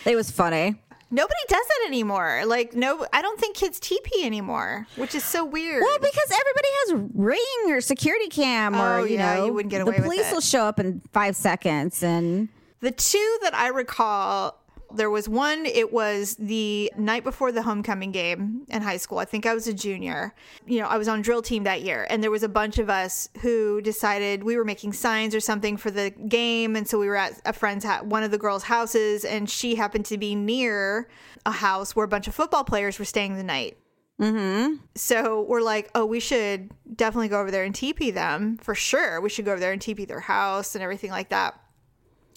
it 0.05 0.15
was 0.17 0.31
funny 0.31 0.77
Nobody 1.17 1.41
does 1.49 1.67
that 1.67 1.85
anymore. 1.89 2.43
Like 2.47 2.75
no, 2.75 3.07
I 3.13 3.23
don't 3.23 3.41
think 3.41 3.57
kids 3.57 3.81
TP 3.81 4.23
anymore, 4.23 4.87
which 4.97 5.15
is 5.15 5.25
so 5.25 5.45
weird. 5.45 5.81
well 5.81 5.99
because 5.99 6.31
everybody 6.31 6.69
has 6.85 7.11
ring 7.15 7.73
or 7.75 7.81
security 7.81 8.29
cam 8.29 8.77
or 8.77 8.99
Oh, 8.99 9.05
you 9.05 9.17
yeah, 9.17 9.35
know 9.37 9.47
you 9.47 9.53
wouldn't 9.55 9.71
get 9.71 9.79
the 9.79 9.85
away 9.85 9.97
with 9.97 10.05
police 10.05 10.31
will 10.31 10.43
show 10.43 10.65
up 10.65 10.79
in 10.79 11.01
five 11.13 11.35
seconds 11.35 12.03
and 12.03 12.49
The 12.81 12.91
two 12.91 13.39
that 13.43 13.55
I 13.55 13.69
recall, 13.69 14.61
there 14.95 15.11
was 15.11 15.29
one, 15.29 15.67
it 15.67 15.93
was 15.93 16.37
the 16.37 16.93
night 16.97 17.25
before 17.25 17.53
the 17.53 17.63
homecoming 17.63 18.13
game 18.13 18.67
in 18.69 18.83
high 18.83 18.97
school. 18.97 19.19
I 19.19 19.25
think 19.25 19.47
I 19.47 19.55
was 19.55 19.67
a 19.67 19.75
junior. 19.75 20.35
You 20.67 20.81
know, 20.81 20.87
I 20.87 20.97
was 20.99 21.09
on 21.09 21.23
drill 21.23 21.43
team 21.43 21.65
that 21.65 21.83
year, 21.83 22.07
and 22.09 22.23
there 22.23 22.31
was 22.31 22.43
a 22.43 22.49
bunch 22.49 22.79
of 22.79 22.89
us 22.89 23.29
who 23.41 23.81
decided 23.81 24.45
we 24.45 24.57
were 24.57 24.65
making 24.65 24.93
signs 24.93 25.35
or 25.35 25.41
something 25.41 25.77
for 25.77 25.91
the 25.91 26.11
game. 26.11 26.77
And 26.77 26.89
so 26.89 26.99
we 26.99 27.09
were 27.09 27.17
at 27.17 27.41
a 27.45 27.53
friend's 27.53 27.85
house, 27.85 28.05
one 28.05 28.23
of 28.23 28.31
the 28.31 28.39
girls' 28.39 28.65
houses, 28.65 29.25
and 29.25 29.49
she 29.49 29.75
happened 29.75 30.07
to 30.07 30.19
be 30.19 30.35
near 30.35 31.09
a 31.45 31.53
house 31.53 31.95
where 31.95 32.05
a 32.05 32.09
bunch 32.09 32.29
of 32.29 32.35
football 32.35 32.65
players 32.65 32.99
were 32.99 33.05
staying 33.05 33.37
the 33.37 33.45
night. 33.45 33.79
Mm-hmm. 34.21 34.77
So 34.95 35.43
we're 35.43 35.61
like, 35.61 35.91
oh, 35.95 36.07
we 36.07 36.21
should 36.21 36.71
definitely 36.95 37.29
go 37.29 37.41
over 37.41 37.51
there 37.51 37.65
and 37.65 37.75
TP 37.75 38.13
them 38.13 38.57
for 38.59 38.75
sure. 38.75 39.21
We 39.21 39.29
should 39.29 39.45
go 39.45 39.53
over 39.53 39.61
there 39.61 39.73
and 39.73 39.81
TP 39.81 40.09
their 40.09 40.21
house 40.21 40.75
and 40.75 40.83
everything 40.83 41.11
like 41.11 41.29
that. 41.29 41.61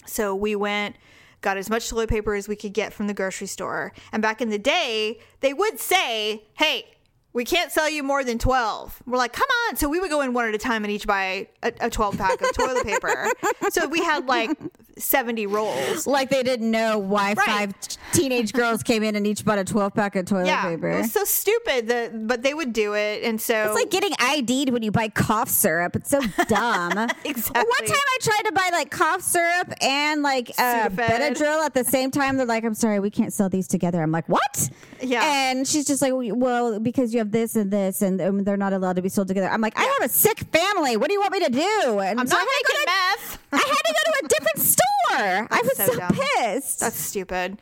So 0.06 0.34
we 0.34 0.56
went, 0.56 0.96
got 1.40 1.56
as 1.56 1.70
much 1.70 1.88
toilet 1.88 2.10
paper 2.10 2.34
as 2.34 2.48
we 2.48 2.56
could 2.56 2.72
get 2.72 2.92
from 2.92 3.06
the 3.06 3.14
grocery 3.14 3.46
store. 3.46 3.92
And 4.12 4.22
back 4.22 4.40
in 4.40 4.50
the 4.50 4.58
day, 4.58 5.18
they 5.40 5.52
would 5.52 5.80
say, 5.80 6.44
hey, 6.54 6.86
we 7.32 7.44
can't 7.44 7.70
sell 7.70 7.88
you 7.88 8.02
more 8.02 8.24
than 8.24 8.38
12. 8.38 9.02
We're 9.06 9.16
like, 9.18 9.32
come 9.32 9.46
on. 9.68 9.76
So 9.76 9.88
we 9.88 10.00
would 10.00 10.10
go 10.10 10.20
in 10.20 10.32
one 10.34 10.48
at 10.48 10.54
a 10.54 10.58
time 10.58 10.84
and 10.84 10.90
each 10.92 11.06
buy 11.06 11.46
a, 11.62 11.72
a 11.80 11.90
12 11.90 12.18
pack 12.18 12.40
of 12.40 12.52
toilet 12.54 12.84
paper. 12.84 13.28
So 13.70 13.86
we 13.86 14.02
had 14.02 14.26
like 14.26 14.50
70 14.98 15.46
rolls. 15.46 16.06
like 16.06 16.28
they 16.30 16.42
didn't 16.42 16.70
know 16.70 16.98
why 16.98 17.34
Right. 17.34 17.46
five 17.46 17.74
teenage 18.12 18.52
girls 18.52 18.82
came 18.82 19.04
in 19.04 19.14
and 19.14 19.24
each 19.26 19.44
bought 19.44 19.58
a 19.58 19.64
12 19.64 19.94
pack 19.94 20.16
of 20.16 20.26
toilet 20.26 20.46
Yeah, 20.46 20.62
paper. 20.70 20.90
it 20.90 20.98
was 21.02 21.12
so 21.12 21.22
stupid 21.24 21.86
that, 21.88 22.26
but 22.26 22.42
they 22.42 22.52
would 22.52 22.72
do 22.72 22.94
it, 22.94 23.22
and 23.22 23.40
so 23.40 23.66
It's 23.66 23.74
like 23.74 23.90
getting 23.90 24.10
ID'd 24.18 24.70
when 24.70 24.82
you 24.82 24.90
buy 24.90 25.08
cough 25.08 25.48
syrup. 25.48 25.94
It's 25.94 26.10
so 26.10 26.20
dumb. 26.48 26.92
Exactly. 27.24 27.62
One 27.62 27.86
time 27.86 27.96
I 27.96 28.18
tried 28.20 28.42
to 28.46 28.52
buy 28.52 28.70
like 28.72 28.90
cough 28.90 29.22
syrup 29.22 29.72
and 29.80 30.22
like 30.22 30.50
uh. 30.58 30.88
Benadryl 30.88 31.64
at 31.64 31.74
the 31.74 31.84
same 31.84 32.10
time. 32.10 32.36
They're 32.36 32.46
like, 32.46 32.64
I'm 32.64 32.74
sorry, 32.74 32.98
we 32.98 33.10
can't 33.10 33.32
sell 33.32 33.48
these 33.48 33.68
together. 33.68 34.02
I'm 34.02 34.10
like, 34.12 34.28
what? 34.28 34.68
Yeah. 35.00 35.22
And 35.24 35.66
she's 35.68 35.86
just 35.86 36.02
like, 36.02 36.12
well, 36.14 36.80
because 36.80 37.12
you 37.14 37.19
have 37.20 37.30
this 37.30 37.56
and 37.56 37.70
this, 37.70 38.02
and 38.02 38.20
um, 38.20 38.44
they're 38.44 38.56
not 38.56 38.72
allowed 38.72 38.96
to 38.96 39.02
be 39.02 39.08
sold 39.08 39.28
together. 39.28 39.48
I'm 39.48 39.60
like, 39.60 39.78
I 39.78 39.82
have 39.82 40.10
a 40.10 40.12
sick 40.12 40.40
family. 40.52 40.96
What 40.96 41.08
do 41.08 41.14
you 41.14 41.20
want 41.20 41.32
me 41.32 41.40
to 41.40 41.50
do? 41.50 41.98
And 42.00 42.20
I'm 42.20 42.26
so 42.26 42.36
not 42.36 42.46
I 42.46 42.52
had 42.52 42.66
to 42.66 42.74
making 42.74 42.86
meth. 42.86 43.38
I 43.52 43.56
had 43.56 43.82
to 43.86 43.94
go 43.94 44.12
to 44.12 44.24
a 44.24 44.28
different 44.28 44.58
store. 44.58 45.48
I 45.50 45.62
was 45.62 45.76
so 45.76 45.86
so, 45.86 46.08
pissed. 46.10 46.80
That's 46.80 46.96
stupid. 46.96 47.58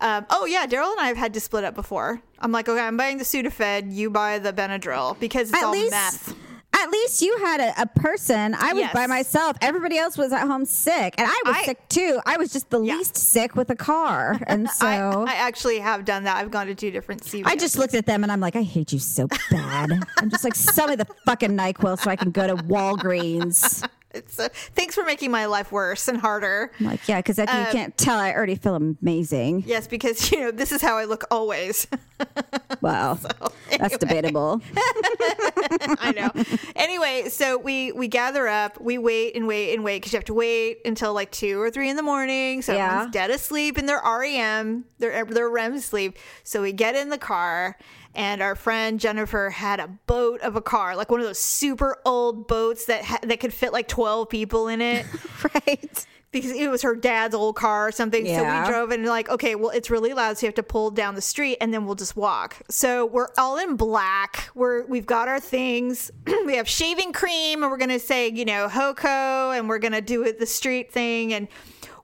Um, 0.00 0.26
oh 0.30 0.46
yeah, 0.46 0.66
Daryl 0.66 0.90
and 0.90 1.00
I 1.00 1.06
have 1.06 1.16
had 1.16 1.32
to 1.34 1.40
split 1.40 1.62
up 1.62 1.74
before. 1.74 2.20
I'm 2.40 2.50
like, 2.50 2.68
okay, 2.68 2.80
I'm 2.80 2.96
buying 2.96 3.18
the 3.18 3.24
Sudafed, 3.24 3.92
you 3.94 4.10
buy 4.10 4.40
the 4.40 4.52
Benadryl 4.52 5.18
because 5.20 5.50
it's 5.50 5.58
at 5.58 5.64
all 5.64 5.72
least 5.72 5.92
meth. 5.92 6.34
At 6.82 6.90
least 6.90 7.22
you 7.22 7.36
had 7.38 7.60
a, 7.60 7.82
a 7.82 7.86
person 7.86 8.54
i 8.54 8.72
was 8.72 8.80
Yes. 8.82 8.92
by 8.94 9.06
myself 9.06 9.56
everybody 9.60 9.96
else 9.98 10.18
was 10.18 10.32
at 10.32 10.46
home 10.46 10.64
sick 10.64 11.14
and 11.18 11.26
i 11.28 11.40
was 11.46 11.56
I- 11.56 11.64
sick 11.64 11.88
too 11.88 12.20
i 12.26 12.36
was 12.36 12.52
just 12.52 12.70
the 12.70 12.80
Yeah. 12.82 12.96
least 12.96 13.16
sick 13.16 13.54
with 13.54 13.70
a 13.70 13.76
car 13.76 14.40
and 14.46 14.68
so 14.80 14.86
I, 14.86 15.32
I, 15.32 15.34
actually 15.34 15.78
have 15.78 16.04
done 16.04 16.24
that. 16.24 16.36
I've 16.36 16.50
gone 16.50 16.66
to 16.66 16.74
two 16.74 16.90
different 16.90 17.22
CVS. 17.22 17.46
I 17.46 17.56
just 17.56 17.78
looked 17.78 17.94
at 17.94 18.06
them 18.06 18.22
and 18.24 18.32
i'm 18.32 18.40
like 18.40 18.56
i 18.56 18.62
hate 18.62 18.92
you 18.92 18.98
so 18.98 19.28
bad 19.50 19.92
i'm 20.18 20.30
just 20.30 20.44
like 20.44 20.54
sell 20.54 20.88
me 20.88 20.96
the 20.96 21.06
fucking 21.26 21.50
nyquil 21.56 21.98
so 21.98 22.10
i 22.10 22.16
can 22.16 22.30
go 22.30 22.46
to 22.46 22.56
walgreens 22.64 23.86
It's, 24.14 24.38
uh, 24.38 24.48
thanks 24.74 24.94
for 24.94 25.04
making 25.04 25.30
my 25.30 25.46
life 25.46 25.72
worse 25.72 26.08
and 26.08 26.18
harder. 26.18 26.70
I'm 26.80 26.86
like 26.86 27.08
yeah 27.08 27.18
because 27.18 27.38
you 27.38 27.44
Um, 27.48 27.66
can't 27.72 27.96
tell 27.98 28.18
i 28.18 28.32
already 28.32 28.54
feel 28.56 28.74
amazing 28.74 29.64
Yes, 29.66 29.86
because 29.86 30.30
you 30.32 30.40
know 30.40 30.50
this 30.50 30.72
is 30.72 30.82
how 30.82 30.96
I 30.96 31.04
look 31.04 31.24
always. 31.30 31.86
well 32.80 33.18
that's 33.78 33.98
debatable 33.98 34.60
I 35.98 36.12
know. 36.16 36.30
anyway, 36.76 37.28
so 37.28 37.58
we 37.58 37.92
we 37.92 38.08
gather 38.08 38.46
up, 38.48 38.80
we 38.80 38.98
wait 38.98 39.34
and 39.36 39.46
wait 39.46 39.74
and 39.74 39.84
wait 39.84 39.98
because 40.00 40.12
you 40.12 40.16
have 40.18 40.24
to 40.26 40.34
wait 40.34 40.78
until 40.84 41.12
like 41.14 41.30
two 41.30 41.60
or 41.60 41.70
three 41.70 41.88
in 41.90 41.96
the 41.96 42.02
morning. 42.02 42.62
So 42.62 42.72
Yeah. 42.74 42.86
everyone's 42.86 43.12
dead 43.12 43.30
asleep 43.30 43.78
in 43.78 43.86
their 43.86 44.00
REM, 44.04 44.84
their 44.98 45.24
their 45.24 45.48
REM 45.48 45.78
sleep. 45.80 46.18
So 46.44 46.62
we 46.62 46.72
get 46.72 46.94
in 46.94 47.08
the 47.08 47.18
car. 47.18 47.76
And 48.14 48.42
our 48.42 48.54
friend 48.54 49.00
Jennifer 49.00 49.50
had 49.50 49.80
a 49.80 49.88
boat 49.88 50.40
of 50.42 50.56
a 50.56 50.60
car, 50.60 50.96
like 50.96 51.10
one 51.10 51.20
of 51.20 51.26
those 51.26 51.38
super 51.38 51.98
old 52.04 52.46
boats 52.46 52.86
that 52.86 53.04
ha- 53.04 53.20
that 53.22 53.40
could 53.40 53.54
fit 53.54 53.72
like 53.72 53.88
twelve 53.88 54.28
people 54.28 54.68
in 54.68 54.80
it. 54.80 55.06
right 55.54 56.06
because 56.32 56.50
it 56.50 56.68
was 56.70 56.82
her 56.82 56.96
dad's 56.96 57.34
old 57.34 57.56
car 57.56 57.88
or 57.88 57.92
something. 57.92 58.24
So 58.26 58.42
we 58.62 58.66
drove 58.66 58.90
and 58.90 59.04
like, 59.04 59.28
okay, 59.28 59.54
well, 59.54 59.70
it's 59.70 59.90
really 59.90 60.14
loud, 60.14 60.38
so 60.38 60.46
you 60.46 60.48
have 60.48 60.54
to 60.56 60.62
pull 60.62 60.90
down 60.90 61.14
the 61.14 61.20
street, 61.20 61.58
and 61.60 61.72
then 61.72 61.84
we'll 61.84 61.94
just 61.94 62.16
walk. 62.16 62.56
So 62.70 63.06
we're 63.06 63.28
all 63.38 63.58
in 63.58 63.76
black. 63.76 64.48
We're 64.54 64.84
we've 64.86 65.06
got 65.06 65.28
our 65.28 65.38
things. 65.38 66.10
we 66.46 66.56
have 66.56 66.68
shaving 66.68 67.12
cream, 67.12 67.62
and 67.62 67.70
we're 67.70 67.78
gonna 67.78 67.98
say, 67.98 68.30
you 68.30 68.44
know, 68.44 68.66
Hoko, 68.68 69.56
and 69.56 69.68
we're 69.68 69.78
gonna 69.78 70.00
do 70.00 70.24
it 70.24 70.40
the 70.40 70.46
street 70.46 70.90
thing, 70.90 71.34
and 71.34 71.48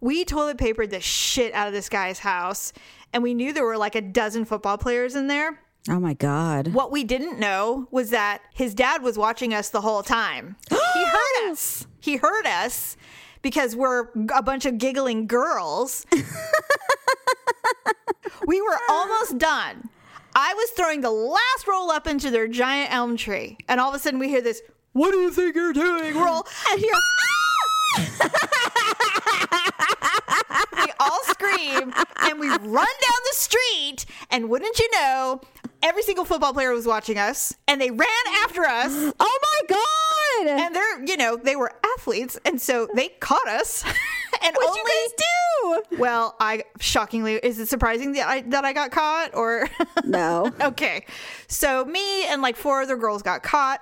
we 0.01 0.25
toilet 0.25 0.59
papered 0.59 0.91
the 0.91 1.01
shit 1.01 1.55
out 1.55 1.67
of 1.67 1.73
this 1.73 1.89
guy's 1.89 2.19
house, 2.19 2.73
and 3.13 3.23
we 3.23 3.33
knew 3.35 3.53
there 3.53 3.65
were 3.65 3.79
like 3.79 3.95
a 3.95 4.03
dozen 4.03 4.45
football 4.45 4.77
players 4.77 5.15
in 5.17 5.27
there. 5.27 5.59
Oh 5.89 5.99
my 6.01 6.15
god 6.15 6.73
What 6.75 6.91
we 6.91 7.05
didn't 7.05 7.39
know 7.39 7.89
was 7.91 8.11
that 8.11 8.43
his 8.55 8.75
dad 8.75 9.03
was 9.03 9.17
watching 9.19 9.55
us 9.55 9.71
the 9.71 9.81
whole 9.81 10.03
time. 10.03 10.57
he 10.71 11.05
heard 11.05 11.51
us. 11.51 11.87
He 12.01 12.17
heard 12.17 12.47
us 12.47 12.97
because 13.43 13.75
we're 13.77 14.09
a 14.35 14.43
bunch 14.43 14.67
of 14.67 14.79
giggling 14.79 15.27
girls. 15.27 16.07
we 18.47 18.61
were 18.61 18.79
almost 18.89 19.39
done. 19.39 19.89
I 20.35 20.55
was 20.55 20.71
throwing 20.71 21.01
the 21.01 21.11
last 21.11 21.67
roll 21.67 21.91
up 21.91 22.07
into 22.07 22.31
their 22.31 22.47
giant 22.49 22.93
elm 22.93 23.17
tree, 23.17 23.57
and 23.69 23.81
all 23.81 23.89
of 23.89 23.95
a 23.95 23.99
sudden 23.99 24.21
we 24.21 24.29
hear 24.29 24.41
this. 24.43 24.63
What 24.93 25.13
do 25.13 25.19
you 25.19 25.31
think 25.31 25.55
you're 25.57 25.73
doing? 25.73 26.17
All 26.17 26.47
and 26.71 26.81
here. 26.81 26.93
we 30.77 30.93
all 31.01 31.21
scream 31.25 31.93
and 32.21 32.39
we 32.39 32.49
run 32.49 32.59
down 32.61 33.21
the 33.31 33.33
street 33.33 34.05
and 34.31 34.49
wouldn't 34.49 34.79
you 34.79 34.89
know 34.93 35.41
every 35.83 36.03
single 36.03 36.25
football 36.25 36.53
player 36.53 36.73
was 36.73 36.87
watching 36.87 37.19
us 37.19 37.55
and 37.67 37.81
they 37.81 37.91
ran 37.91 38.09
after 38.45 38.65
us. 38.65 39.13
Oh 39.21 39.39
my 39.43 39.77
god! 39.77 40.61
And 40.61 40.75
they're 40.75 41.05
you 41.05 41.17
know 41.17 41.37
they 41.37 41.57
were 41.57 41.73
athletes 41.97 42.39
and 42.45 42.61
so 42.61 42.89
they 42.95 43.09
caught 43.21 43.49
us. 43.49 43.85
And 44.41 44.55
what'd 44.55 44.69
only 44.69 44.81
you 44.81 45.09
guys 45.09 45.87
do? 45.91 45.97
Well 45.99 46.37
i 46.39 46.63
shockingly 46.81 47.37
is 47.37 47.59
it 47.59 47.67
surprising 47.67 48.13
that 48.13 48.29
i 48.29 48.43
that 48.43 48.65
i 48.65 48.73
got 48.73 48.91
caught 48.93 49.35
or? 49.35 49.69
No. 50.05 50.53
Okay. 50.61 51.07
So 51.49 51.85
me 51.87 52.25
and 52.27 52.41
like 52.43 52.55
four 52.57 52.83
other 52.83 52.97
girls 52.97 53.23
got 53.23 53.43
caught 53.43 53.81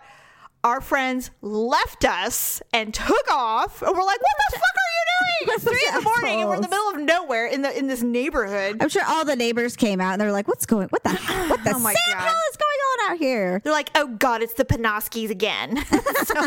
our 0.67 0.81
friends 0.81 1.31
left 1.43 2.05
us 2.05 2.61
and 2.73 2.93
took 2.93 3.31
off 3.33 3.83
and 3.83 3.93
we're 3.97 4.03
like 4.05 4.19
what 4.21 4.37
the 4.51 4.57
fuck 4.59 4.63
are 4.63 4.91
you 4.97 5.05
doing 5.47 5.55
it's 5.55 5.65
three 5.65 5.85
in 5.89 5.95
the 5.95 6.01
morning 6.03 6.41
and 6.41 6.49
we're 6.49 6.57
in 6.57 6.61
the 6.61 6.69
middle 6.69 6.89
of 6.91 6.97
nowhere 6.99 7.47
in 7.47 7.63
the 7.63 7.79
in 7.79 7.87
this 7.87 8.03
neighborhood 8.03 8.77
I'm 8.81 8.89
sure 8.89 9.05
all 9.07 9.25
the 9.25 9.37
neighbors 9.37 9.77
came 9.77 10.01
out 10.01 10.13
and 10.13 10.21
they're 10.21 10.33
like, 10.33 10.49
"What's 10.49 10.67
going? 10.67 10.89
What 10.89 11.05
the? 11.05 11.11
What 11.49 11.63
the 11.63 11.73
Oh 11.75 11.79
my 11.79 11.93
Sam 11.95 12.19
God. 12.19 12.23
hell 12.27 12.41
is 12.51 12.57
going 12.57 12.81
on 13.07 13.13
out 13.13 13.19
here. 13.19 13.61
They're 13.63 13.73
like, 13.73 13.91
oh 13.95 14.09
God, 14.19 14.43
it's 14.43 14.55
the 14.55 14.65
Panoskis 14.65 15.31
again. 15.31 15.77
so, 16.25 16.47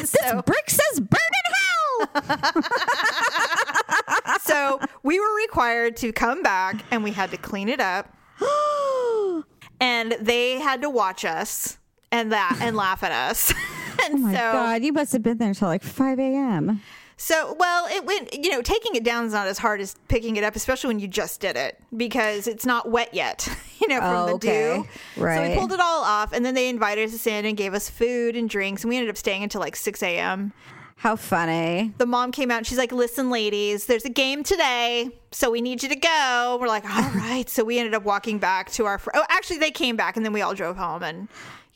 This 0.00 0.42
brick 0.44 0.68
says 0.68 1.00
burn 1.00 1.18
in 1.40 1.52
hell. 2.22 2.62
so 4.42 4.80
we 5.02 5.18
were 5.20 5.34
required 5.36 5.96
to 5.98 6.12
come 6.12 6.42
back 6.42 6.84
and 6.90 7.02
we 7.02 7.12
had 7.12 7.30
to 7.30 7.36
clean 7.38 7.68
it 7.68 7.80
up. 7.80 8.14
and 9.80 10.16
they 10.20 10.58
had 10.60 10.82
to 10.82 10.90
watch 10.90 11.24
us 11.24 11.78
and 12.14 12.32
that 12.32 12.58
and 12.60 12.76
laugh 12.76 13.02
at 13.02 13.12
us. 13.12 13.52
and 14.04 14.14
Oh 14.14 14.18
my 14.18 14.32
so 14.32 14.38
god, 14.38 14.82
you 14.84 14.92
must 14.92 15.12
have 15.12 15.22
been 15.22 15.38
there 15.38 15.48
until 15.48 15.68
like 15.68 15.82
5 15.82 16.18
a.m. 16.18 16.80
So, 17.16 17.54
well, 17.60 17.86
it 17.90 18.04
went, 18.04 18.34
you 18.34 18.50
know, 18.50 18.60
taking 18.60 18.96
it 18.96 19.04
down 19.04 19.24
is 19.24 19.32
not 19.32 19.46
as 19.46 19.56
hard 19.58 19.80
as 19.80 19.94
picking 20.08 20.34
it 20.36 20.42
up, 20.42 20.56
especially 20.56 20.88
when 20.88 20.98
you 20.98 21.06
just 21.06 21.40
did 21.40 21.54
it 21.56 21.80
because 21.96 22.48
it's 22.48 22.66
not 22.66 22.90
wet 22.90 23.14
yet, 23.14 23.48
you 23.80 23.86
know, 23.86 24.00
from 24.00 24.16
Oh, 24.16 24.26
the 24.26 24.32
okay. 24.34 24.82
dew. 25.16 25.22
Right. 25.22 25.36
So 25.36 25.48
we 25.48 25.54
pulled 25.56 25.72
it 25.72 25.78
all 25.80 26.02
off 26.02 26.32
and 26.32 26.44
then 26.44 26.54
they 26.54 26.68
invited 26.68 27.08
us 27.08 27.24
in 27.26 27.44
and 27.46 27.56
gave 27.56 27.72
us 27.72 27.88
food 27.88 28.34
and 28.36 28.50
drinks. 28.50 28.82
And 28.82 28.88
we 28.90 28.96
ended 28.96 29.10
up 29.10 29.16
staying 29.16 29.44
until 29.44 29.60
like 29.60 29.76
6 29.76 30.02
a.m. 30.02 30.52
How 30.96 31.14
funny. 31.16 31.92
The 31.98 32.06
mom 32.06 32.32
came 32.32 32.50
out 32.50 32.58
and 32.58 32.66
she's 32.66 32.78
like, 32.78 32.90
listen, 32.92 33.30
ladies, 33.30 33.86
there's 33.86 34.04
a 34.04 34.10
game 34.10 34.42
today. 34.42 35.10
So 35.30 35.50
we 35.52 35.60
need 35.60 35.82
you 35.84 35.88
to 35.90 35.96
go. 35.96 36.58
We're 36.60 36.66
like, 36.68 36.84
all 36.84 37.10
right. 37.10 37.48
So 37.48 37.62
we 37.62 37.78
ended 37.78 37.94
up 37.94 38.02
walking 38.04 38.38
back 38.38 38.70
to 38.72 38.86
our, 38.86 38.98
fr- 38.98 39.10
oh, 39.14 39.24
actually, 39.28 39.58
they 39.58 39.70
came 39.70 39.94
back 39.96 40.16
and 40.16 40.24
then 40.26 40.32
we 40.32 40.42
all 40.42 40.54
drove 40.54 40.76
home 40.76 41.02
and, 41.04 41.28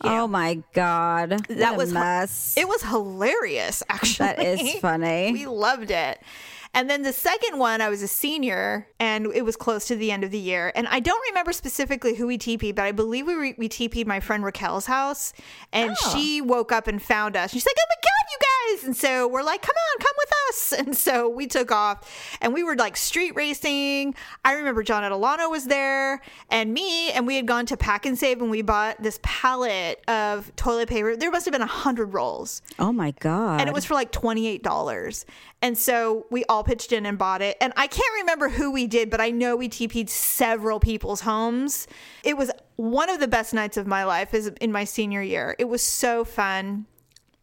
know, 0.04 0.24
Oh 0.24 0.28
my 0.28 0.62
god. 0.72 1.30
What 1.30 1.48
that 1.48 1.74
a 1.74 1.76
was 1.76 1.92
mess. 1.92 2.54
It 2.56 2.68
was 2.68 2.82
hilarious, 2.82 3.82
actually. 3.88 4.26
That 4.26 4.42
is 4.42 4.74
funny. 4.80 5.32
we 5.32 5.46
loved 5.46 5.90
it. 5.90 6.20
And 6.78 6.88
then 6.88 7.02
the 7.02 7.12
second 7.12 7.58
one, 7.58 7.80
I 7.80 7.88
was 7.88 8.02
a 8.02 8.06
senior, 8.08 8.86
and 9.00 9.26
it 9.34 9.44
was 9.44 9.56
close 9.56 9.86
to 9.88 9.96
the 9.96 10.12
end 10.12 10.22
of 10.22 10.30
the 10.30 10.38
year. 10.38 10.70
And 10.76 10.86
I 10.86 11.00
don't 11.00 11.20
remember 11.30 11.52
specifically 11.52 12.14
who 12.14 12.28
we 12.28 12.38
TP'd, 12.38 12.76
but 12.76 12.84
I 12.84 12.92
believe 12.92 13.26
we 13.26 13.34
re- 13.34 13.54
we 13.58 13.68
TP'd 13.68 14.06
my 14.06 14.20
friend 14.20 14.44
Raquel's 14.44 14.86
house, 14.86 15.32
and 15.72 15.96
Oh. 16.00 16.10
she 16.14 16.40
woke 16.40 16.70
up 16.70 16.86
and 16.86 17.02
found 17.02 17.36
us. 17.36 17.50
She's 17.50 17.66
like, 17.66 17.74
"Oh 17.76 17.86
my 17.88 17.96
god, 18.00 18.30
you 18.30 18.76
guys!" 18.78 18.84
And 18.86 18.96
so 18.96 19.26
we're 19.26 19.42
like, 19.42 19.60
"Come 19.62 19.74
on, 19.74 19.98
come 19.98 20.14
with 20.18 20.32
us!" 20.50 20.72
And 20.78 20.96
so 20.96 21.28
we 21.28 21.48
took 21.48 21.72
off, 21.72 22.08
and 22.40 22.54
we 22.54 22.62
were 22.62 22.76
like 22.76 22.96
street 22.96 23.32
racing. 23.34 24.14
I 24.44 24.52
remember 24.52 24.84
John 24.84 25.02
Adelano 25.02 25.50
was 25.50 25.64
there, 25.64 26.22
and 26.48 26.72
me, 26.72 27.10
and 27.10 27.26
we 27.26 27.34
had 27.34 27.46
gone 27.46 27.66
to 27.66 27.76
Pack 27.76 28.06
and 28.06 28.16
Save, 28.16 28.40
and 28.40 28.52
we 28.52 28.62
bought 28.62 29.02
this 29.02 29.18
pallet 29.24 30.00
of 30.06 30.54
toilet 30.54 30.88
paper. 30.88 31.16
There 31.16 31.32
must 31.32 31.44
have 31.44 31.52
been 31.52 31.60
a 31.62 31.66
hundred 31.66 32.14
rolls 32.14 32.62
oh 32.78 32.92
my 32.92 33.10
god. 33.18 33.60
and 33.60 33.68
it 33.68 33.74
was 33.74 33.84
for 33.84 33.94
like 33.94 34.12
$28 34.12 35.24
and 35.62 35.76
so 35.76 36.26
we 36.30 36.44
all 36.44 36.62
pitched 36.62 36.92
in 36.92 37.06
and 37.06 37.18
bought 37.18 37.42
it 37.42 37.56
and 37.60 37.72
i 37.76 37.86
can't 37.86 38.14
remember 38.20 38.48
who 38.48 38.70
we 38.70 38.86
did 38.86 39.10
but 39.10 39.20
i 39.20 39.30
know 39.30 39.56
we 39.56 39.68
TP'd 39.68 40.10
several 40.10 40.80
people's 40.80 41.22
homes 41.22 41.86
it 42.24 42.36
was 42.36 42.50
one 42.76 43.10
of 43.10 43.20
the 43.20 43.28
best 43.28 43.54
nights 43.54 43.76
of 43.76 43.86
my 43.86 44.04
life 44.04 44.34
is 44.34 44.48
in 44.60 44.72
my 44.72 44.84
senior 44.84 45.22
year 45.22 45.54
it 45.58 45.64
was 45.64 45.82
so 45.82 46.24
fun 46.24 46.86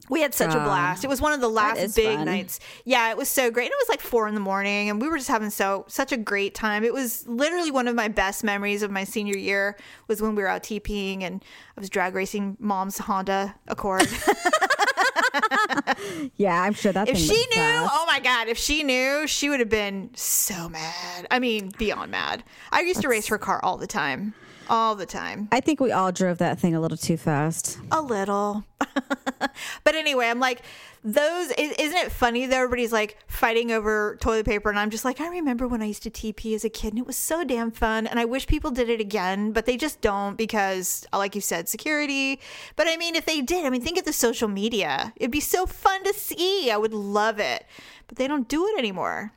we 0.09 0.21
had 0.21 0.33
such 0.33 0.53
a 0.53 0.59
blast. 0.59 1.03
It 1.03 1.07
was 1.07 1.19
one 1.19 1.33
of 1.33 1.41
the 1.41 1.49
last 1.49 1.95
big 1.95 2.17
fun. 2.17 2.25
nights. 2.25 2.59
Yeah, 2.83 3.09
it 3.09 3.17
was 3.17 3.27
so 3.27 3.49
great. 3.49 3.65
And 3.65 3.71
it 3.71 3.77
was 3.79 3.89
like 3.89 4.01
four 4.01 4.27
in 4.27 4.35
the 4.35 4.39
morning, 4.39 4.89
and 4.89 5.01
we 5.01 5.09
were 5.09 5.17
just 5.17 5.29
having 5.29 5.49
so 5.49 5.85
such 5.87 6.11
a 6.11 6.17
great 6.17 6.53
time. 6.53 6.83
It 6.83 6.93
was 6.93 7.27
literally 7.27 7.71
one 7.71 7.87
of 7.87 7.95
my 7.95 8.07
best 8.07 8.43
memories 8.43 8.83
of 8.83 8.91
my 8.91 9.03
senior 9.03 9.37
year 9.37 9.77
was 10.07 10.21
when 10.21 10.35
we 10.35 10.43
were 10.43 10.47
out 10.47 10.63
TPing 10.63 11.23
and 11.23 11.43
I 11.75 11.79
was 11.79 11.89
drag 11.89 12.13
racing 12.13 12.57
mom's 12.59 12.99
Honda 12.99 13.55
Accord. 13.67 14.07
yeah, 16.37 16.61
I'm 16.61 16.73
sure 16.73 16.91
that 16.91 17.07
If 17.07 17.15
thing 17.17 17.25
she 17.27 17.35
knew, 17.47 17.55
fast. 17.55 17.91
oh 17.93 18.05
my 18.07 18.19
god, 18.19 18.47
if 18.47 18.57
she 18.57 18.83
knew, 18.83 19.27
she 19.27 19.49
would 19.49 19.59
have 19.59 19.69
been 19.69 20.09
so 20.15 20.69
mad. 20.69 21.27
I 21.31 21.39
mean, 21.39 21.71
beyond 21.77 22.11
mad. 22.11 22.43
I 22.71 22.81
used 22.81 23.01
to 23.01 23.07
race 23.07 23.27
her 23.27 23.37
car 23.37 23.59
all 23.63 23.77
the 23.77 23.87
time. 23.87 24.33
All 24.69 24.95
the 24.95 25.05
time. 25.05 25.47
I 25.51 25.59
think 25.59 25.79
we 25.79 25.91
all 25.91 26.11
drove 26.11 26.39
that 26.39 26.59
thing 26.59 26.75
a 26.75 26.79
little 26.79 26.97
too 26.97 27.17
fast. 27.17 27.79
A 27.91 28.01
little. 28.01 28.63
but 29.83 29.95
anyway, 29.95 30.27
I'm 30.27 30.39
like, 30.39 30.61
those, 31.03 31.51
isn't 31.51 31.97
it 31.97 32.11
funny 32.11 32.47
that 32.47 32.55
everybody's 32.55 32.91
like 32.91 33.17
fighting 33.27 33.71
over 33.71 34.17
toilet 34.21 34.45
paper? 34.45 34.69
And 34.69 34.79
I'm 34.79 34.89
just 34.89 35.05
like, 35.05 35.21
I 35.21 35.27
remember 35.27 35.67
when 35.67 35.81
I 35.83 35.85
used 35.85 36.03
to 36.03 36.09
TP 36.09 36.55
as 36.55 36.65
a 36.65 36.69
kid 36.69 36.93
and 36.93 36.99
it 36.99 37.05
was 37.05 37.15
so 37.15 37.43
damn 37.43 37.69
fun. 37.69 38.07
And 38.07 38.19
I 38.19 38.25
wish 38.25 38.47
people 38.47 38.71
did 38.71 38.89
it 38.89 38.99
again, 38.99 39.51
but 39.51 39.67
they 39.67 39.77
just 39.77 40.01
don't 40.01 40.35
because, 40.35 41.05
uh, 41.13 41.17
like 41.17 41.35
you 41.35 41.41
said, 41.41 41.69
security. 41.69 42.39
But 42.75 42.87
I 42.87 42.97
mean, 42.97 43.15
if 43.15 43.25
they 43.25 43.41
did, 43.41 43.65
I 43.65 43.69
mean, 43.69 43.81
think 43.81 43.99
of 43.99 44.05
the 44.05 44.13
social 44.13 44.47
media. 44.47 45.13
It'd 45.15 45.31
be 45.31 45.39
so 45.39 45.65
fun 45.65 46.03
to 46.05 46.13
see. 46.13 46.71
I 46.71 46.77
would 46.77 46.93
love 46.93 47.39
it. 47.39 47.65
But 48.07 48.17
they 48.17 48.27
don't 48.27 48.47
do 48.47 48.65
it 48.67 48.79
anymore. 48.79 49.31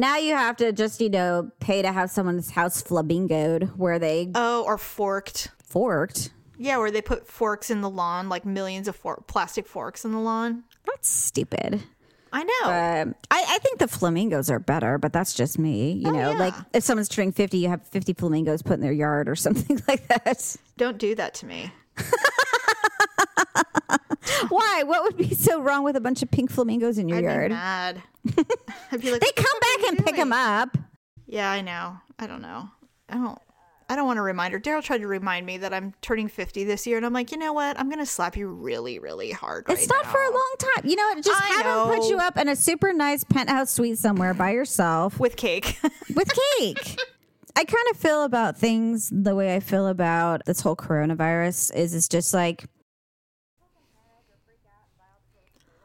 Now 0.00 0.16
you 0.16 0.34
have 0.34 0.56
to 0.56 0.72
just, 0.72 0.98
you 1.02 1.10
know, 1.10 1.50
pay 1.60 1.82
to 1.82 1.92
have 1.92 2.10
someone's 2.10 2.50
house 2.52 2.80
flamingoed 2.80 3.72
where 3.76 3.98
they 3.98 4.30
Oh, 4.34 4.64
or 4.64 4.78
forked. 4.78 5.48
forked. 5.62 6.30
Yeah, 6.56 6.78
where 6.78 6.90
they 6.90 7.02
put 7.02 7.26
forks 7.26 7.68
in 7.70 7.82
the 7.82 7.90
lawn, 7.90 8.30
like 8.30 8.46
millions 8.46 8.88
of 8.88 8.96
for- 8.96 9.22
plastic 9.26 9.66
forks 9.66 10.06
in 10.06 10.12
the 10.12 10.18
lawn. 10.18 10.64
That's 10.86 11.06
stupid. 11.06 11.82
I 12.32 12.44
know. 12.44 12.64
Um, 12.70 13.14
I, 13.30 13.44
I 13.46 13.58
think 13.58 13.78
the 13.78 13.88
flamingos 13.88 14.48
are 14.50 14.58
better, 14.58 14.96
but 14.96 15.12
that's 15.12 15.34
just 15.34 15.58
me. 15.58 15.92
You 15.92 16.08
Oh, 16.08 16.12
know, 16.12 16.30
yeah. 16.30 16.38
like 16.38 16.54
if 16.72 16.82
someone's 16.82 17.08
turning 17.10 17.32
50, 17.32 17.58
you 17.58 17.68
have 17.68 17.86
50 17.88 18.14
flamingos 18.14 18.62
put 18.62 18.74
in 18.74 18.80
their 18.80 18.92
yard 18.92 19.28
or 19.28 19.36
something 19.36 19.82
like 19.86 20.08
that. 20.08 20.56
don't 20.78 20.96
do 20.96 21.14
that 21.16 21.34
to 21.34 21.46
me. 21.46 21.70
Why? 24.48 24.82
What 24.86 25.02
would 25.02 25.16
be 25.18 25.34
so 25.34 25.60
wrong 25.60 25.84
with 25.84 25.96
a 25.96 26.00
bunch 26.00 26.22
of 26.22 26.30
pink 26.30 26.50
flamingos 26.50 26.96
in 26.96 27.06
your 27.08 27.18
I'd 27.18 27.24
yard? 27.24 27.50
mad. 27.50 28.02
I'd 28.92 29.00
be 29.00 29.10
like, 29.10 29.20
They 29.20 29.32
come 29.32 29.60
back 29.60 29.88
and 29.88 30.04
pick 30.04 30.16
him 30.16 30.32
up. 30.32 30.76
Yeah, 31.26 31.50
I 31.50 31.60
know. 31.60 31.96
I 32.18 32.26
don't 32.26 32.42
know. 32.42 32.68
I 33.08 33.14
don't. 33.14 33.38
I 33.88 33.96
don't 33.96 34.06
want 34.06 34.20
a 34.20 34.22
reminder. 34.22 34.60
Daryl 34.60 34.84
tried 34.84 34.98
to 34.98 35.08
remind 35.08 35.44
me 35.46 35.58
that 35.58 35.74
I'm 35.74 35.94
turning 36.00 36.28
50 36.28 36.62
this 36.62 36.86
year, 36.86 36.96
and 36.96 37.04
I'm 37.04 37.12
like, 37.12 37.32
you 37.32 37.38
know 37.38 37.52
what? 37.52 37.78
I'm 37.78 37.90
gonna 37.90 38.06
slap 38.06 38.36
you 38.36 38.48
really, 38.48 39.00
really 39.00 39.32
hard. 39.32 39.64
It's 39.68 39.80
right 39.80 39.88
not 39.88 40.06
for 40.06 40.22
a 40.22 40.30
long 40.30 40.54
time. 40.58 40.88
You 40.88 40.94
know 40.94 41.02
what? 41.08 41.24
Just 41.24 41.42
I 41.42 41.46
have 41.46 41.64
them 41.64 41.98
put 41.98 42.08
you 42.08 42.18
up 42.18 42.36
in 42.36 42.46
a 42.46 42.54
super 42.54 42.92
nice 42.92 43.24
penthouse 43.24 43.72
suite 43.72 43.98
somewhere 43.98 44.32
by 44.32 44.52
yourself 44.52 45.18
with 45.18 45.36
cake. 45.36 45.80
with 46.14 46.30
cake. 46.58 47.00
I 47.56 47.64
kind 47.64 47.86
of 47.90 47.96
feel 47.96 48.22
about 48.22 48.56
things 48.56 49.10
the 49.12 49.34
way 49.34 49.56
I 49.56 49.60
feel 49.60 49.88
about 49.88 50.44
this 50.46 50.60
whole 50.60 50.76
coronavirus 50.76 51.74
is 51.74 51.92
it's 51.92 52.06
just 52.06 52.32
like 52.32 52.66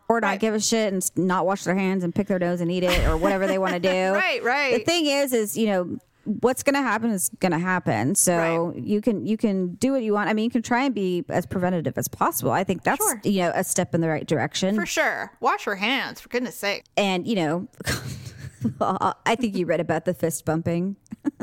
or 0.07 0.21
not 0.21 0.27
Right. 0.27 0.39
give 0.39 0.53
a 0.53 0.59
shit 0.59 0.93
and 0.93 1.09
not 1.15 1.45
wash 1.45 1.63
their 1.63 1.75
hands 1.75 2.03
and 2.03 2.13
pick 2.13 2.27
their 2.27 2.39
nose 2.39 2.61
and 2.61 2.71
eat 2.71 2.83
it 2.83 3.07
or 3.07 3.17
whatever 3.17 3.47
they 3.47 3.57
want 3.57 3.73
to 3.73 3.79
do. 3.93 4.11
right, 4.13 4.43
right. 4.43 4.73
The 4.73 4.83
thing 4.83 5.05
is 5.07 5.33
is, 5.33 5.57
you 5.57 5.67
know, 5.67 5.97
what's 6.41 6.63
going 6.63 6.73
to 6.73 6.81
happen 6.81 7.11
is 7.11 7.29
going 7.39 7.51
to 7.51 7.59
happen. 7.59 8.15
So 8.15 8.35
Right. 8.73 8.83
you 8.83 8.99
can 9.01 9.25
you 9.27 9.37
can 9.37 9.75
do 9.75 9.91
what 9.91 10.01
you 10.01 10.13
want. 10.13 10.27
I 10.29 10.33
mean, 10.33 10.45
you 10.45 10.49
can 10.51 10.63
try 10.63 10.83
and 10.85 10.93
be 10.95 11.23
as 11.29 11.45
preventative 11.45 11.97
as 11.97 12.07
possible. 12.07 12.51
I 12.51 12.63
think 12.63 12.83
that's, 12.83 13.03
Sure. 13.03 13.21
you 13.23 13.39
know, 13.41 13.51
a 13.53 13.63
step 13.63 13.93
in 13.93 14.01
the 14.01 14.07
right 14.09 14.25
direction. 14.25 14.75
for 14.75 14.85
sure. 14.87 15.31
Wash 15.39 15.65
your 15.67 15.75
hands, 15.75 16.19
for 16.21 16.29
goodness 16.29 16.55
sake. 16.55 16.83
and, 16.97 17.27
you 17.27 17.35
know, 17.35 17.67
I 18.81 19.35
think 19.35 19.55
you 19.55 19.65
read 19.67 19.79
about 19.79 20.05
the 20.05 20.13
fist 20.13 20.45
bumping. 20.45 20.95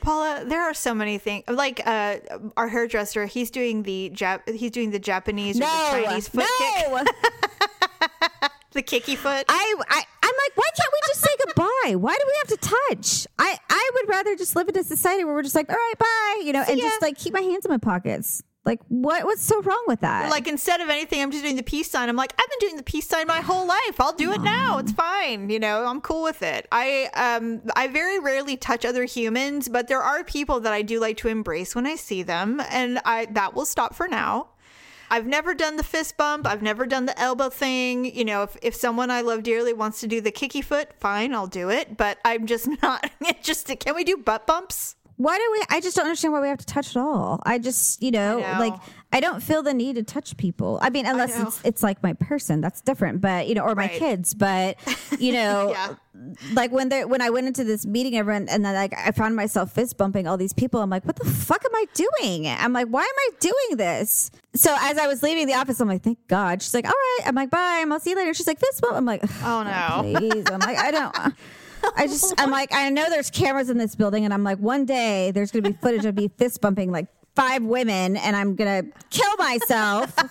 Paula, 0.00 0.44
there 0.46 0.62
are 0.62 0.72
so 0.74 0.94
many 0.94 1.18
things. 1.18 1.44
Like 1.46 1.80
uh, 1.86 2.16
our 2.56 2.68
hairdresser, 2.68 3.26
he's 3.26 3.50
doing 3.50 3.82
the 3.82 4.10
Jap- 4.14 4.48
he's 4.52 4.70
doing 4.70 4.90
the 4.90 4.98
Japanese 4.98 5.56
or 5.58 5.60
the 5.60 5.66
Chinese 6.04 6.26
foot 6.28 6.46
kick, 6.58 6.86
the 8.72 8.82
kicky 8.82 9.16
foot. 9.16 9.44
I, 9.48 9.74
I, 9.88 10.02
I'm 10.22 10.34
like, 10.36 10.56
why 10.56 10.68
can't 10.76 10.92
we 10.92 11.08
just 11.08 11.20
say 11.20 11.30
goodbye? 11.46 11.96
Why 11.96 12.14
do 12.14 12.24
we 12.26 12.34
have 12.38 12.60
to 12.60 12.68
touch? 12.68 13.26
I, 13.38 13.58
I 13.68 13.90
would 13.94 14.08
rather 14.08 14.36
just 14.36 14.54
live 14.56 14.68
in 14.68 14.78
a 14.78 14.84
society 14.84 15.24
where 15.24 15.34
we're 15.34 15.42
just 15.42 15.54
like, 15.54 15.68
all 15.68 15.76
right, 15.76 15.98
bye, 15.98 16.42
you 16.44 16.52
know, 16.52 16.64
and 16.66 16.78
just 16.78 17.02
like 17.02 17.18
keep 17.18 17.32
my 17.32 17.40
hands 17.40 17.64
in 17.64 17.70
my 17.70 17.78
pockets. 17.78 18.42
Like, 18.66 18.80
what, 18.88 19.24
what's 19.24 19.42
so 19.42 19.62
wrong 19.62 19.84
with 19.86 20.00
that? 20.00 20.30
like 20.30 20.46
instead 20.46 20.82
of 20.82 20.90
anything, 20.90 21.22
I'm 21.22 21.30
just 21.30 21.42
doing 21.42 21.56
the 21.56 21.62
peace 21.62 21.90
sign. 21.90 22.10
I'm 22.10 22.16
like, 22.16 22.32
I've 22.38 22.50
been 22.50 22.68
doing 22.68 22.76
the 22.76 22.82
peace 22.82 23.08
sign 23.08 23.26
my 23.26 23.40
whole 23.40 23.66
life. 23.66 23.98
I'll 23.98 24.12
do 24.12 24.32
it 24.32 24.42
now. 24.42 24.78
It's 24.78 24.92
fine. 24.92 25.48
You 25.48 25.58
know, 25.58 25.86
I'm 25.86 26.02
cool 26.02 26.22
with 26.22 26.42
it. 26.42 26.68
I 26.70 27.08
um 27.14 27.62
I 27.74 27.88
very 27.88 28.18
rarely 28.18 28.58
touch 28.58 28.84
other 28.84 29.04
humans, 29.04 29.68
but 29.68 29.88
there 29.88 30.02
are 30.02 30.24
people 30.24 30.60
that 30.60 30.74
I 30.74 30.82
do 30.82 31.00
like 31.00 31.16
to 31.18 31.28
embrace 31.28 31.74
when 31.74 31.86
I 31.86 31.96
see 31.96 32.22
them, 32.22 32.60
and 32.70 33.00
I 33.06 33.26
that 33.32 33.54
will 33.54 33.64
stop 33.64 33.94
for 33.94 34.06
now. 34.06 34.50
I've 35.10 35.26
never 35.26 35.54
done 35.54 35.76
the 35.76 35.82
fist 35.82 36.16
bump. 36.16 36.46
I've 36.46 36.62
never 36.62 36.86
done 36.86 37.06
the 37.06 37.18
elbow 37.20 37.50
thing. 37.50 38.04
You 38.04 38.24
know, 38.24 38.44
if, 38.44 38.56
if 38.62 38.74
someone 38.74 39.10
I 39.10 39.22
love 39.22 39.42
dearly 39.42 39.72
wants 39.72 40.00
to 40.00 40.06
do 40.06 40.20
the 40.20 40.30
kicky 40.30 40.62
foot, 40.62 40.92
fine, 41.00 41.34
I'll 41.34 41.48
do 41.48 41.68
it. 41.68 41.96
But 41.96 42.18
I'm 42.24 42.46
just 42.46 42.68
not. 42.82 43.10
interested. 43.26 43.80
can 43.80 43.94
we 43.96 44.04
do 44.04 44.16
butt 44.16 44.46
bumps? 44.46 44.94
Why 45.20 45.36
do 45.36 45.48
we, 45.52 45.62
I 45.68 45.80
just 45.82 45.96
don't 45.96 46.06
understand 46.06 46.32
why 46.32 46.40
we 46.40 46.48
have 46.48 46.56
to 46.58 46.64
touch 46.66 46.96
at 46.96 47.00
all. 47.00 47.42
I 47.44 47.58
just, 47.58 48.02
you 48.02 48.10
know, 48.10 48.42
I 48.42 48.52
know. 48.54 48.58
like, 48.58 48.74
I 49.12 49.20
don't 49.20 49.42
feel 49.42 49.62
the 49.62 49.74
need 49.74 49.96
to 49.96 50.02
touch 50.02 50.34
people. 50.38 50.78
I 50.80 50.88
mean, 50.88 51.04
unless 51.04 51.36
know. 51.36 51.46
it's, 51.48 51.60
it's 51.62 51.82
like 51.82 52.02
my 52.02 52.14
person, 52.14 52.62
that's 52.62 52.80
different, 52.80 53.20
but, 53.20 53.46
you 53.46 53.54
know, 53.54 53.62
or 53.62 53.74
my 53.74 53.88
Right. 53.88 53.98
kids, 53.98 54.32
but, 54.32 54.78
you 55.18 55.32
know, 55.38 55.72
Yeah. 55.72 55.94
like 56.54 56.72
when 56.72 56.88
they 56.88 57.04
when 57.04 57.20
I 57.20 57.28
went 57.28 57.48
into 57.48 57.64
this 57.64 57.84
meeting, 57.84 58.16
everyone 58.16 58.48
and 58.48 58.64
then 58.64 58.74
like 58.74 58.94
I 58.96 59.10
found 59.10 59.36
myself 59.36 59.72
fist 59.72 59.96
bumping 59.98 60.26
all 60.26 60.36
these 60.38 60.52
people. 60.54 60.80
I'm 60.80 60.88
like, 60.90 61.04
what 61.04 61.16
the 61.16 61.28
fuck 61.28 61.64
am 61.66 61.74
I 61.74 61.84
doing? 61.92 62.46
I'm 62.48 62.72
like, 62.72 62.86
why 62.88 63.02
am 63.02 63.06
I 63.08 63.28
doing 63.40 63.76
this? 63.76 64.30
So 64.54 64.74
as 64.80 64.96
I 64.96 65.06
was 65.06 65.22
leaving 65.22 65.46
the 65.46 65.54
office, 65.54 65.80
I'm 65.80 65.88
like, 65.88 66.02
thank 66.02 66.18
God. 66.28 66.62
She's 66.62 66.72
like, 66.74 66.84
all 66.86 66.90
right. 66.92 67.26
I'm 67.28 67.34
like, 67.34 67.50
bye. 67.50 67.84
I'll 67.90 68.00
see 68.00 68.10
you 68.10 68.16
later. 68.16 68.32
She's 68.32 68.46
like, 68.46 68.58
fist 68.58 68.80
bump. 68.80 68.96
I'm 68.96 69.04
like, 69.04 69.22
Oh 69.44 69.62
no. 69.64 70.18
please. 70.18 70.44
I'm 70.50 70.60
like, 70.60 70.78
I 70.78 70.90
don't. 70.90 71.14
Uh, 71.18 71.30
I 71.96 72.06
just, 72.06 72.34
I'm 72.38 72.50
like, 72.60 72.72
I 72.72 72.88
know 72.90 73.08
there's 73.08 73.30
cameras 73.30 73.70
in 73.70 73.78
this 73.78 73.94
building, 73.94 74.24
and 74.24 74.32
I'm 74.34 74.44
like, 74.44 74.58
one 74.58 74.84
day 74.84 75.30
there's 75.30 75.50
going 75.50 75.64
to 75.64 75.70
be 75.70 75.76
footage 75.76 76.04
of 76.04 76.16
me 76.16 76.28
fist 76.38 76.60
bumping 76.60 76.90
like 76.90 77.06
five 77.36 77.62
women 77.62 78.16
and 78.16 78.34
I'm 78.36 78.54
gonna 78.54 78.82
kill 79.08 79.36
myself. 79.38 80.14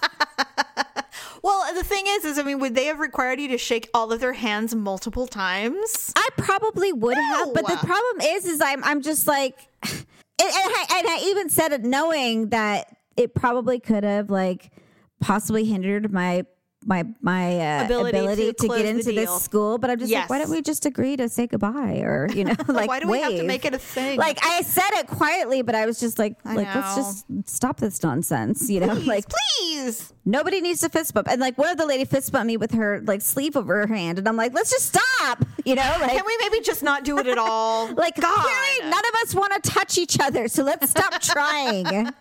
Well, 1.42 1.74
the 1.74 1.84
thing 1.84 2.04
is, 2.06 2.26
is 2.26 2.38
I 2.38 2.44
mean, 2.44 2.60
would 2.60 2.76
they 2.76 2.86
have 2.86 3.00
required 3.00 3.40
you 3.40 3.48
to 3.50 3.58
shake 3.58 3.90
all 3.94 4.12
of 4.12 4.20
their 4.20 4.34
hands 4.34 4.76
multiple 4.76 5.26
times? 5.26 6.12
I 6.16 6.30
probably 6.38 6.92
would 6.92 7.18
have, 7.18 7.54
but 7.54 7.66
the 7.66 7.78
problem 7.78 8.22
is, 8.22 8.46
is 8.46 8.62
I'm 8.62 8.84
I'm 8.84 9.02
just 9.02 9.28
like, 9.28 9.68
and, 9.84 9.94
and, 9.98 10.08
I, 10.42 10.86
and 10.98 11.08
I 11.08 11.20
even 11.28 11.50
said 11.50 11.72
it 11.72 11.84
knowing 11.84 12.50
that 12.50 12.96
it 13.16 13.36
probably 13.36 13.80
could 13.80 14.04
have 14.04 14.30
like 14.30 14.72
possibly 15.22 15.66
hindered 15.66 16.12
my 16.12 16.46
my 16.86 17.04
my 17.22 17.60
uh, 17.60 17.86
Ability 17.86 18.18
ability, 18.18 18.46
to 18.46 18.54
to, 18.54 18.68
get 18.68 18.86
into 18.86 19.12
this 19.12 19.42
school. 19.42 19.78
But 19.78 19.90
I'm 19.90 20.00
just 20.00 20.12
like, 20.12 20.30
why 20.30 20.40
don't 20.40 20.50
we 20.50 20.62
just 20.62 20.86
agree 20.86 21.18
to 21.18 21.28
say 21.28 21.48
goodbye 21.48 22.02
or 22.04 22.30
you 22.34 22.46
know, 22.46 22.56
like 22.68 22.88
Why 22.88 23.00
do 23.00 23.08
we 23.08 23.20
have 23.20 23.32
to 23.32 23.44
make 23.44 23.66
it 23.66 23.74
a 23.74 23.80
thing? 23.80 24.18
Like 24.18 24.40
I 24.44 24.62
said 24.62 24.90
it 24.94 25.08
quietly, 25.08 25.62
but 25.62 25.76
I 25.76 25.86
was 25.86 26.00
just 26.00 26.18
like, 26.18 26.38
I 26.46 26.56
like 26.56 26.74
let's 26.74 26.96
just 26.96 27.26
stop 27.46 27.78
this 27.78 28.02
nonsense, 28.02 28.70
you 28.70 28.80
know, 28.80 28.96
please, 28.96 29.08
like 29.08 29.26
please. 29.30 30.14
Nobody 30.26 30.62
needs 30.62 30.82
to 30.82 30.90
fist 30.90 31.14
bump. 31.14 31.28
And 31.28 31.42
like 31.42 31.58
one 31.58 31.70
of 31.70 31.78
the 31.78 31.88
lady 31.88 32.06
fist 32.06 32.32
bumped 32.32 32.48
me 32.48 32.58
with 32.58 32.74
her 32.74 33.02
like 33.06 33.22
sleeve 33.22 33.58
over 33.58 33.80
her 33.80 33.88
hand. 33.88 34.20
And 34.20 34.28
I'm 34.28 34.36
like, 34.36 34.54
let's 34.54 34.70
just 34.70 34.86
stop. 34.86 35.44
You 35.66 35.76
know, 35.76 35.98
like 36.00 36.12
Can 36.12 36.24
we 36.26 36.38
maybe 36.42 36.62
just 36.62 36.84
not 36.84 37.04
do 37.04 37.18
it 37.18 37.28
at 37.28 37.38
all? 37.38 37.88
like 37.96 38.16
God. 38.16 38.38
clearly 38.38 38.92
none 38.92 39.04
of 39.06 39.14
us 39.24 39.36
want 39.36 39.54
to 39.62 39.70
touch 39.70 39.98
each 39.98 40.20
other. 40.20 40.48
So 40.48 40.64
let's 40.64 40.90
stop 40.90 41.20
trying. 41.22 42.12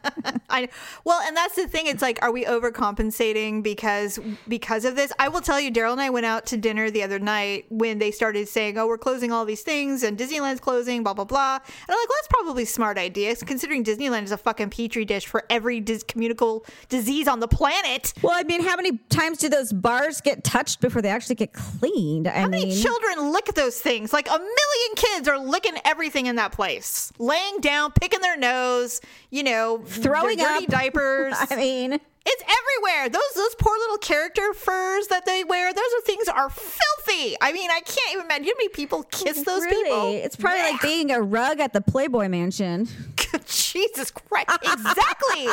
I 0.49 0.69
well, 1.05 1.21
and 1.27 1.37
that's 1.37 1.55
the 1.55 1.69
thing. 1.69 1.87
It's 1.87 2.03
like, 2.03 2.19
are 2.23 2.33
we 2.33 2.45
overcompensating 2.45 3.63
because 3.63 4.19
because 4.49 4.58
of 4.85 4.97
this? 4.97 5.13
I 5.19 5.29
will 5.29 5.41
tell 5.41 5.61
you, 5.61 5.71
Daryl 5.71 5.93
and 5.93 6.01
I 6.01 6.11
went 6.11 6.27
out 6.27 6.47
to 6.47 6.57
dinner 6.57 6.91
the 6.91 7.03
other 7.03 7.19
night 7.19 7.67
when 7.69 7.99
they 7.99 8.11
started 8.11 8.49
saying, 8.49 8.79
"Oh, 8.79 8.87
we're 8.87 8.99
closing 8.99 9.33
all 9.33 9.45
these 9.45 9.63
things 9.63 10.03
and 10.03 10.19
Disneyland's 10.19 10.61
closing," 10.61 11.03
blah 11.03 11.15
blah 11.15 11.25
blah. 11.25 11.55
And 11.57 11.63
I'm 11.89 11.97
like, 11.99 12.09
well, 12.09 12.19
that's 12.19 12.29
probably 12.29 12.63
a 12.63 12.67
smart 12.67 12.99
idea, 12.99 13.35
considering 13.37 13.85
Disneyland 13.85 14.25
is 14.25 14.33
a 14.33 14.37
fucking 14.37 14.71
petri 14.71 15.05
dish 15.05 15.27
for 15.27 15.45
every 15.51 15.81
dis- 15.81 16.03
communicable 16.03 16.65
disease 16.89 17.29
on 17.29 17.41
the 17.41 17.49
planet. 17.49 18.13
well, 18.23 18.33
I 18.35 18.43
mean, 18.45 18.63
how 18.65 18.77
many 18.77 18.99
times 19.09 19.39
do 19.39 19.49
those 19.49 19.73
bars 19.73 20.21
get 20.21 20.45
touched 20.45 20.81
before 20.81 21.03
they 21.03 21.09
actually 21.11 21.37
get 21.37 21.53
cleaned? 21.53 22.27
I 22.29 22.33
How 22.41 22.49
mean, 22.49 22.69
many 22.69 22.83
children 22.83 23.33
lick 23.33 23.47
those 23.55 23.81
things? 23.81 24.13
Like 24.13 24.29
a 24.29 24.39
million 24.39 24.95
kids 24.97 25.29
are 25.29 25.39
licking 25.39 25.75
everything 25.85 26.27
in 26.27 26.37
that 26.37 26.53
place, 26.53 27.13
laying 27.19 27.61
down, 27.61 27.93
picking 27.93 28.21
their 28.21 28.37
nose, 28.37 29.01
you 29.31 29.43
know, 29.43 29.83
Throwing 29.87 30.39
dirty 30.39 30.65
up. 30.67 30.71
diapers. 30.79 31.35
I 31.51 31.57
mean, 31.57 31.99
It's 32.31 32.43
everywhere. 32.43 33.09
Those 33.09 33.35
those 33.35 33.55
poor 33.55 33.77
little 33.79 33.97
character 33.97 34.53
furs 34.53 35.07
that 35.07 35.25
they 35.25 35.45
wear. 35.45 35.73
Those 35.73 35.83
are 35.97 36.01
things 36.03 36.29
are 36.29 36.51
filthy. 36.51 37.37
I 37.41 37.53
mean, 37.53 37.71
I 37.71 37.81
can't 37.81 38.13
even 38.13 38.27
imagine. 38.27 38.45
How 38.45 38.53
many 38.59 38.69
people 38.69 39.03
kiss 39.05 39.43
those 39.43 39.63
really, 39.63 39.85
people? 39.85 40.13
it's 40.13 40.37
probably 40.37 40.61
like 40.61 40.83
being 40.83 41.11
a 41.11 41.23
rug 41.23 41.59
at 41.61 41.73
the 41.73 41.81
Playboy 41.81 42.29
Mansion. 42.29 42.87
Jesus 43.47 44.11
Christ. 44.11 44.51
Exactly. 44.63 45.49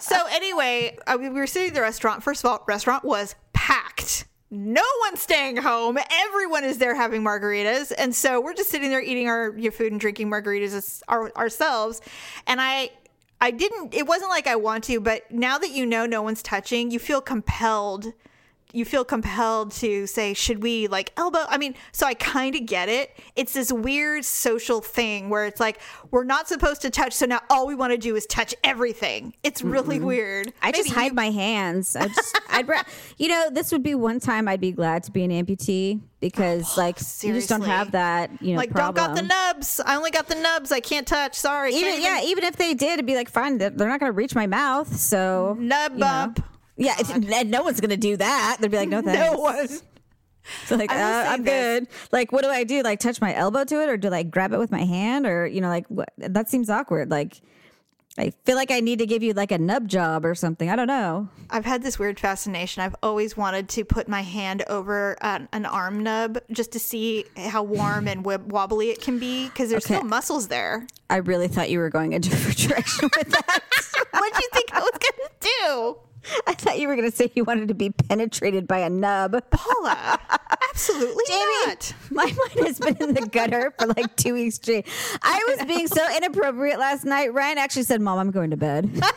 so 0.00 0.16
anyway, 0.30 0.96
uh, 1.06 1.16
we 1.18 1.30
were 1.30 1.48
sitting 1.48 1.70
at 1.70 1.74
the 1.74 1.82
restaurant. 1.82 2.22
First 2.22 2.44
of 2.44 2.50
all, 2.50 2.62
restaurant 2.66 3.04
was 3.04 3.34
packed. 3.52 4.26
No 4.50 4.84
one's 5.02 5.20
staying 5.20 5.56
home. 5.58 5.98
Everyone 6.10 6.64
is 6.64 6.78
there 6.78 6.94
having 6.94 7.22
margaritas, 7.22 7.92
and 7.96 8.14
so 8.14 8.40
we're 8.40 8.54
just 8.54 8.70
sitting 8.70 8.88
there 8.88 9.02
eating 9.02 9.28
our 9.28 9.52
your 9.58 9.72
food 9.72 9.92
and 9.92 10.00
drinking 10.00 10.30
margaritas 10.30 11.02
our, 11.08 11.30
ourselves. 11.36 12.00
And 12.46 12.60
I, 12.60 12.90
I 13.40 13.50
didn't. 13.50 13.94
It 13.94 14.06
wasn't 14.06 14.30
like 14.30 14.46
I 14.46 14.56
want 14.56 14.84
to, 14.84 15.00
but 15.00 15.30
now 15.30 15.58
that 15.58 15.70
you 15.70 15.86
know 15.86 16.06
no 16.06 16.22
one's 16.22 16.42
touching, 16.42 16.90
you 16.90 16.98
feel 16.98 17.20
compelled 17.20 18.12
you 18.72 18.84
feel 18.84 19.04
compelled 19.04 19.72
to 19.72 20.06
say, 20.06 20.34
should 20.34 20.62
we 20.62 20.88
like 20.88 21.12
elbow? 21.16 21.44
I 21.48 21.56
mean, 21.56 21.74
so 21.92 22.06
I 22.06 22.14
kind 22.14 22.54
of 22.54 22.66
get 22.66 22.88
it. 22.88 23.16
It's 23.34 23.54
this 23.54 23.72
weird 23.72 24.24
social 24.24 24.80
thing 24.80 25.30
where 25.30 25.46
it's 25.46 25.58
like, 25.60 25.80
we're 26.10 26.24
not 26.24 26.48
supposed 26.48 26.82
to 26.82 26.90
touch. 26.90 27.14
So 27.14 27.24
now 27.26 27.40
all 27.48 27.66
we 27.66 27.74
want 27.74 27.92
to 27.92 27.98
do 27.98 28.14
is 28.14 28.26
touch 28.26 28.54
everything. 28.62 29.34
It's 29.42 29.62
really 29.62 29.98
weird. 30.00 30.52
I 30.60 30.72
just 30.72 30.90
hide 30.90 31.06
you- 31.12 31.14
my 31.14 31.30
hands. 31.30 31.96
I 31.96 32.08
just, 32.08 32.38
I'd, 32.50 32.68
you 33.16 33.28
know, 33.28 33.48
this 33.50 33.72
would 33.72 33.82
be 33.82 33.94
one 33.94 34.20
time 34.20 34.48
I'd 34.48 34.60
be 34.60 34.72
glad 34.72 35.02
to 35.04 35.12
be 35.12 35.24
an 35.24 35.30
amputee 35.30 36.00
because, 36.20 36.76
oh, 36.76 36.80
like, 36.80 36.98
you 37.22 37.32
just 37.32 37.48
don't 37.48 37.62
Oh, 37.62 37.64
have 37.64 37.92
that, 37.92 38.30
you 38.42 38.52
know, 38.52 38.58
like, 38.58 38.70
problem. 38.70 38.94
don't 38.96 39.14
got 39.14 39.16
the 39.16 39.26
nubs. 39.54 39.80
I 39.84 39.96
only 39.96 40.10
got 40.10 40.26
the 40.28 40.34
nubs. 40.34 40.72
I 40.72 40.80
can't 40.80 41.06
touch. 41.06 41.36
Sorry. 41.36 41.72
even 41.74 41.92
Can't 41.92 42.02
yeah, 42.02 42.20
even 42.28 42.44
if 42.44 42.56
they 42.56 42.74
did, 42.74 42.94
it'd 42.94 43.06
be 43.06 43.14
like 43.14 43.30
fine. 43.30 43.56
They're 43.58 43.70
not 43.70 44.00
going 44.00 44.10
to 44.12 44.16
reach 44.16 44.34
my 44.34 44.46
mouth, 44.46 44.94
so 44.96 45.56
Nub 45.58 45.92
you 45.92 45.98
know. 46.00 46.34
Yeah, 46.78 46.94
and 47.12 47.50
no 47.50 47.62
one's 47.62 47.80
going 47.80 47.90
to 47.90 47.96
do 47.96 48.16
that. 48.16 48.58
They'd 48.60 48.70
be 48.70 48.76
like, 48.76 48.88
no 48.88 49.02
thanks. 49.02 49.18
No 49.32 49.38
one. 49.38 49.68
So 50.66 50.76
like, 50.76 50.90
I 50.90 51.26
uh, 51.26 51.32
I'm 51.32 51.42
this. 51.42 51.80
good. 51.80 51.88
Like, 52.12 52.32
what 52.32 52.42
do 52.42 52.48
I 52.48 52.64
do? 52.64 52.80
Like, 52.82 53.00
touch 53.00 53.20
my 53.20 53.34
elbow 53.34 53.64
to 53.64 53.82
it, 53.82 53.88
or 53.90 53.96
do 53.98 54.08
like 54.08 54.30
grab 54.30 54.52
it 54.52 54.58
with 54.58 54.70
my 54.70 54.84
hand, 54.84 55.26
or 55.26 55.46
you 55.46 55.60
know, 55.60 55.68
like 55.68 55.86
what? 55.88 56.08
That 56.16 56.48
seems 56.48 56.70
awkward. 56.70 57.10
Like, 57.10 57.40
I 58.16 58.30
feel 58.44 58.56
like 58.56 58.70
I 58.70 58.80
need 58.80 58.98
to 59.00 59.06
give 59.06 59.22
you 59.22 59.32
like 59.34 59.52
a 59.52 59.58
nub 59.58 59.86
job 59.88 60.24
or 60.24 60.34
something. 60.34 60.70
I 60.70 60.76
don't 60.76 60.86
know. 60.86 61.28
I've 61.50 61.64
had 61.66 61.82
this 61.82 61.98
weird 61.98 62.18
fascination. 62.18 62.82
I've 62.82 62.96
always 63.02 63.36
wanted 63.36 63.68
to 63.70 63.84
put 63.84 64.08
my 64.08 64.22
hand 64.22 64.64
over 64.68 65.16
an, 65.20 65.48
an 65.52 65.66
arm 65.66 66.02
nub 66.02 66.38
just 66.50 66.72
to 66.72 66.78
see 66.78 67.26
how 67.36 67.62
warm 67.62 68.08
and 68.08 68.24
wib- 68.24 68.46
wobbly 68.46 68.88
it 68.90 69.00
can 69.02 69.18
be 69.18 69.44
because 69.48 69.68
there's 69.70 69.84
Okay. 69.84 69.96
still 69.96 70.08
muscles 70.08 70.48
there. 70.48 70.86
I 71.10 71.16
really 71.16 71.48
thought 71.48 71.68
you 71.70 71.78
were 71.78 71.90
going 71.90 72.14
a 72.14 72.18
different 72.20 72.56
direction 72.56 73.10
with 73.16 73.28
that. 73.30 73.60
What 74.10 74.32
do 74.34 74.40
you 74.42 74.48
think 74.52 74.72
I 74.72 74.80
was 74.80 74.90
going 74.90 75.28
to 75.28 75.48
do? 75.66 75.96
I 76.46 76.54
thought 76.54 76.78
you 76.78 76.88
were 76.88 76.96
going 76.96 77.10
to 77.10 77.16
say 77.16 77.30
you 77.34 77.44
wanted 77.44 77.68
to 77.68 77.74
be 77.74 77.90
penetrated 77.90 78.66
by 78.66 78.78
a 78.78 78.90
nub. 78.90 79.36
Paula, 79.50 80.18
absolutely 80.70 81.24
Jamie, 81.28 81.66
not. 81.66 81.92
my 82.10 82.24
mind 82.24 82.66
has 82.66 82.78
been 82.78 82.96
in 82.96 83.14
the 83.14 83.26
gutter 83.26 83.72
for 83.78 83.86
like 83.88 84.14
two 84.16 84.34
weeks 84.34 84.56
straight. 84.56 84.86
I 85.22 85.42
was 85.48 85.66
being 85.66 85.88
so 85.88 86.04
inappropriate 86.16 86.78
last 86.78 87.04
night. 87.04 87.32
Ryan 87.32 87.58
actually 87.58 87.84
said, 87.84 88.00
"Mom, 88.00 88.18
I'm 88.18 88.30
going 88.30 88.50
to 88.50 88.56
bed." 88.56 88.90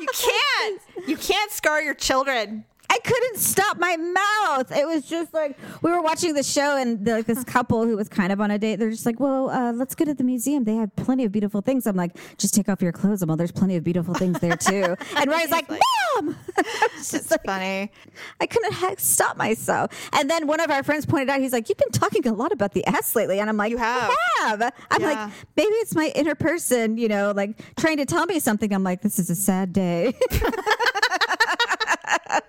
You 0.00 0.06
can't. 0.14 0.80
You 1.08 1.16
can't 1.16 1.50
scar 1.50 1.82
your 1.82 1.92
children. 1.94 2.64
I 2.90 2.98
couldn't 3.04 3.36
stop 3.38 3.78
my 3.78 3.96
mouth. 3.96 4.72
It 4.76 4.86
was 4.86 5.04
just 5.04 5.34
like 5.34 5.58
we 5.82 5.90
were 5.90 6.00
watching 6.00 6.34
the 6.34 6.42
show, 6.42 6.76
and 6.76 7.04
the, 7.04 7.12
like 7.16 7.26
this 7.26 7.44
couple 7.44 7.84
who 7.86 7.96
was 7.96 8.08
kind 8.08 8.32
of 8.32 8.40
on 8.40 8.50
a 8.50 8.58
date. 8.58 8.76
They're 8.76 8.90
just 8.90 9.04
like, 9.06 9.20
"Well, 9.20 9.50
uh, 9.50 9.72
let's 9.72 9.94
go 9.94 10.04
to 10.06 10.14
the 10.14 10.24
museum. 10.24 10.64
They 10.64 10.76
have 10.76 10.94
plenty 10.96 11.24
of 11.24 11.32
beautiful 11.32 11.60
things." 11.60 11.86
I'm 11.86 11.96
like, 11.96 12.16
"Just 12.38 12.54
take 12.54 12.68
off 12.68 12.80
your 12.80 12.92
clothes, 12.92 13.20
I'm 13.22 13.28
Well, 13.28 13.36
There's 13.36 13.52
plenty 13.52 13.76
of 13.76 13.84
beautiful 13.84 14.14
things 14.14 14.38
there 14.40 14.56
too." 14.56 14.96
And 15.16 15.30
Ryan's 15.30 15.50
like, 15.50 15.68
like- 15.70 15.80
"Mom!" 16.16 16.36
it's 16.58 17.10
just 17.10 17.30
like 17.30 17.44
Funny. 17.44 17.92
I 18.40 18.46
couldn't 18.46 18.72
heck 18.72 19.00
stop 19.00 19.36
myself. 19.36 19.92
And 20.14 20.28
then 20.30 20.46
one 20.46 20.60
of 20.60 20.70
our 20.70 20.82
friends 20.82 21.04
pointed 21.06 21.28
out, 21.30 21.40
he's 21.40 21.52
like, 21.52 21.68
"You've 21.68 21.78
been 21.78 21.90
talking 21.92 22.26
a 22.26 22.32
lot 22.32 22.52
about 22.52 22.72
the 22.72 22.84
ass 22.86 23.14
lately," 23.14 23.38
and 23.40 23.48
I'm 23.50 23.56
like, 23.56 23.70
You 23.70 23.76
have. 23.78 24.12
Have. 24.40 24.62
I'm 24.90 25.00
Yeah. 25.00 25.06
like, 25.06 25.32
maybe 25.56 25.72
it's 25.76 25.94
my 25.94 26.10
inner 26.14 26.34
person, 26.34 26.96
you 26.96 27.08
know, 27.08 27.32
like 27.36 27.60
trying 27.76 27.98
to 27.98 28.06
tell 28.06 28.24
me 28.26 28.38
something. 28.40 28.72
I'm 28.72 28.82
like, 28.84 29.02
this 29.02 29.18
is 29.18 29.28
a 29.30 29.34
sad 29.34 29.72
day. 29.72 30.14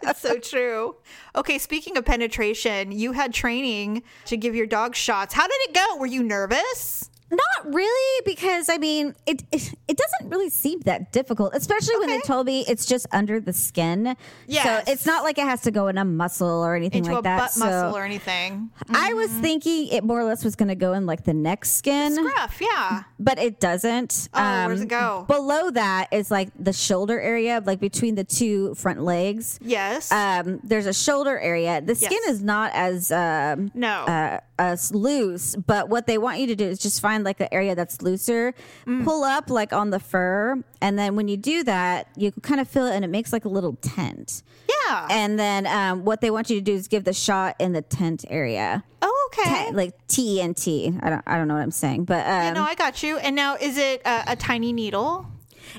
It's 0.03 0.21
so 0.21 0.39
true. 0.39 0.95
Okay, 1.36 1.57
speaking 1.57 1.97
of 1.97 2.05
penetration, 2.05 2.91
you 2.91 3.13
had 3.13 3.34
training 3.34 4.03
to 4.25 4.38
give 4.38 4.55
your 4.55 4.67
dog 4.67 4.95
shots. 4.95 5.34
How 5.34 5.47
did 5.47 5.57
it 5.61 5.73
go? 5.73 5.97
Were 5.97 6.05
you 6.05 6.23
nervous? 6.23 7.09
Not 7.32 7.73
really, 7.73 8.21
because 8.25 8.69
I 8.69 8.77
mean, 8.77 9.13
it, 9.25 9.43
it 9.51 9.73
it 9.88 9.97
doesn't 9.97 10.30
really 10.30 10.49
seem 10.49 10.80
that 10.82 11.11
difficult, 11.11 11.53
especially 11.53 11.97
when 11.97 12.07
they 12.07 12.15
Okay. 12.17 12.27
told 12.27 12.45
me 12.47 12.65
it's 12.67 12.86
just 12.86 13.05
under 13.11 13.39
the 13.39 13.53
skin. 13.53 14.15
Yeah, 14.47 14.63
So 14.84 14.91
it's 14.91 15.05
not 15.05 15.23
like 15.23 15.38
it 15.38 15.45
has 15.45 15.61
to 15.61 15.71
go 15.71 15.88
in 15.89 15.97
a 15.97 16.05
muscle 16.05 16.47
or 16.47 16.75
anything 16.75 16.99
Into 16.99 17.11
like 17.11 17.19
a 17.19 17.23
that. 17.23 17.38
butt 17.39 17.51
so 17.51 17.65
muscle 17.65 17.97
or 17.97 18.03
anything? 18.03 18.71
I 18.89 19.13
was 19.13 19.30
thinking 19.32 19.88
it 19.89 20.03
more 20.03 20.19
or 20.19 20.23
less 20.23 20.43
was 20.43 20.55
going 20.55 20.69
to 20.69 20.75
go 20.75 20.93
in 20.93 21.05
like 21.05 21.23
the 21.23 21.34
neck 21.34 21.65
skin. 21.65 22.15
Rough, 22.15 22.59
yeah. 22.61 23.03
but 23.19 23.38
it 23.39 23.59
doesn't. 23.59 24.30
Um, 24.34 24.43
Oh, 24.49 24.67
where's 24.67 24.82
it 24.82 24.88
go? 24.89 25.25
Below 25.27 25.69
that 25.71 26.07
is 26.11 26.32
like 26.32 26.49
the 26.59 26.73
shoulder 26.73 27.19
area, 27.19 27.61
like 27.65 27.80
between 27.80 28.15
the 28.15 28.23
two 28.23 28.73
front 28.75 29.03
legs. 29.03 29.59
Yes. 29.61 30.11
Um, 30.11 30.59
there's 30.63 30.88
a 30.88 30.93
shoulder 30.93 31.38
area. 31.39 31.80
The 31.82 31.93
skin 31.95 32.17
Yes. 32.25 32.36
is 32.36 32.43
not 32.43 32.71
as 32.73 33.11
um, 33.11 33.71
no. 33.75 34.05
uh, 34.05 34.39
as 34.57 34.93
loose, 34.93 35.55
but 35.55 35.88
what 35.89 36.05
they 36.07 36.17
want 36.17 36.39
you 36.39 36.47
to 36.47 36.55
do 36.55 36.65
is 36.65 36.80
just 36.80 36.99
find 37.01 37.18
like 37.24 37.39
an 37.39 37.47
area 37.51 37.76
that's 37.76 38.01
looser, 38.01 38.53
Mm. 38.86 39.03
pull 39.03 39.24
up 39.24 39.49
like 39.49 39.74
on 39.74 39.89
the 39.89 39.99
fur, 39.99 40.61
and 40.82 40.97
then 40.97 41.15
when 41.15 41.28
you 41.28 41.38
do 41.38 41.63
that, 41.63 42.07
you 42.15 42.32
kind 42.32 42.59
of 42.61 42.67
feel 42.67 42.86
it, 42.88 42.93
and 42.95 43.03
it 43.05 43.09
makes 43.09 43.32
like 43.34 43.45
a 43.45 43.49
little 43.49 43.76
tent. 43.82 44.43
yeah. 44.88 45.07
And 45.09 45.38
then 45.39 45.67
um, 45.67 46.03
what 46.05 46.22
they 46.22 46.32
want 46.32 46.49
you 46.49 46.55
to 46.57 46.61
do 46.61 46.74
is 46.74 46.88
give 46.88 47.03
the 47.03 47.13
shot 47.13 47.55
in 47.59 47.74
the 47.74 47.82
tent 47.82 48.26
area, 48.30 48.84
oh, 49.01 49.30
okay. 49.34 49.72
Like 49.72 49.93
T 50.07 50.41
and 50.41 50.55
T. 50.57 50.93
I 51.01 51.09
don't, 51.09 51.24
I 51.28 51.38
don't 51.38 51.47
know 51.47 51.53
what 51.55 51.61
I'm 51.63 51.72
saying, 51.72 52.05
but 52.05 52.26
um, 52.26 52.32
Yeah, 52.43 52.53
no, 52.53 52.63
I 52.63 52.76
got 52.76 53.03
you. 53.03 53.17
And 53.17 53.36
now, 53.36 53.55
is 53.55 53.78
it 53.78 54.01
a, 54.05 54.32
a 54.32 54.36
tiny 54.36 54.74
needle? 54.74 55.26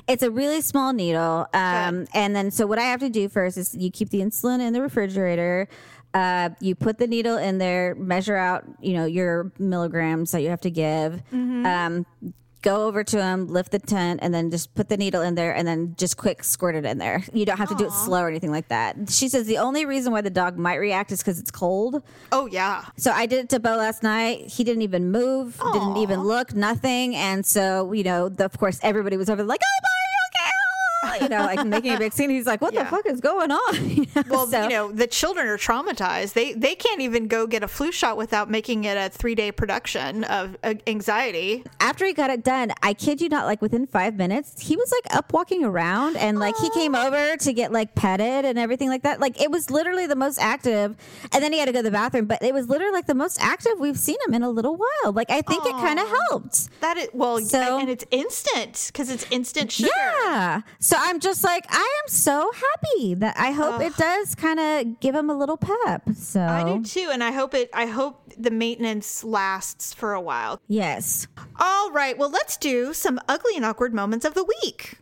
It's 0.07 0.23
a 0.23 0.31
really 0.31 0.61
small 0.61 0.93
needle. 0.93 1.47
Um, 1.53 2.07
and 2.13 2.33
then, 2.33 2.49
so 2.51 2.65
what 2.65 2.79
I 2.79 2.83
have 2.83 3.01
to 3.01 3.09
do 3.09 3.27
first 3.27 3.57
is 3.57 3.75
you 3.75 3.91
keep 3.91 4.09
the 4.09 4.19
insulin 4.21 4.61
in 4.61 4.71
the 4.71 4.81
refrigerator. 4.81 5.67
Uh, 6.13 6.49
you 6.59 6.75
put 6.75 6.97
the 6.97 7.07
needle 7.07 7.37
in 7.37 7.57
there, 7.57 7.95
measure 7.95 8.35
out, 8.35 8.65
you 8.81 8.93
know, 8.93 9.05
your 9.05 9.51
milligrams 9.57 10.31
that 10.31 10.41
you 10.41 10.49
have 10.49 10.61
to 10.61 10.69
give. 10.71 11.21
Um, 11.65 12.05
go 12.61 12.85
over 12.87 13.03
to 13.03 13.21
him, 13.21 13.47
lift 13.47 13.71
the 13.71 13.79
tent, 13.79 14.19
and 14.21 14.33
then 14.33 14.51
just 14.51 14.73
put 14.75 14.87
the 14.89 14.97
needle 14.97 15.21
in 15.21 15.35
there, 15.35 15.55
and 15.55 15.67
then 15.67 15.95
just 15.97 16.17
quick 16.17 16.43
squirt 16.43 16.75
it 16.75 16.85
in 16.85 16.97
there. 16.97 17.23
You 17.33 17.45
don't 17.45 17.57
have 17.57 17.69
to 17.69 17.75
do 17.75 17.85
it 17.85 17.91
slow 17.91 18.21
or 18.21 18.27
anything 18.27 18.51
like 18.51 18.67
that. 18.67 19.09
She 19.09 19.29
says 19.29 19.47
the 19.47 19.57
only 19.57 19.85
reason 19.85 20.11
why 20.11 20.21
the 20.21 20.29
dog 20.29 20.57
might 20.57 20.75
react 20.75 21.11
is 21.11 21.19
because 21.19 21.39
it's 21.39 21.51
cold. 21.51 22.03
Oh 22.31 22.45
yeah. 22.45 22.85
So 22.97 23.11
I 23.11 23.25
did 23.25 23.39
it 23.45 23.49
to 23.49 23.59
Bo 23.59 23.77
last 23.77 24.03
night. 24.03 24.47
He 24.47 24.63
didn't 24.63 24.83
even 24.83 25.11
move, 25.11 25.59
didn't 25.73 25.97
even 25.97 26.21
look, 26.21 26.53
nothing. 26.53 27.15
And 27.15 27.45
so 27.45 27.91
you 27.93 28.03
know, 28.03 28.29
the, 28.29 28.45
of 28.45 28.57
course, 28.57 28.79
everybody 28.83 29.17
was 29.17 29.29
over 29.29 29.43
like, 29.43 29.61
"Oh, 29.63 29.90
you 31.21 31.29
know, 31.29 31.41
like 31.43 31.65
making 31.65 31.93
a 31.93 31.97
big 31.97 32.13
scene. 32.13 32.29
He's 32.29 32.45
like, 32.45 32.61
"What 32.61 32.73
Yeah. 32.73 32.83
the 32.83 32.89
fuck 32.89 33.05
is 33.05 33.19
going 33.21 33.51
on?" 33.51 33.89
You 34.01 34.05
know, 34.15 34.23
Well, 34.29 34.47
so- 34.47 34.63
you 34.63 34.69
know, 34.69 34.91
the 34.91 35.07
children 35.07 35.47
are 35.47 35.57
traumatized. 35.57 36.33
They 36.33 36.53
they 36.53 36.75
can't 36.75 37.01
even 37.01 37.27
go 37.27 37.47
get 37.47 37.63
a 37.63 37.67
flu 37.67 37.91
shot 37.91 38.17
without 38.17 38.49
making 38.49 38.83
it 38.85 38.97
a 38.97 39.09
three 39.09 39.35
day 39.35 39.51
production 39.51 40.23
of 40.25 40.57
uh, 40.63 40.75
anxiety. 40.87 41.63
after 41.79 42.05
he 42.05 42.13
got 42.13 42.29
it 42.29 42.43
done, 42.43 42.71
I 42.83 42.93
kid 42.93 43.21
you 43.21 43.29
not, 43.29 43.45
like 43.45 43.61
within 43.61 43.87
five 43.87 44.15
minutes, 44.15 44.61
he 44.61 44.75
was 44.75 44.91
like 44.91 45.15
up 45.15 45.33
walking 45.33 45.63
around 45.63 46.15
and 46.17 46.39
like 46.39 46.55
he 46.57 46.69
came 46.71 46.95
over 46.95 47.35
to 47.37 47.53
get 47.53 47.71
like 47.71 47.95
petted 47.95 48.45
and 48.45 48.57
everything 48.59 48.89
like 48.89 49.03
that. 49.03 49.19
Like 49.19 49.41
it 49.41 49.49
was 49.51 49.69
literally 49.69 50.07
the 50.07 50.15
most 50.15 50.39
active. 50.39 50.95
And 51.33 51.43
then 51.43 51.51
he 51.53 51.59
had 51.59 51.65
to 51.65 51.71
go 51.71 51.79
to 51.79 51.83
the 51.83 51.91
bathroom, 51.91 52.25
but 52.25 52.41
it 52.43 52.53
was 52.53 52.67
literally 52.69 52.93
like 52.93 53.07
the 53.07 53.15
most 53.15 53.39
active 53.41 53.73
we've 53.79 53.97
seen 53.99 54.17
him 54.27 54.33
in 54.33 54.43
a 54.43 54.49
little 54.49 54.75
while. 54.77 55.11
Like 55.13 55.29
I 55.29 55.41
think 55.41 55.65
it 55.65 55.71
kind 55.73 55.99
of 55.99 56.07
helped. 56.07 56.69
That 56.81 56.97
is 56.97 57.09
well, 57.13 57.39
So- 57.39 57.79
and 57.79 57.89
it's 57.89 58.05
instant 58.11 58.89
because 58.91 59.09
it's 59.09 59.25
instant 59.31 59.71
sugar. 59.71 59.89
Yeah. 60.23 60.61
So 60.79 60.90
I'm 60.97 61.19
just 61.19 61.43
like, 61.43 61.65
I 61.69 62.01
am 62.03 62.07
so 62.09 62.51
happy 62.51 63.13
that 63.15 63.37
I 63.37 63.51
hope 63.51 63.81
it 63.81 63.95
does 63.97 64.35
kind 64.35 64.59
of 64.59 64.99
give 64.99 65.15
him 65.15 65.29
a 65.29 65.37
little 65.37 65.57
pep. 65.57 66.03
So 66.15 66.41
I 66.41 66.63
do 66.63 66.83
too, 66.83 67.09
and 67.11 67.23
I 67.23 67.31
hope 67.31 67.53
it. 67.53 67.69
I 67.73 67.85
hope 67.85 68.33
the 68.37 68.51
maintenance 68.51 69.23
lasts 69.23 69.93
for 69.93 70.13
a 70.13 70.21
while. 70.21 70.59
yes. 70.67 71.27
All 71.59 71.91
right, 71.91 72.17
well, 72.17 72.29
let's 72.29 72.57
do 72.57 72.93
some 72.93 73.19
ugly 73.27 73.55
and 73.55 73.65
awkward 73.65 73.93
moments 73.93 74.25
of 74.25 74.33
the 74.33 74.43
week. 74.43 74.97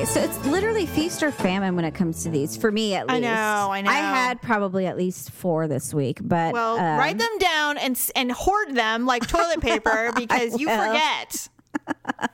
Okay, 0.00 0.08
so 0.12 0.20
it's 0.22 0.46
literally 0.46 0.86
feast 0.86 1.22
or 1.22 1.30
famine 1.30 1.76
when 1.76 1.84
it 1.84 1.92
comes 1.92 2.22
to 2.22 2.30
these. 2.30 2.56
For 2.56 2.72
me, 2.72 2.94
at 2.94 3.06
least. 3.06 3.16
I 3.16 3.20
know, 3.20 3.68
I 3.70 3.82
know. 3.82 3.90
I 3.90 3.96
had 3.96 4.40
probably 4.40 4.86
at 4.86 4.96
least 4.96 5.30
four 5.30 5.68
this 5.68 5.92
week, 5.92 6.20
but 6.22 6.54
Well, 6.54 6.78
um, 6.78 6.98
write 6.98 7.18
them 7.18 7.36
down 7.38 7.76
and 7.76 8.10
and 8.16 8.32
hoard 8.32 8.74
them 8.74 9.04
like 9.04 9.26
toilet 9.28 9.60
paper 9.60 10.10
because 10.16 10.58
you 10.58 10.68
forget. 10.70 11.48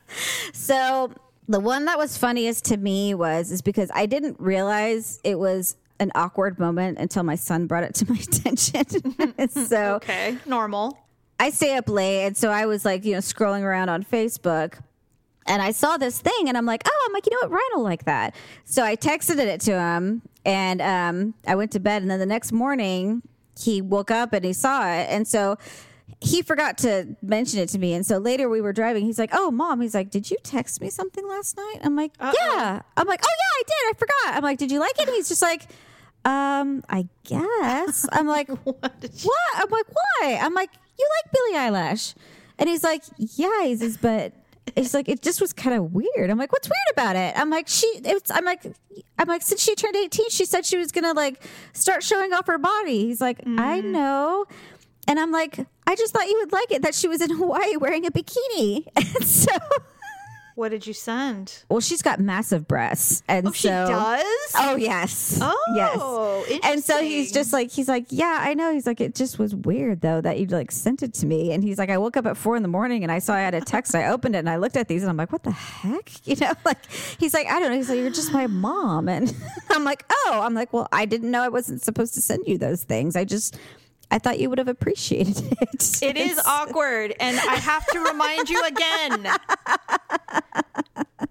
So 0.52 1.10
the 1.48 1.58
one 1.58 1.86
that 1.86 1.98
was 1.98 2.16
funniest 2.16 2.66
to 2.66 2.76
me 2.76 3.14
was 3.14 3.50
is 3.50 3.62
because 3.62 3.90
I 3.92 4.06
didn't 4.06 4.38
realize 4.38 5.18
it 5.24 5.36
was 5.36 5.74
an 5.98 6.12
awkward 6.14 6.60
moment 6.60 6.98
until 6.98 7.24
my 7.24 7.34
son 7.34 7.66
brought 7.66 7.82
it 7.82 7.94
to 7.96 8.08
my 8.08 8.16
attention. 8.32 9.48
so 9.50 9.94
Okay, 9.96 10.38
normal. 10.46 10.96
I 11.40 11.50
stay 11.50 11.76
up 11.76 11.88
late, 11.88 12.26
and 12.26 12.36
so 12.36 12.48
I 12.48 12.66
was 12.66 12.84
like, 12.84 13.04
you 13.04 13.14
know, 13.14 13.18
scrolling 13.18 13.62
around 13.62 13.88
on 13.88 14.04
Facebook. 14.04 14.74
And 15.46 15.62
I 15.62 15.70
saw 15.72 15.96
this 15.96 16.20
thing, 16.20 16.48
and 16.48 16.56
I'm 16.56 16.66
like, 16.66 16.82
oh, 16.86 17.06
I'm 17.06 17.12
like, 17.12 17.26
you 17.26 17.32
know 17.32 17.48
what, 17.48 17.50
Ryan 17.50 17.68
will 17.74 17.84
like 17.84 18.04
that. 18.04 18.34
So 18.64 18.82
I 18.82 18.96
texted 18.96 19.38
it 19.38 19.60
to 19.62 19.78
him, 19.78 20.22
and 20.44 20.82
um, 20.82 21.34
I 21.46 21.54
went 21.54 21.72
to 21.72 21.80
bed. 21.80 22.02
And 22.02 22.10
then 22.10 22.18
the 22.18 22.26
next 22.26 22.52
morning, 22.52 23.22
he 23.58 23.80
woke 23.80 24.10
up 24.10 24.32
and 24.32 24.44
he 24.44 24.52
saw 24.52 24.86
it, 24.86 25.08
and 25.08 25.26
so 25.26 25.56
he 26.20 26.42
forgot 26.42 26.78
to 26.78 27.16
mention 27.22 27.60
it 27.60 27.68
to 27.70 27.78
me. 27.78 27.92
And 27.92 28.04
so 28.06 28.18
later 28.18 28.48
we 28.48 28.60
were 28.60 28.72
driving. 28.72 29.04
He's 29.04 29.18
like, 29.18 29.30
oh, 29.32 29.50
mom. 29.50 29.80
He's 29.80 29.94
like, 29.94 30.10
did 30.10 30.30
you 30.30 30.36
text 30.42 30.80
me 30.80 30.88
something 30.88 31.26
last 31.28 31.56
night? 31.56 31.78
I'm 31.82 31.94
like, 31.94 32.12
yeah. 32.20 32.80
I'm 32.96 33.06
like, 33.06 33.20
oh 33.22 33.34
yeah, 33.38 33.52
I 33.58 33.62
did. 33.66 33.90
I 33.90 33.92
forgot. 33.98 34.36
I'm 34.36 34.42
like, 34.42 34.58
did 34.58 34.70
you 34.70 34.80
like 34.80 34.98
it? 34.98 35.06
And 35.06 35.14
he's 35.14 35.28
just 35.28 35.42
like. 35.42 35.66
Um, 36.24 36.82
I 36.88 37.06
guess. 37.22 38.04
I'm 38.12 38.26
like, 38.26 38.48
what? 38.48 38.80
I'm 38.82 39.70
like, 39.70 39.86
why? 39.86 40.40
I'm 40.42 40.54
like, 40.54 40.70
you 40.98 41.08
like 41.22 41.32
Billie 41.32 41.54
Eilish? 41.54 42.16
And 42.58 42.68
he's 42.68 42.82
like, 42.82 43.02
yeah, 43.16 43.62
he 43.62 43.76
says, 43.76 43.96
but 43.96 44.32
it's 44.74 44.94
like 44.94 45.08
it 45.08 45.22
just 45.22 45.40
was 45.40 45.52
kind 45.52 45.76
of 45.76 45.92
weird. 45.92 46.30
I'm 46.30 46.38
like, 46.38 46.52
what's 46.52 46.68
weird 46.68 46.92
about 46.92 47.16
it? 47.16 47.34
I'm 47.38 47.50
like, 47.50 47.68
she. 47.68 47.86
It's. 48.04 48.30
I'm 48.30 48.44
like, 48.44 48.62
I'm 49.18 49.28
like, 49.28 49.42
since 49.42 49.62
she 49.62 49.74
turned 49.74 49.96
18, 49.96 50.30
she 50.30 50.44
said 50.44 50.66
she 50.66 50.76
was 50.76 50.92
gonna 50.92 51.12
like 51.12 51.42
start 51.72 52.02
showing 52.02 52.32
off 52.32 52.46
her 52.46 52.58
body. 52.58 53.06
He's 53.06 53.20
like, 53.20 53.40
I 53.40 53.80
mm. 53.80 53.84
know. 53.84 54.46
And 55.08 55.20
I'm 55.20 55.30
like, 55.30 55.64
I 55.86 55.94
just 55.94 56.12
thought 56.12 56.26
you 56.26 56.38
would 56.40 56.52
like 56.52 56.72
it 56.72 56.82
that 56.82 56.94
she 56.94 57.06
was 57.06 57.20
in 57.20 57.30
Hawaii 57.30 57.76
wearing 57.76 58.06
a 58.06 58.10
bikini. 58.10 58.86
And 58.96 59.24
so, 59.24 59.52
What 60.56 60.70
did 60.70 60.86
you 60.86 60.94
send? 60.94 61.64
well, 61.68 61.80
she's 61.80 62.00
got 62.00 62.18
massive 62.18 62.66
breasts, 62.66 63.22
and 63.28 63.46
Oh, 63.48 63.52
she 63.52 63.68
does. 63.68 64.24
Oh 64.56 64.76
yes. 64.76 65.38
Oh, 65.42 66.44
yes. 66.48 66.60
And 66.64 66.82
so 66.82 67.00
he's 67.02 67.30
just 67.30 67.52
like 67.52 67.70
he's 67.70 67.88
like, 67.88 68.06
yeah, 68.08 68.38
I 68.40 68.54
know. 68.54 68.72
He's 68.72 68.86
like, 68.86 69.02
it 69.02 69.14
just 69.14 69.38
was 69.38 69.54
weird 69.54 70.00
though 70.00 70.20
that 70.22 70.38
you 70.40 70.46
like 70.46 70.72
sent 70.72 71.02
it 71.02 71.12
to 71.14 71.26
me. 71.26 71.52
And 71.52 71.62
he's 71.62 71.76
like, 71.78 71.90
I 71.90 71.98
woke 71.98 72.16
up 72.16 72.24
at 72.24 72.38
four 72.38 72.56
in 72.56 72.62
the 72.62 72.68
morning 72.68 73.02
and 73.02 73.12
I 73.12 73.18
saw 73.18 73.34
I 73.34 73.40
had 73.40 73.54
a 73.54 73.60
text. 73.60 73.94
I 73.94 74.08
opened 74.08 74.34
it 74.34 74.38
and 74.38 74.48
I 74.50 74.56
looked 74.56 74.76
at 74.76 74.88
these 74.88 75.02
and 75.02 75.10
I'm 75.10 75.16
like, 75.18 75.30
what 75.30 75.42
the 75.42 75.50
heck? 75.52 76.10
You 76.26 76.36
know, 76.36 76.52
like 76.64 76.90
he's 77.20 77.34
like, 77.34 77.46
I 77.46 77.60
don't 77.60 77.70
know. 77.70 77.76
He's 77.76 77.88
like, 77.90 77.98
you're 77.98 78.08
just 78.10 78.32
my 78.32 78.46
mom. 78.46 79.08
And 79.08 79.32
I'm 79.70 79.84
like, 79.84 80.04
oh, 80.10 80.40
I'm 80.42 80.54
like, 80.54 80.72
well, 80.72 80.88
I 80.90 81.04
didn't 81.04 81.30
know 81.30 81.42
I 81.42 81.48
wasn't 81.48 81.82
supposed 81.82 82.14
to 82.14 82.20
send 82.22 82.46
you 82.46 82.56
those 82.58 82.82
things. 82.82 83.14
I 83.14 83.24
just. 83.24 83.58
I 84.10 84.18
thought 84.18 84.38
you 84.38 84.48
would 84.50 84.58
have 84.58 84.68
appreciated 84.68 85.38
it. 85.60 86.02
It 86.02 86.16
is 86.16 86.38
awkward, 86.46 87.14
and 87.18 87.38
I 87.38 87.56
have 87.56 87.84
to 87.88 87.98
remind 88.00 88.48
you 88.48 88.62
again. 88.64 89.26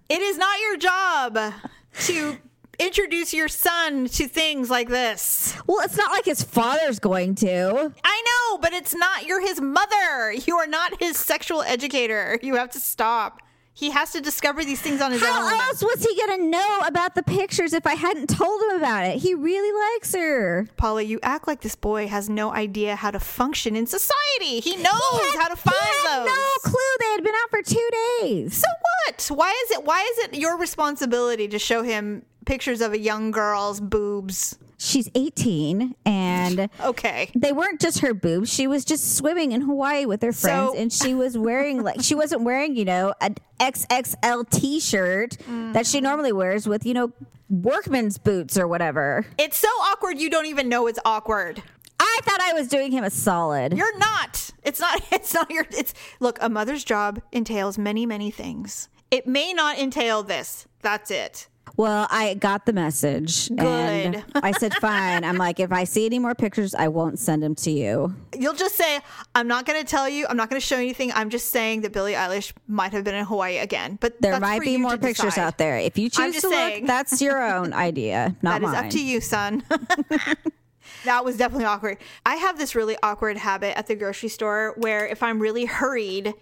It 0.10 0.22
is 0.22 0.38
not 0.38 0.60
your 0.60 0.78
job 0.78 1.54
to 2.02 2.38
introduce 2.78 3.34
your 3.34 3.48
son 3.48 4.06
to 4.08 4.28
things 4.28 4.70
like 4.70 4.90
this. 4.90 5.56
Well, 5.66 5.80
it's 5.84 5.98
not 5.98 6.12
like 6.12 6.26
his 6.26 6.44
father's 6.44 7.00
going 7.00 7.36
to. 7.36 7.94
I 8.04 8.24
know, 8.52 8.58
but 8.60 8.74
it's 8.74 8.94
not. 8.94 9.26
You're 9.26 9.42
his 9.42 9.62
mother. 9.62 10.34
You 10.34 10.58
are 10.58 10.68
not 10.68 11.00
his 11.02 11.18
sexual 11.18 11.62
educator. 11.62 12.38
You 12.44 12.56
have 12.56 12.72
to 12.72 12.80
stop. 12.80 13.42
He 13.78 13.90
has 13.92 14.14
to 14.14 14.22
discover 14.22 14.64
these 14.64 14.80
things 14.82 15.02
on 15.02 15.12
his 15.12 15.22
How 15.22 15.44
own. 15.44 15.50
How 15.54 15.68
else 15.68 15.82
was 15.84 16.02
he 16.02 16.16
going 16.16 16.40
to 16.40 16.48
know 16.48 16.80
about 16.88 17.14
the 17.14 17.22
pictures 17.24 17.74
if 17.74 17.86
I 17.86 17.96
hadn't 17.96 18.28
told 18.30 18.62
him 18.64 18.78
about 18.78 19.04
it? 19.06 19.18
He 19.18 19.36
really 19.36 19.94
likes 19.94 20.16
her. 20.16 20.66
Paula, 20.78 21.02
you 21.02 21.20
act 21.22 21.46
like 21.46 21.60
this 21.60 21.76
boy 21.76 22.08
has 22.08 22.30
no 22.30 22.54
idea 22.54 22.96
how 22.96 23.12
to 23.12 23.20
function 23.20 23.76
in 23.76 23.86
society. 23.86 24.62
He 24.62 24.78
knows 24.78 25.02
He 25.12 25.18
had- 25.18 25.36
how 25.42 25.48
to 25.50 25.58
find 25.58 25.76
he 25.78 26.08
had 26.08 26.20
those. 26.20 26.28
No 26.28 26.72
clue 26.72 26.96
they 27.02 27.12
had 27.12 27.24
been 27.26 27.36
out 27.36 27.50
for 27.50 27.62
two 27.62 27.90
days. 28.22 28.56
So 28.58 28.68
what? 28.82 29.30
Why 29.38 29.52
is 29.66 29.72
it 29.78 29.84
why 29.84 30.02
is 30.14 30.18
it 30.26 30.36
your 30.36 30.58
responsibility 30.58 31.50
to 31.50 31.60
show 31.60 31.84
him 31.84 32.26
pictures 32.46 32.80
of 32.80 32.94
a 32.94 32.98
young 33.00 33.30
girl's 33.32 33.82
boobs? 33.82 34.58
She's 34.86 35.10
18 35.16 35.96
and 36.06 36.70
Okay. 36.80 37.32
they 37.36 37.52
weren't 37.52 37.82
just 37.82 38.00
her 38.00 38.14
boobs. 38.14 38.54
She 38.54 38.68
was 38.68 38.86
just 38.86 39.16
swimming 39.18 39.52
in 39.52 39.62
Hawaii 39.62 40.06
with 40.06 40.22
her 40.22 40.32
friends 40.32 40.74
So- 40.74 40.78
and 40.78 40.94
she 40.94 41.16
was 41.16 41.38
wearing 41.38 41.82
like 41.84 42.02
she 42.02 42.14
wasn't 42.14 42.44
wearing, 42.44 42.76
you 42.76 42.86
know, 42.86 43.14
an 43.20 43.36
XXL 43.60 44.44
t-shirt 44.50 45.38
that 45.74 45.88
she 45.88 46.02
normally 46.02 46.32
wears 46.32 46.68
with, 46.68 46.86
you 46.86 46.94
know, 46.94 47.12
workman's 47.50 48.18
boots 48.20 48.58
or 48.58 48.68
whatever. 48.68 49.26
It's 49.40 49.58
so 49.58 49.68
awkward 49.68 50.20
you 50.20 50.30
don't 50.30 50.46
even 50.46 50.70
know 50.70 50.86
it's 50.88 51.00
awkward. 51.04 51.64
I 52.00 52.20
thought 52.24 52.42
I 52.42 52.54
was 52.54 52.68
doing 52.68 52.92
him 52.92 53.04
a 53.04 53.10
solid. 53.10 53.76
You're 53.76 53.98
not. 53.98 54.52
It's 54.64 54.80
not 54.80 55.02
it's 55.12 55.34
not 55.34 55.50
your 55.50 55.66
it's 55.72 55.94
look, 56.20 56.38
a 56.42 56.50
mother's 56.50 56.84
job 56.84 57.22
entails 57.32 57.78
many, 57.80 58.06
many 58.06 58.30
things. 58.30 58.90
It 59.10 59.26
may 59.26 59.52
not 59.54 59.80
entail 59.80 60.22
this. 60.24 60.68
That's 60.82 61.10
it. 61.10 61.48
Well, 61.78 62.08
I 62.10 62.36
got 62.36 62.66
the 62.66 62.74
message. 62.74 63.50
And 63.58 64.14
Good. 64.16 64.24
I 64.36 64.52
said, 64.54 64.74
fine. 64.82 65.24
I'm 65.24 65.38
like, 65.38 65.60
if 65.60 65.72
I 65.72 65.84
see 65.84 66.06
any 66.06 66.20
more 66.20 66.34
pictures, 66.34 66.74
I 66.74 66.88
won't 66.88 67.20
send 67.20 67.44
them 67.44 67.54
to 67.56 67.72
you. 67.72 68.16
You'll 68.38 68.54
just 68.54 68.76
say, 68.76 69.00
I'm 69.34 69.48
not 69.48 69.66
going 69.66 69.80
to 69.82 69.86
tell 69.86 70.08
you. 70.08 70.26
I'm 70.30 70.38
not 70.38 70.50
going 70.50 70.60
to 70.60 70.66
show 70.66 70.76
you 70.78 70.84
anything. 70.84 71.12
I'm 71.14 71.30
just 71.30 71.50
saying 71.50 71.82
that 71.82 71.92
Billie 71.92 72.14
Eilish 72.14 72.54
might 72.68 72.94
have 72.94 73.04
been 73.04 73.16
in 73.16 73.26
Hawaii 73.26 73.58
again. 73.58 73.98
But 74.00 74.22
There 74.22 74.40
might 74.40 74.62
be 74.62 74.78
more 74.78 74.98
pictures 74.98 75.34
decide. 75.36 75.42
out 75.42 75.58
there. 75.58 75.78
If 75.78 75.98
you 75.98 76.10
choose 76.10 76.36
to 76.36 76.42
saying. 76.50 76.82
look, 76.84 76.88
that's 76.88 77.22
your 77.22 77.42
own 77.44 77.74
idea, 77.88 78.36
not 78.42 78.62
That 78.62 78.68
is 78.68 78.72
mine. 78.74 78.86
up 78.86 78.92
to 78.92 79.04
you, 79.04 79.20
son. 79.20 79.64
that 81.06 81.26
was 81.26 81.38
definitely 81.38 81.66
awkward. 81.66 81.98
I 82.26 82.36
have 82.36 82.58
this 82.58 82.76
really 82.76 82.96
awkward 83.04 83.38
habit 83.38 83.78
at 83.78 83.88
the 83.88 83.96
grocery 83.96 84.30
store 84.30 84.74
where 84.78 85.06
if 85.06 85.22
I'm 85.22 85.40
really 85.42 85.66
hurried, 85.66 86.34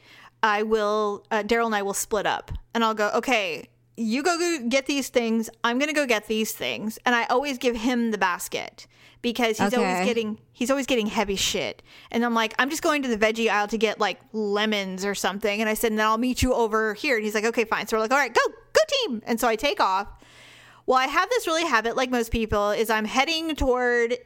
I 0.41 0.63
will, 0.63 1.25
uh, 1.31 1.43
Daryl 1.43 1.65
and 1.65 1.75
I 1.75 1.81
will 1.81 1.93
split 1.93 2.25
up 2.25 2.51
and 2.73 2.83
I'll 2.83 2.93
go, 2.93 3.09
okay, 3.15 3.69
you 3.95 4.23
go 4.23 4.37
go 4.37 4.67
get 4.69 4.85
these 4.87 5.09
things. 5.09 5.49
I'm 5.63 5.77
going 5.77 5.87
to 5.89 5.93
go 5.93 6.05
get 6.05 6.27
these 6.27 6.51
things. 6.51 6.97
And 7.05 7.13
I 7.15 7.25
always 7.25 7.57
give 7.57 7.75
him 7.75 8.11
the 8.11 8.17
basket 8.17 8.87
because 9.21 9.57
he's 9.57 9.73
Okay. 9.73 9.77
always 9.77 10.05
getting, 10.05 10.39
he's 10.51 10.69
always 10.71 10.85
getting 10.85 11.07
heavy 11.07 11.35
shit. 11.35 11.81
And 12.11 12.25
I'm 12.25 12.33
like, 12.33 12.53
I'm 12.59 12.69
just 12.69 12.81
going 12.81 13.03
to 13.03 13.07
the 13.07 13.17
veggie 13.17 13.49
aisle 13.49 13.67
to 13.67 13.77
get 13.77 13.99
like 13.99 14.19
lemons 14.33 15.05
or 15.05 15.15
something. 15.15 15.61
And 15.61 15.69
I 15.69 15.75
said, 15.75 15.91
and 15.91 15.99
then 15.99 16.07
I'll 16.07 16.17
meet 16.17 16.41
you 16.41 16.53
over 16.53 16.93
here. 16.95 17.15
And 17.15 17.23
he's 17.23 17.35
like, 17.35 17.45
okay, 17.45 17.65
fine. 17.65 17.87
So 17.87 17.95
we're 17.97 18.01
like, 18.01 18.11
all 18.11 18.17
right, 18.17 18.33
go, 18.33 18.41
go 18.47 18.81
team. 19.05 19.21
And 19.25 19.39
so 19.39 19.47
I 19.47 19.55
take 19.55 19.79
off. 19.79 20.07
Well, 20.85 20.97
I 20.97 21.05
have 21.07 21.29
this 21.29 21.47
really 21.47 21.63
habit, 21.65 21.95
like 21.95 22.09
most 22.09 22.31
people, 22.31 22.71
is 22.71 22.89
I'm 22.89 23.05
heading 23.05 23.55
toward 23.55 24.17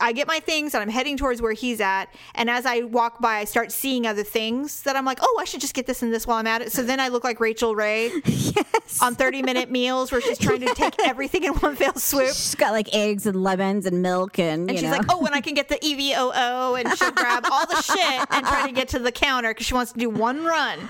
I 0.00 0.12
get 0.12 0.26
my 0.26 0.40
things 0.40 0.74
and 0.74 0.82
I'm 0.82 0.88
heading 0.88 1.16
towards 1.16 1.40
where 1.42 1.52
he's 1.52 1.80
at. 1.80 2.06
And 2.34 2.48
as 2.50 2.66
I 2.66 2.82
walk 2.82 3.20
by, 3.20 3.38
I 3.38 3.44
start 3.44 3.72
seeing 3.72 4.06
other 4.06 4.24
things 4.24 4.82
that 4.82 4.96
I'm 4.96 5.04
like, 5.04 5.18
oh, 5.20 5.38
I 5.40 5.44
should 5.44 5.60
just 5.60 5.74
get 5.74 5.86
this 5.86 6.02
and 6.02 6.12
this 6.12 6.26
while 6.26 6.38
I'm 6.38 6.46
at 6.46 6.62
it. 6.62 6.72
So 6.72 6.82
then 6.82 7.00
I 7.00 7.08
look 7.08 7.24
like 7.24 7.40
Rachael 7.40 7.74
Ray 7.74 8.10
yes. 8.24 9.00
on 9.02 9.14
30 9.14 9.42
minute 9.42 9.70
meals 9.70 10.12
where 10.12 10.20
she's 10.20 10.38
trying 10.38 10.60
to 10.60 10.74
take 10.74 10.94
everything 11.04 11.44
in 11.44 11.54
one 11.54 11.76
fell 11.76 11.94
swoop. 11.94 12.28
She's 12.28 12.54
got 12.54 12.72
like 12.72 12.94
eggs 12.94 13.26
and 13.26 13.42
lemons 13.42 13.86
and 13.86 14.02
milk 14.02 14.38
and, 14.38 14.68
And 14.68 14.78
she's 14.78 14.90
know. 14.90 14.96
like, 14.96 15.06
oh, 15.10 15.24
and 15.24 15.34
I 15.34 15.40
can 15.40 15.54
get 15.54 15.68
the 15.68 15.76
EVOO. 15.76 16.80
And 16.80 16.96
she'll 16.98 17.10
grab 17.12 17.46
all 17.50 17.66
the 17.66 17.80
shit 17.82 18.26
and 18.30 18.46
try 18.46 18.66
to 18.66 18.72
get 18.72 18.88
to 18.88 18.98
the 18.98 19.12
counter 19.12 19.50
because 19.50 19.66
she 19.66 19.74
wants 19.74 19.92
to 19.92 19.98
do 19.98 20.10
one 20.10 20.44
run. 20.44 20.88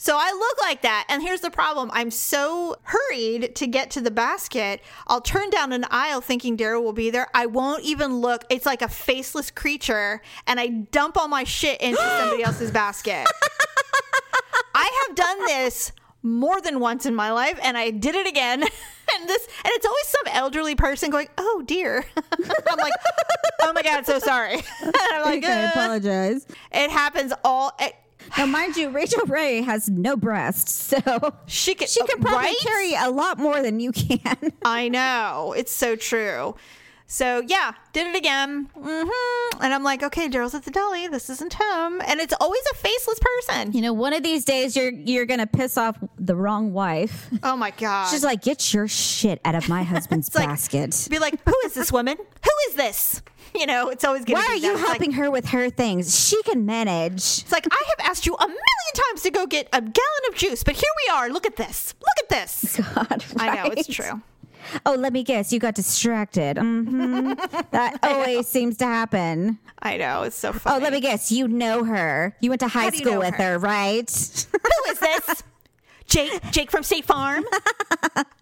So 0.00 0.16
I 0.16 0.30
look 0.30 0.60
like 0.60 0.82
that. 0.82 1.06
And 1.08 1.22
here's 1.22 1.40
the 1.40 1.50
problem 1.50 1.90
I'm 1.92 2.10
so 2.12 2.76
hurried 2.82 3.56
to 3.56 3.66
get 3.66 3.90
to 3.90 4.00
the 4.00 4.12
basket. 4.12 4.80
I'll 5.08 5.20
turn 5.20 5.50
down 5.50 5.72
an 5.72 5.84
aisle 5.90 6.20
thinking 6.20 6.56
Daryl 6.56 6.82
will 6.82 6.92
be 6.92 7.10
there. 7.10 7.26
I 7.34 7.46
won't 7.46 7.82
even 7.82 8.18
look. 8.20 8.44
It's 8.48 8.64
like 8.64 8.80
a 8.80 8.88
faceless 8.88 9.50
creature. 9.50 10.22
And 10.46 10.60
I 10.60 10.68
dump 10.68 11.16
all 11.16 11.26
my 11.28 11.42
shit 11.44 11.80
into 11.80 12.00
somebody 12.18 12.44
else's 12.44 12.70
basket. 12.70 13.26
I 14.74 15.04
have 15.08 15.16
done 15.16 15.46
this 15.46 15.92
more 16.22 16.60
than 16.60 16.78
once 16.78 17.04
in 17.04 17.14
my 17.14 17.32
life 17.32 17.58
and 17.62 17.76
I 17.76 17.90
did 17.90 18.14
it 18.14 18.26
again. 18.26 18.64
And 19.16 19.26
this 19.26 19.42
and 19.64 19.72
it's 19.74 19.86
always 19.86 20.06
some 20.06 20.34
elderly 20.34 20.74
person 20.74 21.08
going, 21.08 21.28
"Oh 21.38 21.62
dear." 21.64 22.04
I'm 22.16 22.76
like, 22.78 22.92
"Oh 23.62 23.72
my 23.72 23.80
god, 23.80 24.04
so 24.04 24.18
sorry." 24.18 24.56
And 24.82 24.94
I'm 24.94 25.22
like, 25.22 25.42
I 25.46 25.64
"Uh." 25.64 25.68
apologize. 25.70 26.46
It 26.70 26.90
happens 26.90 27.32
all 27.42 27.72
it, 27.80 27.94
Now, 28.36 28.46
mind 28.46 28.76
you, 28.76 28.90
Rachael 28.90 29.26
Ray 29.26 29.62
has 29.62 29.88
no 29.88 30.16
breasts, 30.16 30.72
so 31.04 31.34
she 31.46 31.74
can 31.74 31.88
she 31.88 32.00
can 32.04 32.20
probably 32.20 32.46
right? 32.48 32.56
carry 32.60 32.94
a 32.94 33.10
lot 33.10 33.38
more 33.38 33.62
than 33.62 33.80
you 33.80 33.92
can. 33.92 34.52
I 34.64 34.88
know. 34.88 35.54
It's 35.56 35.72
so 35.72 35.96
true. 35.96 36.54
So 37.10 37.42
yeah, 37.46 37.72
did 37.94 38.06
it 38.08 38.16
again. 38.16 38.68
hmm 38.78 39.08
And 39.62 39.72
I'm 39.72 39.82
like, 39.82 40.02
okay, 40.02 40.28
Daryl's 40.28 40.54
at 40.54 40.64
the 40.64 40.70
deli. 40.70 41.08
This 41.08 41.30
isn't 41.30 41.54
him. 41.54 42.02
And 42.06 42.20
it's 42.20 42.34
always 42.38 42.60
a 42.70 42.74
faceless 42.74 43.18
person. 43.18 43.72
You 43.72 43.80
know, 43.80 43.94
one 43.94 44.12
of 44.12 44.22
these 44.22 44.44
days 44.44 44.76
you're 44.76 44.90
you're 44.92 45.24
gonna 45.24 45.46
piss 45.46 45.78
off 45.78 45.96
the 46.18 46.36
wrong 46.36 46.74
wife. 46.74 47.30
Oh 47.42 47.56
my 47.56 47.70
god. 47.70 48.10
She's 48.10 48.22
like, 48.22 48.42
get 48.42 48.74
your 48.74 48.88
shit 48.88 49.40
out 49.46 49.54
of 49.54 49.70
my 49.70 49.82
husband's 49.94 50.34
like- 50.34 50.48
basket. 50.48 51.08
be 51.10 51.18
like, 51.18 51.42
who 51.46 51.54
is 51.64 51.72
this 51.72 51.90
woman? 51.90 52.18
Who 52.18 52.50
is 52.68 52.74
this? 52.74 53.22
You 53.62 53.66
know, 53.66 53.88
it's 53.88 54.04
always 54.04 54.24
gonna 54.24 54.38
Why 54.38 54.46
be 54.46 54.52
are 54.52 54.56
you 54.56 54.72
It's 54.72 54.80
like- 54.82 54.88
helping 54.90 55.12
her 55.12 55.30
with 55.30 55.46
her 55.48 55.68
things? 55.68 56.16
She 56.28 56.40
can 56.44 56.64
manage. 56.64 57.16
It's 57.42 57.50
like 57.52 57.66
I 57.70 57.84
have 57.98 58.08
asked 58.10 58.24
you 58.24 58.34
a 58.34 58.46
million 58.46 58.92
times 58.94 59.22
to 59.22 59.30
go 59.30 59.46
get 59.46 59.66
a 59.72 59.80
gallon 59.80 60.24
of 60.28 60.34
juice, 60.36 60.62
but 60.62 60.76
here 60.76 60.90
we 61.08 61.12
are. 61.14 61.28
Look 61.28 61.44
at 61.46 61.56
this. 61.56 61.94
Look 62.00 62.24
at 62.24 62.28
this. 62.28 62.76
God, 62.94 63.24
I 63.36 63.56
know 63.56 63.70
it's 63.72 63.88
true. 63.88 64.22
Oh, 64.86 64.94
let 64.94 65.12
me 65.12 65.22
guess. 65.24 65.52
You 65.52 65.58
got 65.58 65.74
distracted. 65.74 66.58
hmm 66.58 67.32
That 67.72 67.98
always 68.02 68.46
seems 68.46 68.76
to 68.78 68.86
happen. 68.86 69.58
I 69.80 69.96
know 69.96 70.22
it's 70.22 70.36
so 70.36 70.52
funny. 70.52 70.76
Oh, 70.76 70.78
let 70.82 70.92
me 70.92 71.00
guess. 71.00 71.32
You 71.32 71.48
know 71.48 71.82
her. 71.84 72.36
You 72.40 72.50
went 72.50 72.60
to 72.60 72.68
high 72.68 72.90
do 72.90 72.96
you 72.98 73.02
school 73.04 73.14
know 73.14 73.20
with 73.20 73.34
her? 73.34 73.52
her, 73.54 73.58
right? 73.58 74.08
Who 74.52 74.90
is 74.92 74.98
this? 75.00 75.42
Jake, 76.06 76.40
Jake 76.52 76.70
from 76.70 76.82
State 76.84 77.04
Farm. 77.06 77.44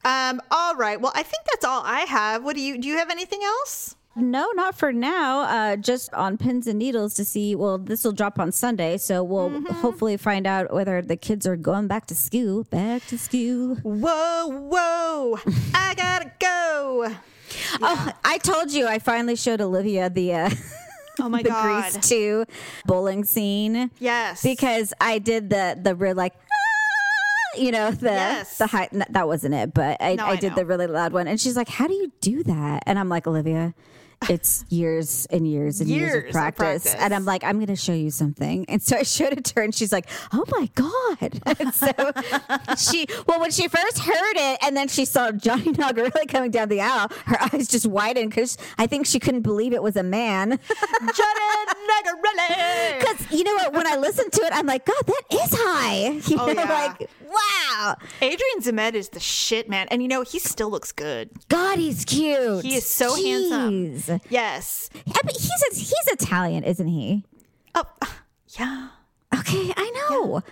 um. 0.04 0.40
All 0.50 0.74
right. 0.76 1.00
Well, 1.00 1.12
I 1.14 1.22
think 1.22 1.44
that's 1.52 1.64
all 1.64 1.82
I 1.84 2.00
have. 2.00 2.44
What 2.44 2.54
do 2.56 2.60
you? 2.62 2.78
Do 2.78 2.86
you 2.88 2.98
have 2.98 3.10
anything 3.10 3.40
else? 3.42 3.94
No, 4.16 4.50
not 4.54 4.76
for 4.78 4.92
now. 4.92 5.40
Uh, 5.42 5.76
just 5.76 6.12
on 6.14 6.38
pins 6.38 6.66
and 6.66 6.78
needles 6.78 7.14
to 7.14 7.24
see. 7.24 7.54
Well, 7.54 7.78
this 7.78 8.04
will 8.04 8.12
drop 8.12 8.38
on 8.38 8.52
Sunday, 8.52 8.96
so 8.96 9.22
we'll 9.22 9.50
Mm-hmm. 9.50 9.72
hopefully 9.74 10.16
find 10.16 10.46
out 10.46 10.72
whether 10.72 11.02
the 11.02 11.16
kids 11.16 11.46
are 11.46 11.56
going 11.56 11.86
back 11.86 12.06
to 12.06 12.14
school. 12.14 12.64
Back 12.64 13.06
to 13.06 13.18
school. 13.18 13.76
Whoa, 13.76 14.46
whoa! 14.48 15.38
I 15.74 15.94
gotta 15.94 16.32
go. 16.40 17.14
Oh, 17.80 18.12
I 18.24 18.38
told 18.38 18.72
you. 18.72 18.86
I 18.86 18.98
finally 18.98 19.36
showed 19.36 19.60
Olivia 19.60 20.10
the 20.10 20.34
uh, 20.34 20.50
Oh 21.20 21.28
my 21.28 21.42
the 21.44 21.48
god. 21.50 21.92
Grease 21.92 22.08
two 22.08 22.44
bowling 22.86 23.24
scene. 23.24 23.90
Yes. 23.98 24.42
because 24.42 24.92
I 25.00 25.18
did 25.18 25.50
the 25.50 25.78
the 25.80 25.94
real 25.94 26.14
like. 26.16 26.34
You 27.58 27.70
know 27.72 27.90
the 27.90 28.10
Yes. 28.10 28.58
the 28.58 28.66
high. 28.66 28.90
That 29.08 29.26
wasn't 29.26 29.54
it, 29.54 29.72
but 29.72 29.96
I, 30.02 30.16
No, 30.16 30.26
I, 30.26 30.30
I 30.32 30.36
did 30.36 30.54
the 30.54 30.66
really 30.66 30.86
loud 30.86 31.14
one, 31.14 31.26
and 31.26 31.40
she's 31.40 31.56
like, 31.56 31.70
"How 31.70 31.86
do 31.86 31.94
you 31.94 32.12
do 32.20 32.42
that?" 32.42 32.82
And 32.84 32.98
I'm 32.98 33.08
like, 33.08 33.26
"Olivia, 33.26 33.72
it's 34.28 34.64
years 34.68 35.26
and 35.30 35.46
years 35.46 35.80
and 35.80 35.88
years, 35.90 36.00
Years 36.12 36.24
of 36.26 36.32
practice. 36.32 36.58
practice. 36.84 36.94
And 36.94 37.14
I'm 37.14 37.24
like, 37.24 37.44
I'm 37.44 37.56
going 37.56 37.66
to 37.68 37.76
show 37.76 37.92
you 37.92 38.10
something. 38.10 38.64
And 38.68 38.82
so 38.82 38.96
I 38.96 39.02
showed 39.02 39.32
it 39.34 39.44
to 39.46 39.54
her, 39.56 39.62
and 39.62 39.74
she's 39.74 39.92
like, 39.92 40.08
"Oh 40.32 40.44
my 40.48 40.68
god!" 40.74 41.40
And 41.60 41.72
so 41.74 41.90
she, 42.76 43.06
well, 43.26 43.40
when 43.40 43.50
she 43.50 43.68
first 43.68 43.98
heard 43.98 44.34
it, 44.36 44.58
and 44.62 44.76
then 44.76 44.88
she 44.88 45.04
saw 45.04 45.30
Johnny 45.32 45.72
Nogerelli 45.72 46.28
coming 46.28 46.50
down 46.50 46.68
the 46.68 46.80
aisle, 46.80 47.08
her 47.26 47.38
eyes 47.42 47.68
just 47.68 47.86
widened 47.86 48.30
because 48.30 48.58
I 48.78 48.86
think 48.86 49.06
she 49.06 49.18
couldn't 49.20 49.42
believe 49.42 49.72
it 49.72 49.82
was 49.82 49.96
a 49.96 50.02
man. 50.02 50.50
Johnny 51.00 51.66
Nogerelli. 51.90 52.98
Because 53.00 53.30
you 53.32 53.44
know 53.44 53.54
what? 53.54 53.72
When 53.74 53.86
I 53.86 53.96
listen 53.96 54.30
to 54.30 54.40
it, 54.42 54.50
I'm 54.52 54.66
like, 54.66 54.84
God, 54.86 55.02
that 55.06 55.22
is 55.32 55.50
high. 55.52 56.08
You 56.26 56.36
Oh, 56.40 56.46
know, 56.46 56.52
yeah. 56.62 56.94
like, 56.98 57.10
wow. 57.36 57.96
Adrian 58.20 58.60
Zmed 58.60 58.94
is 58.94 59.10
the 59.10 59.20
shit, 59.20 59.68
man. 59.68 59.86
And 59.90 60.02
you 60.02 60.08
know, 60.08 60.22
he 60.22 60.38
still 60.38 60.70
looks 60.70 60.92
good. 60.92 61.30
God, 61.48 61.78
he's 61.78 62.04
cute. 62.04 62.64
He 62.64 62.74
is 62.74 62.86
so 62.86 63.14
handsome. 63.14 64.20
Yes. 64.28 64.90
Yeah, 65.04 65.14
but 65.22 65.32
he's 65.32 65.50
he's 65.72 66.06
Italian, 66.12 66.64
isn't 66.64 66.88
he? 66.88 67.24
Oh, 67.74 67.84
yeah. 68.58 68.88
Okay, 69.34 69.72
I 69.76 69.90
know. 70.10 70.42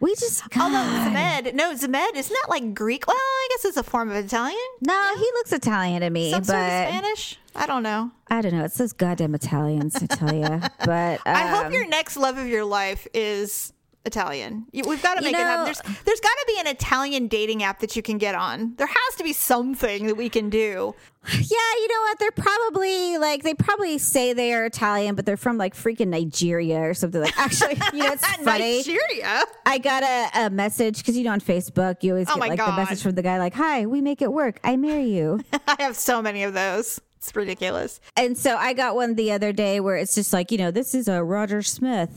We 0.00 0.14
just 0.14 0.44
Although 0.56 0.74
God. 0.74 1.12
Zmed, 1.12 1.54
no, 1.54 1.74
Zmed, 1.74 2.14
isn't 2.14 2.32
that 2.32 2.46
like 2.48 2.72
Greek? 2.72 3.06
Well, 3.08 3.16
I 3.16 3.48
guess 3.50 3.64
it's 3.64 3.76
a 3.76 3.82
form 3.82 4.10
of 4.10 4.16
Italian. 4.16 4.56
No, 4.80 5.12
he 5.16 5.24
looks 5.34 5.52
Italian 5.52 6.02
to 6.02 6.10
me, 6.10 6.30
Some 6.30 6.42
but 6.42 6.46
sort 6.46 6.60
of 6.60 6.68
Spanish. 6.68 7.38
I 7.56 7.66
don't 7.66 7.82
know. 7.82 8.12
I 8.28 8.40
don't 8.40 8.52
know. 8.52 8.64
It's 8.64 8.78
those 8.78 8.92
goddamn 8.92 9.34
Italians, 9.34 9.96
I 10.00 10.06
tell 10.06 10.32
you. 10.34 10.60
But 10.84 11.20
I 11.26 11.48
hope 11.48 11.66
um, 11.66 11.72
your 11.72 11.88
next 11.88 12.16
love 12.16 12.38
of 12.38 12.46
your 12.46 12.64
life 12.64 13.08
is 13.12 13.72
Italian. 14.08 14.66
We've 14.72 15.00
got 15.00 15.14
to 15.14 15.20
You 15.20 15.30
make 15.30 15.34
it 15.34 15.46
happen. 15.46 15.64
There's, 15.66 15.80
there's 16.04 16.20
got 16.20 16.30
to 16.30 16.44
be 16.48 16.58
an 16.58 16.66
Italian 16.66 17.28
dating 17.28 17.62
app 17.62 17.78
that 17.80 17.94
you 17.94 18.02
can 18.02 18.18
get 18.18 18.34
on. 18.34 18.74
There 18.76 18.88
has 18.88 19.14
to 19.18 19.22
be 19.22 19.32
something 19.32 20.06
that 20.08 20.16
we 20.16 20.28
can 20.28 20.50
do. 20.50 20.94
Yeah, 21.30 21.40
you 21.40 21.88
know 21.88 22.00
what? 22.02 22.18
They're 22.18 22.30
probably 22.30 23.18
like 23.18 23.42
they 23.42 23.52
probably 23.52 23.98
say 23.98 24.32
they 24.32 24.54
are 24.54 24.64
Italian, 24.64 25.14
but 25.14 25.26
they're 25.26 25.36
from 25.36 25.58
like 25.58 25.74
freaking 25.74 26.08
Nigeria 26.08 26.80
or 26.80 26.94
something. 26.94 27.20
Like 27.20 27.38
actually, 27.38 27.76
you 27.92 28.02
know, 28.04 28.12
it's 28.12 28.26
funny. 28.42 28.78
Nigeria. 28.78 29.42
I 29.66 29.78
got 29.78 30.02
a, 30.02 30.46
a 30.46 30.50
message 30.50 30.98
because 30.98 31.16
you 31.18 31.24
know 31.24 31.32
on 31.32 31.40
Facebook 31.40 32.02
you 32.02 32.12
always 32.12 32.28
Oh 32.30 32.34
get 32.36 32.48
like 32.48 32.58
the 32.58 32.72
message 32.72 33.02
from 33.02 33.14
the 33.14 33.22
guy 33.22 33.38
like, 33.38 33.54
"Hi, 33.54 33.84
we 33.86 34.00
make 34.00 34.22
it 34.22 34.32
work. 34.32 34.58
I 34.64 34.76
marry 34.76 35.10
you." 35.10 35.40
I 35.68 35.76
have 35.80 35.96
so 35.96 36.22
many 36.22 36.44
of 36.44 36.54
those. 36.54 36.98
It's 37.18 37.34
ridiculous. 37.34 38.00
and 38.16 38.38
so 38.38 38.56
I 38.56 38.72
got 38.74 38.94
one 38.94 39.16
the 39.16 39.32
other 39.32 39.52
day 39.52 39.80
where 39.80 39.96
it's 39.96 40.14
just 40.14 40.32
like, 40.32 40.52
you 40.52 40.58
know, 40.58 40.70
this 40.70 40.94
is 40.94 41.08
a 41.08 41.22
Roger 41.22 41.62
Smith. 41.62 42.10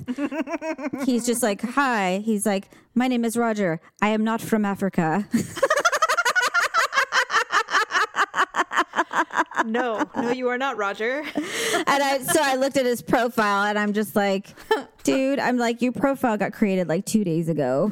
He's 1.05 1.25
just 1.25 1.41
like, 1.41 1.61
"Hi." 1.61 2.21
He's 2.23 2.45
like, 2.45 2.69
"My 2.93 3.07
name 3.07 3.25
is 3.25 3.35
Roger. 3.35 3.81
I 4.01 4.09
am 4.09 4.23
not 4.23 4.41
from 4.41 4.63
Africa." 4.63 5.27
No, 9.65 10.03
no, 10.15 10.31
you 10.31 10.47
are 10.49 10.57
not, 10.57 10.77
Roger. 10.77 11.21
and 11.35 11.85
I 11.87 12.17
so 12.23 12.39
I 12.41 12.55
looked 12.55 12.77
at 12.77 12.85
his 12.85 13.03
profile 13.03 13.65
and 13.67 13.77
I'm 13.77 13.93
just 13.93 14.15
like, 14.15 14.47
"Dude, 15.03 15.37
I'm 15.37 15.57
like, 15.57 15.83
your 15.83 15.91
profile 15.91 16.35
got 16.35 16.51
created 16.51 16.89
like 16.89 17.05
2 17.05 17.23
days 17.23 17.47
ago." 17.47 17.91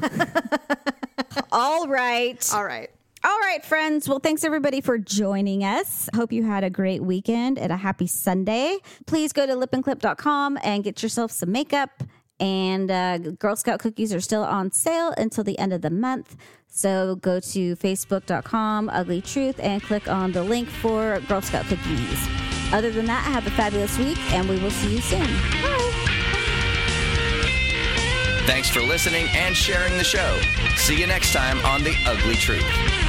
All 1.51 1.87
right. 1.87 2.49
All 2.53 2.63
right. 2.65 2.89
All 3.21 3.39
right, 3.39 3.63
friends. 3.65 4.07
Well, 4.07 4.19
thanks 4.19 4.45
everybody 4.45 4.79
for 4.79 4.97
joining 4.97 5.63
us. 5.63 6.09
Hope 6.15 6.31
you 6.31 6.43
had 6.43 6.63
a 6.63 6.69
great 6.69 7.03
weekend 7.03 7.59
and 7.59 7.71
a 7.71 7.77
happy 7.77 8.07
Sunday. 8.07 8.77
Please 9.07 9.33
go 9.33 9.45
to 9.45 9.53
lipandclip.com 9.53 10.57
and 10.63 10.83
get 10.83 11.03
yourself 11.03 11.31
some 11.31 11.51
makeup. 11.51 12.03
And 12.39 12.89
uh, 12.89 13.17
Girl 13.17 13.57
Scout 13.57 13.79
cookies 13.79 14.13
are 14.13 14.21
still 14.21 14.43
on 14.43 14.71
sale 14.71 15.13
until 15.17 15.43
the 15.43 15.59
end 15.59 15.73
of 15.73 15.81
the 15.81 15.89
month. 15.89 16.37
So 16.69 17.17
go 17.17 17.41
to 17.41 17.75
facebook.com, 17.75 18.89
ugly 18.89 19.21
truth, 19.21 19.59
and 19.59 19.83
click 19.83 20.07
on 20.07 20.31
the 20.31 20.43
link 20.43 20.69
for 20.69 21.19
Girl 21.27 21.41
Scout 21.41 21.65
cookies. 21.65 22.27
Other 22.71 22.91
than 22.91 23.05
that, 23.07 23.23
have 23.23 23.45
a 23.47 23.51
fabulous 23.51 23.97
week, 23.97 24.19
and 24.31 24.47
we 24.47 24.57
will 24.59 24.71
see 24.71 24.95
you 24.95 25.01
soon. 25.01 25.25
Bye. 25.61 25.79
Thanks 28.45 28.69
for 28.69 28.81
listening 28.81 29.27
and 29.35 29.55
sharing 29.55 29.97
the 29.97 30.03
show. 30.03 30.39
See 30.75 30.99
you 30.99 31.07
next 31.07 31.33
time 31.33 31.59
on 31.65 31.83
The 31.83 31.95
Ugly 32.07 32.35
Truth. 32.35 33.08